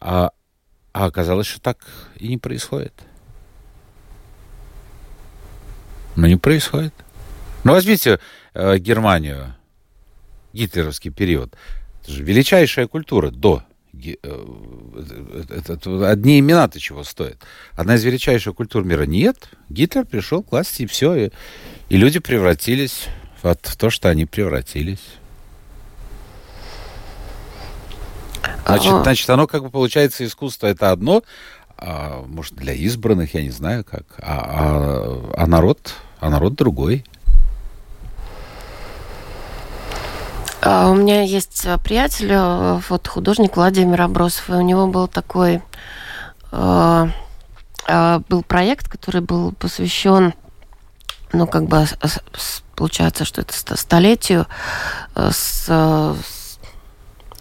А, 0.00 0.30
а 0.94 1.04
оказалось, 1.04 1.46
что 1.46 1.60
так 1.60 1.76
и 2.16 2.28
не 2.28 2.38
происходит. 2.38 2.94
Ну, 6.16 6.26
не 6.26 6.36
происходит. 6.36 6.94
Ну, 7.62 7.72
возьмите 7.72 8.20
э, 8.54 8.78
Германию, 8.78 9.54
гитлеровский 10.54 11.10
период. 11.10 11.54
Это 12.02 12.12
же 12.12 12.24
величайшая 12.24 12.86
культура 12.86 13.30
до 13.30 13.62
э, 13.92 14.14
это, 15.50 15.74
это, 15.74 16.10
одни 16.10 16.40
имена-то 16.40 16.80
чего 16.80 17.04
стоят. 17.04 17.36
Одна 17.74 17.96
из 17.96 18.04
величайших 18.04 18.54
культур 18.54 18.82
мира. 18.82 19.02
Нет, 19.02 19.50
Гитлер 19.68 20.06
пришел 20.06 20.42
к 20.42 20.52
власти, 20.52 20.84
и 20.84 20.86
все. 20.86 21.14
И, 21.26 21.30
и 21.90 21.98
люди 21.98 22.18
превратились 22.18 23.08
вот 23.42 23.58
в 23.62 23.76
то, 23.76 23.90
что 23.90 24.08
они 24.08 24.26
превратились. 24.26 25.04
Значит, 28.66 28.92
а... 28.92 29.02
значит, 29.02 29.30
оно 29.30 29.46
как 29.46 29.62
бы 29.62 29.70
получается 29.70 30.24
искусство 30.24 30.66
это 30.66 30.90
одно, 30.90 31.22
а, 31.76 32.24
может 32.26 32.54
для 32.54 32.72
избранных, 32.72 33.34
я 33.34 33.42
не 33.42 33.50
знаю 33.50 33.84
как, 33.84 34.04
а, 34.18 35.32
а, 35.36 35.42
а 35.42 35.46
народ, 35.46 35.94
а 36.20 36.30
народ 36.30 36.54
другой. 36.54 37.04
А 40.62 40.90
у 40.90 40.94
меня 40.94 41.22
есть 41.22 41.66
приятель, 41.82 42.32
э, 42.32 42.80
вот 42.88 43.08
художник 43.08 43.56
Владимир 43.56 44.02
Абросов, 44.02 44.50
и 44.50 44.52
у 44.52 44.60
него 44.60 44.86
был 44.88 45.08
такой 45.08 45.62
э, 46.52 47.08
э, 47.88 48.20
был 48.28 48.42
проект, 48.42 48.86
который 48.86 49.22
был 49.22 49.52
посвящен, 49.52 50.34
ну 51.32 51.46
как 51.46 51.66
бы 51.66 51.86
получается, 52.74 53.24
что 53.24 53.42
это 53.42 53.76
столетию, 53.76 54.46
э, 55.14 55.30
с, 55.32 55.66
с 55.66 56.50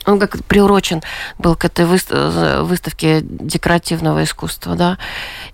он 0.05 0.19
как 0.19 0.43
приурочен 0.45 1.01
был 1.37 1.55
к 1.55 1.65
этой 1.65 1.85
выставке 1.85 3.21
декоративного 3.21 4.23
искусства, 4.23 4.75
да. 4.75 4.97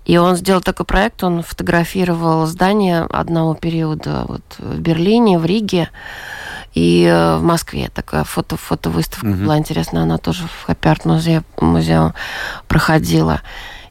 И 0.04 0.16
он 0.16 0.36
сделал 0.36 0.60
такой 0.60 0.86
проект, 0.86 1.22
он 1.22 1.42
фотографировал 1.42 2.46
здание 2.46 3.02
одного 3.02 3.54
периода 3.54 4.24
вот 4.26 4.42
в 4.58 4.78
Берлине, 4.80 5.38
в 5.38 5.44
Риге 5.44 5.90
и 6.74 7.04
э, 7.04 7.36
в 7.36 7.42
Москве. 7.42 7.90
Такая 7.92 8.24
фото 8.24 8.56
фотовыставка 8.56 9.26
угу. 9.26 9.36
была 9.36 9.58
интересная, 9.58 10.02
она 10.02 10.18
тоже 10.18 10.44
в 10.46 10.68
Art 10.68 11.02
музее, 11.04 11.42
музее 11.60 12.14
проходила. 12.68 13.42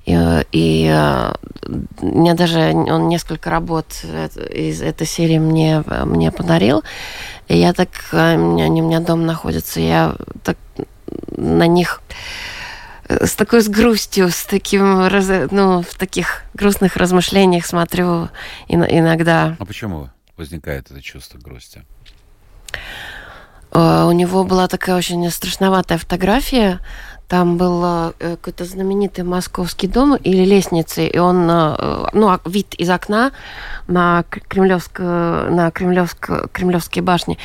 И, 0.06 0.46
и 0.52 0.90
э, 0.92 1.34
мне 2.02 2.34
даже 2.34 2.60
он 2.74 3.08
несколько 3.08 3.50
работ 3.50 4.04
из 4.04 4.82
этой 4.82 5.08
серии 5.08 5.40
мне, 5.40 5.84
мне 6.06 6.32
подарил. 6.32 6.84
И 7.48 7.58
я 7.58 7.74
так, 7.74 7.90
э, 8.12 8.34
они 8.34 8.82
у 8.82 8.88
меня 8.88 9.00
дома 9.00 9.24
находятся, 9.24 9.80
я 9.80 10.16
так 10.44 10.58
на 11.36 11.68
них 11.68 12.02
с 13.08 13.36
такой 13.36 13.62
с 13.62 13.70
грустью, 13.70 14.30
с 14.30 14.46
таким, 14.46 15.08
ну, 15.52 15.82
в 15.84 15.96
таких 15.96 16.44
грустных 16.54 16.96
размышлениях 16.98 17.66
смотрю 17.66 18.30
иногда. 18.68 19.56
А 19.60 19.66
почему 19.66 20.10
возникает 20.38 20.90
это 20.90 21.02
чувство 21.02 21.38
грусти? 21.38 21.84
Э, 23.72 24.06
у 24.08 24.12
него 24.12 24.44
была 24.44 24.68
такая 24.68 24.96
очень 24.96 25.30
страшноватая 25.30 25.98
фотография. 25.98 26.80
Там 27.28 27.58
был 27.58 27.84
э, 27.84 28.12
какой-то 28.20 28.66
знаменитый 28.66 29.24
московский 29.24 29.88
дом 29.88 30.16
или 30.16 30.46
лестница, 30.46 31.02
и 31.02 31.18
он, 31.18 31.48
ну, 31.48 32.30
а 32.30 32.40
вид 32.46 32.74
из 32.76 32.90
окна 32.90 33.32
на, 33.88 34.24
Кремлевскую, 34.30 35.54
на 35.54 35.72
Кремлевскую, 35.72 36.50
Кремлевские 36.52 37.04
башни. 37.04 37.38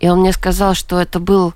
И 0.00 0.08
он 0.08 0.20
мне 0.20 0.32
сказал, 0.32 0.74
что 0.74 1.00
это 1.00 1.20
был 1.20 1.54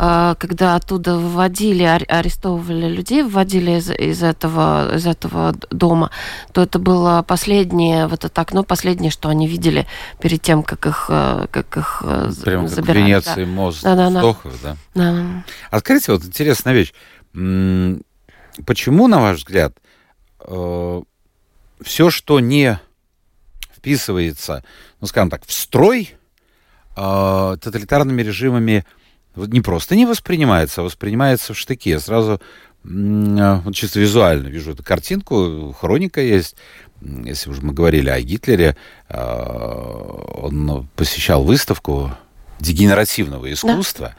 а, 0.00 0.36
когда 0.36 0.76
оттуда 0.76 1.16
выводили, 1.16 1.82
арестовывали 1.82 2.86
людей, 2.88 3.24
выводили 3.24 3.72
из, 3.78 3.90
из, 3.90 4.22
этого, 4.22 4.94
из 4.94 5.06
этого 5.06 5.54
дома, 5.70 6.12
то 6.52 6.62
это 6.62 6.78
было 6.78 7.24
последнее, 7.26 8.06
вот 8.06 8.24
это 8.24 8.40
окно 8.40 8.62
последнее, 8.62 9.10
что 9.10 9.28
они 9.28 9.48
видели 9.48 9.88
перед 10.20 10.40
тем, 10.40 10.62
как 10.62 10.86
их, 10.86 11.06
э, 11.08 11.46
как 11.50 11.76
их 11.76 12.02
э, 12.04 12.30
Прямо 12.44 12.68
забирали. 12.68 12.86
Как 12.86 12.94
в 12.94 13.06
Венеции 13.08 13.44
да. 13.44 13.50
мост 13.50 13.82
да, 13.82 13.96
да, 13.96 14.10
Стохов, 14.10 14.52
да. 14.62 14.76
да? 14.94 15.12
да. 15.12 15.44
А 15.72 15.78
скажите, 15.80 16.12
вот 16.12 16.24
интересная 16.24 16.74
вещь. 16.74 16.92
Почему, 17.32 19.06
на 19.06 19.20
ваш 19.20 19.38
взгляд, 19.38 19.76
э, 20.40 21.02
все, 21.80 22.10
что 22.10 22.40
не 22.40 22.80
вписывается, 23.76 24.64
ну, 25.00 25.06
скажем 25.06 25.30
так, 25.30 25.46
в 25.46 25.52
строй, 25.52 26.14
тоталитарными 26.94 28.22
режимами 28.22 28.84
не 29.36 29.60
просто 29.60 29.94
не 29.94 30.04
воспринимается, 30.04 30.80
а 30.80 30.84
воспринимается 30.84 31.54
в 31.54 31.58
штыке. 31.58 31.90
Я 31.90 32.00
сразу 32.00 32.40
а, 32.84 33.60
вот 33.64 33.74
чисто 33.74 34.00
визуально 34.00 34.48
вижу 34.48 34.72
эту 34.72 34.82
картинку, 34.82 35.72
хроника 35.78 36.20
есть. 36.20 36.56
Если 37.00 37.50
уже 37.50 37.62
мы 37.62 37.72
говорили 37.72 38.10
о 38.10 38.20
Гитлере, 38.20 38.76
он 39.08 40.88
посещал 40.96 41.44
выставку 41.44 42.12
дегенеративного 42.58 43.52
искусства. 43.52 44.08
Да. 44.08 44.16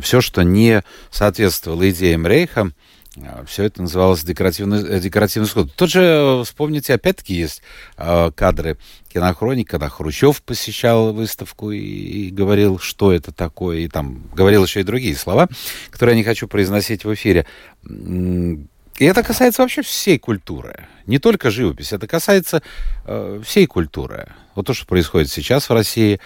Все, 0.00 0.20
что 0.20 0.42
не 0.42 0.82
соответствовало 1.10 1.90
идеям 1.90 2.26
Рейха, 2.26 2.72
а, 3.18 3.44
все 3.46 3.64
это 3.64 3.82
называлось 3.82 4.22
декоративный, 4.24 4.82
э, 4.82 5.00
декоративный 5.00 5.48
искусство. 5.48 5.72
Тут 5.76 5.90
же, 5.90 6.02
э, 6.02 6.44
вспомните, 6.44 6.94
опять-таки 6.94 7.34
есть 7.34 7.62
э, 7.96 8.30
кадры 8.34 8.78
кинохроники, 9.12 9.68
когда 9.68 9.88
Хрущев 9.88 10.42
посещал 10.42 11.12
выставку 11.12 11.70
и, 11.70 11.78
и 11.78 12.30
говорил, 12.30 12.78
что 12.78 13.12
это 13.12 13.32
такое, 13.32 13.78
и 13.78 13.88
там 13.88 14.22
говорил 14.34 14.64
еще 14.64 14.80
и 14.80 14.84
другие 14.84 15.16
слова, 15.16 15.48
которые 15.90 16.14
я 16.14 16.18
не 16.18 16.24
хочу 16.24 16.46
произносить 16.46 17.04
в 17.04 17.14
эфире. 17.14 17.46
И 18.98 19.04
это 19.04 19.22
касается 19.22 19.62
вообще 19.62 19.82
всей 19.82 20.18
культуры, 20.18 20.86
не 21.06 21.18
только 21.18 21.50
живописи, 21.50 21.94
это 21.94 22.06
касается 22.06 22.62
э, 23.04 23.40
всей 23.44 23.66
культуры. 23.66 24.28
Вот 24.54 24.66
то, 24.66 24.74
что 24.74 24.86
происходит 24.86 25.30
сейчас 25.30 25.68
в 25.68 25.72
России. 25.72 26.18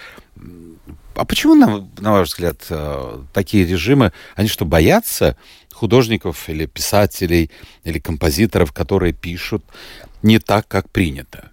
А 1.15 1.25
почему, 1.25 1.55
на, 1.55 1.89
на 1.99 2.13
ваш 2.13 2.29
взгляд, 2.29 2.65
э, 2.71 3.19
такие 3.33 3.67
режимы, 3.67 4.13
они 4.37 4.49
что, 4.49 4.65
боятся 4.65 5.37
художников 5.73 6.49
или 6.49 6.67
писателей 6.67 7.51
или 7.85 7.99
композиторов, 7.99 8.73
которые 8.73 9.13
пишут 9.13 9.65
не 10.23 10.39
так, 10.39 10.69
как 10.69 10.91
принято. 10.91 11.51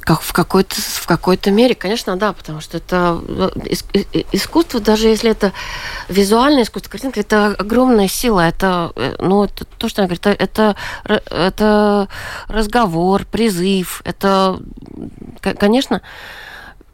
Как 0.00 0.20
в 0.20 0.32
какой-то 0.32 0.76
в 0.80 1.06
какой-то 1.06 1.50
мере, 1.50 1.74
конечно, 1.74 2.16
да, 2.16 2.32
потому 2.32 2.60
что 2.60 2.76
это 2.76 3.20
э, 3.26 4.22
искусство, 4.30 4.78
даже 4.78 5.08
если 5.08 5.32
это 5.32 5.52
визуальное 6.08 6.62
искусство, 6.62 6.88
картинка, 6.88 7.18
это 7.18 7.48
огромная 7.48 8.06
сила, 8.06 8.46
это, 8.46 8.92
э, 8.94 9.16
ну, 9.18 9.44
это 9.44 9.64
то, 9.64 9.88
что 9.88 10.02
говорю, 10.02 10.20
это, 10.22 10.30
это, 10.30 10.76
это 11.04 12.08
разговор, 12.46 13.24
призыв, 13.24 14.02
это, 14.04 14.60
конечно, 15.58 16.00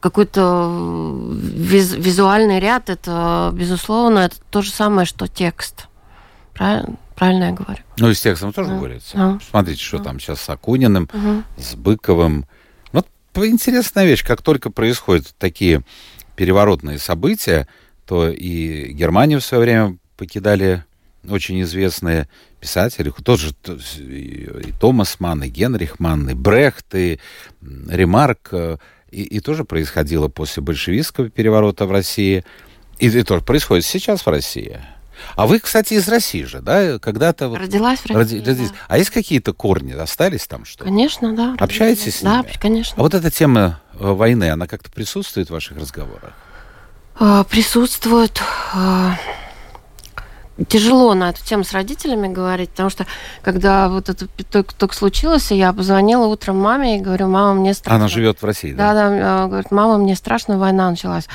какой-то 0.01 1.31
виз, 1.33 1.93
визуальный 1.93 2.59
ряд, 2.59 2.89
это, 2.91 3.51
безусловно, 3.55 4.21
это 4.21 4.37
то 4.51 4.63
же 4.63 4.71
самое, 4.71 5.07
что 5.07 5.29
текст. 5.29 5.89
Правильно? 6.55 6.97
Правильно 7.15 7.45
я 7.45 7.53
говорю? 7.53 7.83
Ну, 7.99 8.11
и 8.11 8.15
с 8.15 8.21
текстом 8.23 8.53
тоже 8.53 8.71
да. 8.71 8.79
борется. 8.79 9.17
Да. 9.17 9.39
Смотрите, 9.51 9.83
что 9.83 9.99
да. 9.99 10.05
там 10.05 10.21
сейчас 10.21 10.41
с 10.41 10.49
Акуниным, 10.49 11.09
угу. 11.13 11.43
с 11.59 11.75
Быковым. 11.75 12.47
Вот 12.93 13.07
интересная 13.37 14.07
вещь, 14.07 14.25
как 14.25 14.41
только 14.41 14.71
происходят 14.71 15.35
такие 15.39 15.83
переворотные 16.35 16.99
события, 16.99 17.69
то 18.07 18.31
и 18.31 18.93
Германию 18.93 19.41
в 19.41 19.45
свое 19.45 19.63
время 19.63 19.99
покидали 20.17 20.85
очень 21.29 21.61
известные 21.63 22.29
писатели, 22.61 23.13
тоже 23.23 23.55
и 23.99 24.73
Томас 24.81 25.21
Манн, 25.21 25.43
и 25.45 25.49
Генрих 25.49 26.01
Манн, 26.01 26.31
и 26.31 26.35
Брехт, 26.35 26.95
и 26.95 27.21
Ремарк, 27.61 28.49
э, 28.53 28.79
и, 29.11 29.23
и 29.23 29.41
тоже 29.41 29.65
происходило 29.65 30.29
после 30.29 30.63
большевистского 30.63 31.31
переворота 31.31 31.87
в 31.87 31.93
России, 31.93 32.45
и, 32.99 33.09
и 33.09 33.23
тоже 33.23 33.45
происходит 33.45 33.85
сейчас 33.85 34.23
в 34.23 34.29
России. 34.29 34.81
А 35.37 35.47
вы, 35.47 35.59
кстати, 35.59 35.95
из 35.95 36.09
России 36.09 36.45
же, 36.45 36.61
да? 36.61 36.99
Когда-то 36.99 37.49
вот 37.49 37.59
родилась 37.59 38.01
в 38.01 38.07
России. 38.07 38.39
Роди. 38.39 38.65
Да. 38.69 38.75
А 38.89 38.99
есть 38.99 39.11
какие-то 39.11 39.53
корни 39.53 39.93
остались 39.93 40.47
там 40.47 40.65
что? 40.65 40.85
Конечно, 40.85 41.35
да. 41.35 41.57
Общаетесь 41.59 42.17
с 42.17 42.23
ними? 42.23 42.33
Да, 42.33 42.45
конечно. 42.59 42.95
А 42.97 43.03
вот 43.03 43.15
эта 43.15 43.31
тема 43.31 43.81
э, 43.95 44.11
войны, 44.11 44.51
она 44.51 44.67
как-то 44.67 44.91
присутствует 44.91 45.49
в 45.49 45.53
ваших 45.53 45.77
разговорах? 45.77 46.33
А, 47.19 47.45
присутствует. 47.45 48.41
Тяжело 50.69 51.15
на 51.15 51.31
эту 51.31 51.45
тему 51.45 51.65
с 51.65 51.73
родителями 51.73 52.29
говорить, 52.29 52.71
потому 52.71 52.91
что 52.91 53.07
когда 53.43 53.89
вот 53.89 54.09
это 54.09 54.27
только, 54.51 54.75
только 54.75 54.95
случилось, 54.95 55.51
я 55.51 55.73
позвонила 55.73 56.27
утром 56.27 56.59
маме 56.59 56.99
и 56.99 57.01
говорю, 57.01 57.29
мама, 57.29 57.55
мне 57.55 57.73
страшно. 57.73 57.97
Она 57.97 58.09
живет 58.09 58.43
в 58.43 58.45
России, 58.45 58.73
да? 58.73 58.93
Да, 58.93 59.09
да, 59.09 59.47
говорит, 59.47 59.71
мама, 59.71 59.97
мне 59.97 60.15
страшно, 60.15 60.59
война 60.59 60.91
началась. 60.91 61.29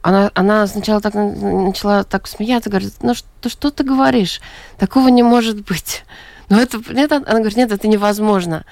Она, 0.00 0.30
она 0.34 0.66
сначала 0.66 1.00
так 1.00 1.14
начала 1.14 2.02
так 2.04 2.26
смеяться, 2.26 2.70
говорит, 2.70 2.94
ну 3.02 3.14
что, 3.14 3.48
что 3.48 3.70
ты 3.70 3.84
говоришь? 3.84 4.40
Такого 4.78 5.08
не 5.08 5.22
может 5.22 5.64
быть. 5.64 6.04
Ну 6.48 6.58
это, 6.58 6.80
нет, 6.92 7.12
она 7.12 7.22
говорит, 7.22 7.56
нет, 7.56 7.72
это 7.72 7.86
невозможно. 7.88 8.64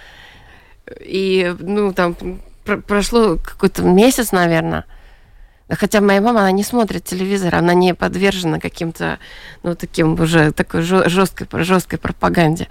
И, 1.01 1.55
ну, 1.61 1.93
там 1.93 2.17
прошло 2.87 3.37
какой-то 3.37 3.83
месяц, 3.83 4.33
наверное, 4.33 4.85
Хотя 5.71 6.01
моя 6.01 6.21
мама, 6.21 6.41
она 6.41 6.51
не 6.51 6.65
смотрит 6.65 7.05
телевизор, 7.05 7.55
она 7.55 7.75
не 7.75 7.95
подвержена 7.95 8.59
каким-то, 8.59 9.19
ну, 9.63 9.75
таким 9.75 10.21
уже 10.21 10.53
такой 10.53 10.83
жесткой, 10.83 11.47
жесткой 11.65 11.99
пропаганде. 11.99 12.69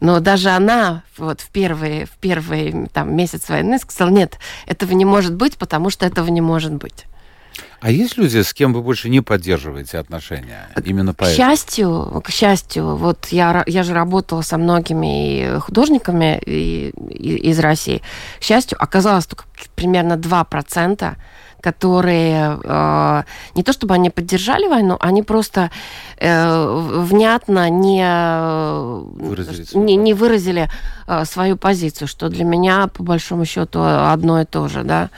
Но 0.00 0.20
даже 0.20 0.50
она 0.50 1.02
вот 1.16 1.40
в 1.40 1.50
первый, 1.50 2.04
в 2.04 2.12
первый 2.20 2.88
там, 2.92 3.16
месяц 3.16 3.48
войны 3.48 3.78
сказала, 3.78 4.10
нет, 4.10 4.38
этого 4.66 4.92
не 4.92 5.04
может 5.04 5.34
быть, 5.34 5.56
потому 5.56 5.90
что 5.90 6.06
этого 6.06 6.28
не 6.28 6.40
может 6.40 6.72
быть. 6.72 7.06
А 7.80 7.90
есть 7.90 8.16
люди, 8.16 8.42
с 8.42 8.52
кем 8.52 8.72
вы 8.72 8.82
больше 8.82 9.08
не 9.08 9.20
поддерживаете 9.20 9.98
отношения? 9.98 10.68
Именно 10.84 11.14
поэтому? 11.14 11.34
К 11.34 11.50
счастью, 11.50 12.22
к 12.24 12.30
счастью, 12.30 12.96
вот 12.96 13.26
я, 13.28 13.62
я 13.66 13.82
же 13.84 13.94
работала 13.94 14.42
со 14.42 14.58
многими 14.58 15.58
художниками 15.60 16.40
и, 16.44 16.90
и, 16.90 17.50
из 17.50 17.58
России. 17.60 18.02
К 18.40 18.42
счастью, 18.42 18.76
оказалось 18.80 19.26
только 19.26 19.44
примерно 19.76 20.14
2% 20.14 21.16
которые 21.60 22.58
э, 22.62 23.22
не 23.54 23.62
то 23.62 23.72
чтобы 23.72 23.94
они 23.94 24.10
поддержали 24.10 24.66
войну, 24.66 24.96
они 25.00 25.22
просто 25.22 25.70
э, 26.18 27.02
внятно 27.02 27.68
не 27.70 28.04
выразили, 29.28 29.66
не, 29.76 29.96
не 29.96 30.14
выразили 30.14 30.68
э, 31.06 31.24
свою 31.24 31.56
позицию, 31.56 32.08
что 32.08 32.28
для 32.28 32.44
меня 32.44 32.86
по 32.88 33.02
большому 33.02 33.44
счету 33.44 33.82
одно 33.82 34.40
и 34.40 34.44
то 34.44 34.68
же, 34.68 34.84
да. 34.84 35.10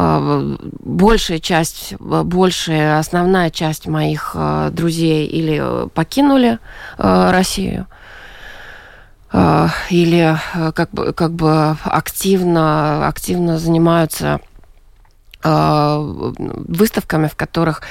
Э, 0.00 0.56
большая 0.60 1.38
часть, 1.38 1.94
большая, 1.98 2.98
основная 2.98 3.50
часть 3.50 3.86
моих 3.86 4.32
э, 4.34 4.70
друзей 4.72 5.26
или 5.26 5.88
покинули 5.90 6.58
э, 6.98 7.30
Россию, 7.30 7.86
или 9.90 10.36
как 10.74 10.90
бы, 10.90 11.12
как 11.12 11.30
бы 11.30 11.76
активно, 11.84 13.06
активно 13.06 13.60
занимаются 13.60 14.40
выставками, 15.42 17.28
в 17.28 17.36
которых 17.36 17.82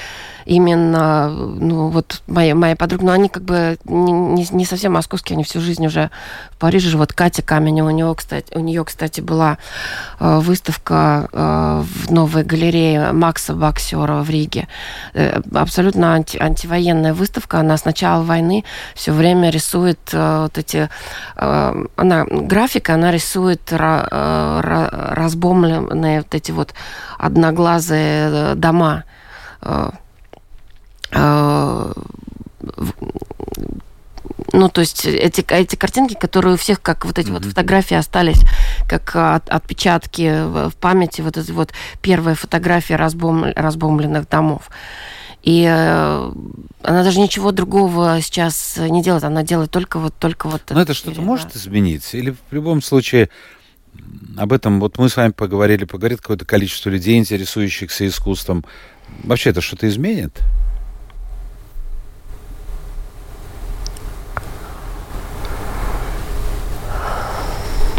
именно, 0.50 1.28
ну, 1.28 1.88
вот 1.88 2.22
моя, 2.26 2.54
моя 2.54 2.76
подруга, 2.76 3.06
но 3.06 3.12
они 3.12 3.28
как 3.28 3.44
бы 3.44 3.78
не, 3.84 4.46
не, 4.50 4.64
совсем 4.64 4.92
московские, 4.92 5.34
они 5.34 5.44
всю 5.44 5.60
жизнь 5.60 5.86
уже 5.86 6.10
в 6.50 6.58
Париже 6.58 6.88
живут. 6.90 7.12
Катя 7.12 7.42
Камень, 7.42 7.80
у, 7.80 7.90
него, 7.90 8.14
кстати, 8.14 8.52
у 8.54 8.60
нее, 8.60 8.84
кстати, 8.84 9.20
была 9.20 9.58
э, 10.18 10.38
выставка 10.40 11.28
э, 11.32 11.82
в 11.84 12.10
новой 12.10 12.44
галерее 12.44 13.12
Макса 13.12 13.54
Боксера 13.54 14.22
в 14.22 14.30
Риге. 14.30 14.66
Э, 15.14 15.40
абсолютно 15.54 16.14
анти, 16.14 16.36
антивоенная 16.36 17.14
выставка. 17.14 17.60
Она 17.60 17.76
с 17.76 17.84
начала 17.84 18.22
войны 18.22 18.64
все 18.94 19.12
время 19.12 19.50
рисует 19.50 20.00
э, 20.12 20.42
вот 20.42 20.58
эти... 20.58 20.88
Э, 21.36 21.84
она, 21.96 22.24
графика, 22.24 22.94
она 22.94 23.12
рисует 23.12 23.72
ра, 23.72 24.08
разбомленные 25.14 26.18
вот 26.18 26.34
эти 26.34 26.50
вот 26.50 26.74
одноглазые 27.40 28.30
э, 28.30 28.54
дома 28.54 29.04
э, 29.62 29.90
э, 31.12 31.92
ну, 34.52 34.68
то 34.68 34.80
есть 34.80 35.06
эти, 35.06 35.44
эти 35.48 35.76
картинки, 35.76 36.14
которые 36.14 36.54
у 36.54 36.56
всех, 36.56 36.82
как 36.82 37.04
вот 37.04 37.18
эти 37.18 37.28
mm-hmm. 37.28 37.32
вот 37.32 37.44
фотографии 37.44 37.94
остались, 37.94 38.40
как 38.88 39.14
от, 39.14 39.48
отпечатки 39.48 40.42
в 40.68 40.72
памяти, 40.76 41.20
вот 41.20 41.36
эти 41.36 41.52
вот 41.52 41.70
первые 42.02 42.34
фотографии 42.34 42.94
разбом, 42.94 43.44
разбомбленных 43.54 44.28
домов. 44.28 44.70
И 45.42 45.64
э, 45.66 46.32
она 46.82 47.04
даже 47.04 47.20
ничего 47.20 47.52
другого 47.52 48.20
сейчас 48.20 48.76
не 48.76 49.02
делает, 49.02 49.24
она 49.24 49.42
делает 49.42 49.70
только 49.70 49.98
вот 49.98 50.14
только 50.18 50.48
вот. 50.48 50.62
Но 50.68 50.82
это 50.82 50.94
что-то 50.94 51.22
может 51.22 51.56
измениться? 51.56 52.18
Или 52.18 52.32
в 52.50 52.52
любом 52.52 52.82
случае 52.82 53.30
об 54.36 54.52
этом 54.52 54.80
вот 54.80 54.98
мы 54.98 55.08
с 55.08 55.16
вами 55.16 55.32
поговорили, 55.32 55.84
поговорит 55.84 56.20
какое-то 56.20 56.44
количество 56.44 56.90
людей, 56.90 57.18
интересующихся 57.18 58.06
искусством. 58.06 58.64
Вообще 59.24 59.50
это 59.50 59.60
что-то 59.60 59.88
изменит? 59.88 60.40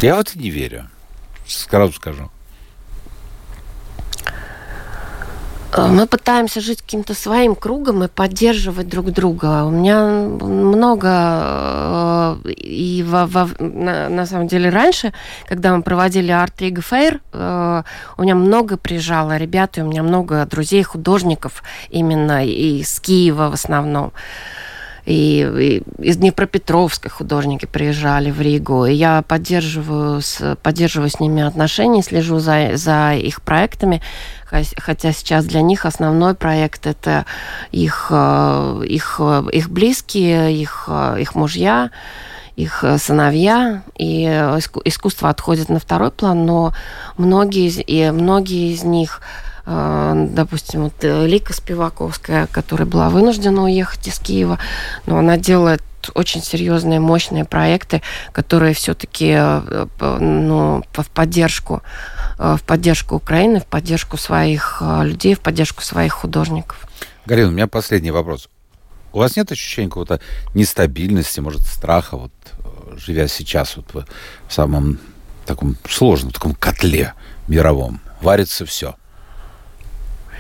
Я 0.02 0.16
вот 0.16 0.34
не 0.34 0.50
верю. 0.50 0.90
Сразу 1.46 1.94
скажу. 1.94 2.32
Э, 4.26 4.32
мы 5.78 6.08
пытаемся 6.08 6.62
жить 6.62 6.82
каким-то 6.82 7.14
своим 7.14 7.56
кругом 7.56 8.04
и 8.04 8.08
поддерживать 8.08 8.88
друг 8.88 9.12
друга. 9.12 9.64
У 9.64 9.72
меня 9.72 10.06
много, 10.06 11.10
э, 12.46 12.52
и 12.52 13.04
во, 13.04 13.26
во, 13.26 13.50
на, 13.60 14.10
на 14.10 14.26
самом 14.26 14.48
деле 14.48 14.70
раньше, 14.70 15.14
когда 15.48 15.76
мы 15.76 15.84
проводили 15.84 16.34
Art 16.34 16.58
Riga 16.58 16.84
Fair, 16.84 17.20
э, 17.32 17.84
у 18.18 18.22
меня 18.22 18.36
много 18.36 18.78
приезжало 18.78 19.38
ребят, 19.38 19.78
и 19.78 19.82
у 19.82 19.88
меня 19.88 20.04
много 20.04 20.46
друзей, 20.46 20.84
художников 20.84 21.64
именно 21.90 22.46
из 22.46 23.00
Киева 23.00 23.50
в 23.50 23.54
основном 23.54 24.14
и, 25.06 25.84
и 26.00 26.04
из 26.04 26.18
Днепропетровска 26.18 27.10
художники 27.10 27.66
приезжали 27.66 28.32
в 28.32 28.42
Ригу, 28.42 28.86
и 28.86 28.94
я 28.94 29.22
поддерживаю 29.22 30.22
с, 30.22 30.56
поддерживаю 30.62 31.10
с 31.10 31.20
ними 31.20 31.42
отношения, 31.42 32.02
слежу 32.02 32.40
за, 32.40 32.72
за 32.76 33.14
их 33.14 33.42
проектами, 33.42 34.02
хотя 34.46 35.12
сейчас 35.12 35.46
для 35.46 35.62
них 35.62 35.86
основной 35.86 36.36
проект 36.36 36.86
это 36.88 37.26
их, 37.72 38.08
э, 38.12 38.84
их, 38.88 39.20
их 39.52 39.70
близкие, 39.70 40.56
их, 40.56 40.90
их 41.18 41.36
мужья, 41.36 41.90
их 42.56 42.84
сыновья, 43.00 43.82
и 43.98 44.24
искусство 44.86 45.30
отходит 45.30 45.70
на 45.70 45.80
второй 45.80 46.12
план, 46.12 46.46
но 46.46 46.74
многие, 47.18 47.70
и 47.70 48.12
многие 48.12 48.74
из 48.74 48.84
них 48.84 49.22
Э, 49.22 49.51
допустим, 49.66 50.84
вот 50.84 50.94
э, 51.02 51.28
Лика 51.28 51.54
Спиваковская, 51.54 52.48
которая 52.48 52.88
была 52.88 53.10
вынуждена 53.10 53.64
уехать 53.64 54.08
из 54.08 54.20
Киева, 54.20 54.60
но 55.06 55.18
она 55.18 55.38
делает 55.38 55.84
очень 56.16 56.42
серьезные, 56.42 57.00
мощные 57.00 57.46
проекты, 57.46 58.02
которые 58.32 58.74
все-таки 58.74 59.34
э, 59.38 59.88
ну, 60.00 60.84
в 60.92 61.10
поддержку, 61.12 61.84
в 62.38 62.60
поддержку 62.66 63.16
Украины, 63.16 63.60
в 63.60 63.66
поддержку 63.66 64.18
своих 64.18 64.82
людей, 64.82 65.36
в 65.36 65.42
поддержку 65.42 65.84
своих 65.84 66.14
художников. 66.14 66.88
Галина, 67.26 67.50
у 67.50 67.52
меня 67.52 67.68
последний 67.68 68.12
вопрос. 68.12 68.50
У 69.14 69.20
вас 69.20 69.36
нет 69.36 69.52
ощущения 69.52 69.90
какого-то 69.90 70.22
нестабильности, 70.56 71.40
может, 71.40 71.62
страха, 71.62 72.18
вот, 72.18 72.32
живя 72.98 73.28
сейчас 73.28 73.76
вот 73.76 74.08
в 74.48 74.54
самом 74.54 75.00
таком 75.46 75.78
сложном, 75.88 76.32
таком 76.32 76.56
котле 76.56 77.14
мировом? 77.48 78.00
Варится 78.22 78.66
все. 78.66 78.96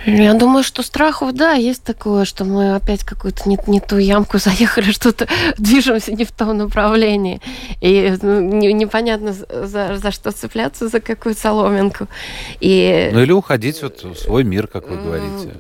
Я 0.05 0.33
думаю, 0.33 0.63
что 0.63 0.83
страхов, 0.83 1.33
да, 1.33 1.53
есть 1.53 1.83
такое, 1.83 2.25
что 2.25 2.45
мы 2.45 2.75
опять 2.75 3.03
какую-то 3.03 3.47
не, 3.47 3.57
не 3.67 3.79
ту 3.79 3.97
ямку 3.97 4.37
заехали, 4.39 4.91
что-то 4.91 5.27
движемся 5.57 6.11
не 6.13 6.25
в 6.25 6.31
том 6.31 6.57
направлении. 6.57 7.41
И 7.81 8.17
ну, 8.21 8.39
не, 8.39 8.73
непонятно, 8.73 9.33
за, 9.33 9.97
за 9.97 10.11
что 10.11 10.31
цепляться, 10.31 10.87
за 10.87 10.99
какую 10.99 11.35
соломинку. 11.35 12.07
И... 12.59 13.09
Ну 13.13 13.21
или 13.21 13.31
уходить 13.31 13.81
вот 13.81 14.03
в 14.03 14.15
свой 14.15 14.43
мир, 14.43 14.67
как 14.67 14.89
вы 14.89 14.97
говорите. 14.97 15.51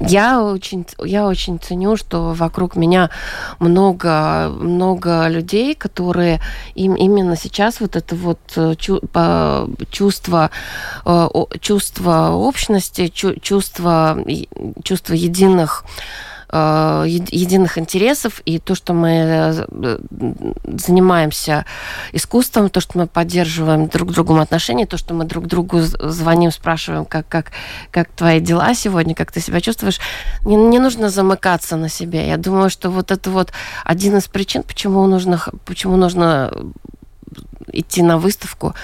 Я 0.00 0.42
очень, 0.42 0.86
я 1.04 1.26
очень 1.26 1.60
ценю, 1.60 1.96
что 1.96 2.32
вокруг 2.32 2.74
меня 2.74 3.10
много, 3.58 4.48
много 4.48 5.28
людей, 5.28 5.74
которые 5.74 6.40
им 6.74 6.94
именно 6.94 7.36
сейчас 7.36 7.80
вот 7.80 7.96
это 7.96 8.16
вот 8.16 8.38
э, 8.56 8.74
чувство, 9.90 10.50
э, 11.04 11.28
чувство 11.60 12.30
общности, 12.30 13.08
чувство, 13.08 14.18
чувство 14.82 15.12
единых 15.12 15.84
единых 16.52 17.78
интересов, 17.78 18.42
и 18.44 18.58
то, 18.58 18.74
что 18.74 18.92
мы 18.92 19.10
э, 19.10 19.98
занимаемся 20.64 21.64
искусством, 22.12 22.70
то, 22.70 22.80
что 22.80 22.98
мы 22.98 23.06
поддерживаем 23.06 23.88
друг 23.88 24.10
к 24.10 24.12
другу 24.12 24.36
отношения, 24.36 24.86
то, 24.86 24.96
что 24.96 25.14
мы 25.14 25.24
друг 25.24 25.46
другу 25.46 25.80
звоним, 25.80 26.50
спрашиваем, 26.50 27.04
как, 27.04 27.28
как, 27.28 27.52
как 27.90 28.08
твои 28.10 28.40
дела 28.40 28.74
сегодня, 28.74 29.14
как 29.14 29.32
ты 29.32 29.40
себя 29.40 29.60
чувствуешь, 29.60 30.00
не, 30.44 30.56
не 30.56 30.78
нужно 30.78 31.08
замыкаться 31.08 31.76
на 31.76 31.88
себе. 31.88 32.26
Я 32.26 32.36
думаю, 32.36 32.70
что 32.70 32.90
вот 32.90 33.10
это 33.10 33.30
вот 33.30 33.52
один 33.84 34.16
из 34.16 34.26
причин, 34.26 34.62
почему 34.62 35.06
нужно, 35.06 35.40
почему 35.64 35.96
нужно 35.96 36.52
идти 37.72 38.02
на 38.02 38.18
выставку, 38.18 38.74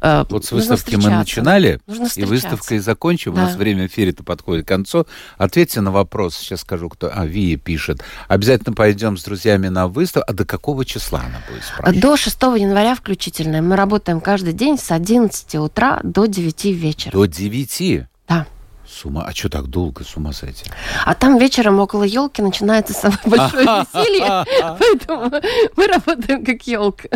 Э, 0.00 0.24
вот 0.28 0.44
с 0.44 0.52
выставки 0.52 0.96
мы 0.96 1.10
начинали, 1.10 1.80
и 2.16 2.24
выставкой 2.24 2.78
закончим. 2.78 3.34
Да. 3.34 3.42
У 3.42 3.44
нас 3.44 3.56
время 3.56 3.86
эфира-то 3.86 4.22
подходит 4.22 4.64
к 4.64 4.68
концу. 4.68 5.06
Ответьте 5.38 5.80
на 5.80 5.90
вопрос. 5.90 6.36
Сейчас 6.36 6.60
скажу, 6.60 6.88
кто... 6.88 7.10
А, 7.12 7.26
Вия 7.26 7.56
пишет. 7.56 8.02
Обязательно 8.28 8.74
пойдем 8.74 9.16
с 9.16 9.24
друзьями 9.24 9.68
на 9.68 9.88
выставку. 9.88 10.30
А 10.30 10.32
до 10.32 10.44
какого 10.44 10.84
числа 10.84 11.20
она 11.20 11.40
будет 11.48 11.64
спрашивать? 11.64 12.00
До 12.00 12.16
6 12.16 12.42
января 12.42 12.94
включительно. 12.94 13.62
Мы 13.62 13.76
работаем 13.76 14.20
каждый 14.20 14.52
день 14.52 14.78
с 14.78 14.90
11 14.90 15.56
утра 15.56 16.00
до 16.02 16.26
9 16.26 16.64
вечера. 16.66 17.12
До 17.12 17.26
9? 17.26 18.06
Да. 18.28 18.46
С 18.88 19.04
ума. 19.04 19.24
А 19.26 19.32
что 19.32 19.48
так 19.48 19.66
долго 19.66 20.04
с 20.04 20.16
ума 20.16 20.32
сойти? 20.32 20.64
А 21.04 21.14
там 21.14 21.38
вечером 21.38 21.80
около 21.80 22.04
елки 22.04 22.40
начинается 22.40 22.92
самое 22.92 23.18
большое 23.26 23.64
веселье, 23.64 24.44
поэтому 24.78 25.32
мы 25.76 25.86
работаем 25.88 26.44
как 26.44 26.66
елка. 26.66 27.08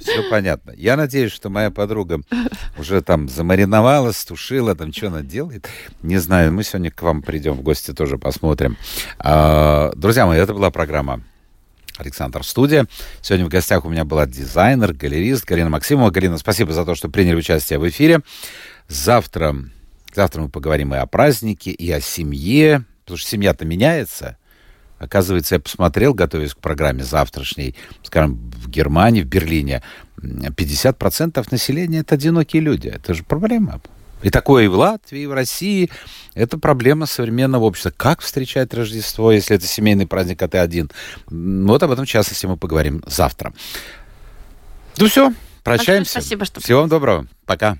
Все 0.00 0.22
понятно. 0.30 0.72
Я 0.76 0.96
надеюсь, 0.96 1.32
что 1.32 1.50
моя 1.50 1.70
подруга 1.70 2.20
уже 2.78 3.02
там 3.02 3.28
замариновалась, 3.28 4.18
стушила, 4.18 4.74
там 4.76 4.92
что 4.92 5.08
она 5.08 5.22
делает. 5.22 5.68
Не 6.02 6.18
знаю, 6.18 6.52
мы 6.52 6.62
сегодня 6.62 6.90
к 6.90 7.02
вам 7.02 7.22
придем 7.22 7.54
в 7.54 7.62
гости 7.62 7.92
тоже 7.92 8.16
посмотрим. 8.16 8.76
А, 9.18 9.92
друзья 9.96 10.26
мои, 10.26 10.38
это 10.38 10.54
была 10.54 10.70
программа 10.70 11.22
Александр 11.98 12.44
Студия. 12.44 12.86
Сегодня 13.20 13.46
в 13.46 13.48
гостях 13.48 13.84
у 13.84 13.88
меня 13.88 14.04
была 14.04 14.26
дизайнер, 14.26 14.92
галерист 14.92 15.44
Галина 15.44 15.70
Максимова. 15.70 16.10
Галина, 16.10 16.38
спасибо 16.38 16.72
за 16.72 16.84
то, 16.84 16.94
что 16.94 17.08
приняли 17.08 17.36
участие 17.36 17.78
в 17.78 17.88
эфире. 17.88 18.20
Завтра 18.88 19.56
Завтра 20.14 20.42
мы 20.42 20.48
поговорим 20.48 20.94
и 20.94 20.98
о 20.98 21.06
празднике, 21.06 21.70
и 21.70 21.90
о 21.90 22.00
семье, 22.00 22.84
потому 23.02 23.18
что 23.18 23.28
семья-то 23.30 23.64
меняется. 23.64 24.36
Оказывается, 24.98 25.56
я 25.56 25.60
посмотрел, 25.60 26.14
готовясь 26.14 26.54
к 26.54 26.58
программе 26.58 27.04
завтрашней, 27.04 27.74
скажем, 28.02 28.50
в 28.50 28.70
Германии, 28.70 29.22
в 29.22 29.26
Берлине, 29.26 29.82
50% 30.18 31.46
населения— 31.50 31.98
это 32.00 32.14
одинокие 32.14 32.62
люди. 32.62 32.88
Это 32.88 33.12
же 33.12 33.24
проблема. 33.24 33.80
И 34.22 34.30
такое 34.30 34.64
и 34.64 34.68
в 34.68 34.74
Латвии, 34.74 35.22
и 35.22 35.26
в 35.26 35.34
России. 35.34 35.90
Это 36.34 36.56
проблема 36.58 37.04
современного 37.04 37.64
общества. 37.64 37.92
Как 37.94 38.22
встречать 38.22 38.72
Рождество, 38.72 39.32
если 39.32 39.56
это 39.56 39.66
семейный 39.66 40.06
праздник, 40.06 40.40
а 40.42 40.48
ты 40.48 40.58
один? 40.58 40.90
Вот 41.26 41.82
об 41.82 41.90
этом, 41.90 42.06
в 42.06 42.08
частности, 42.08 42.46
мы 42.46 42.56
поговорим 42.56 43.02
завтра. 43.06 43.52
Ну 44.96 45.08
все, 45.08 45.34
прощаемся. 45.62 46.12
Спасибо, 46.12 46.46
что 46.46 46.60
Всего 46.60 46.80
вам 46.80 46.88
доброго. 46.88 47.26
Пока. 47.44 47.76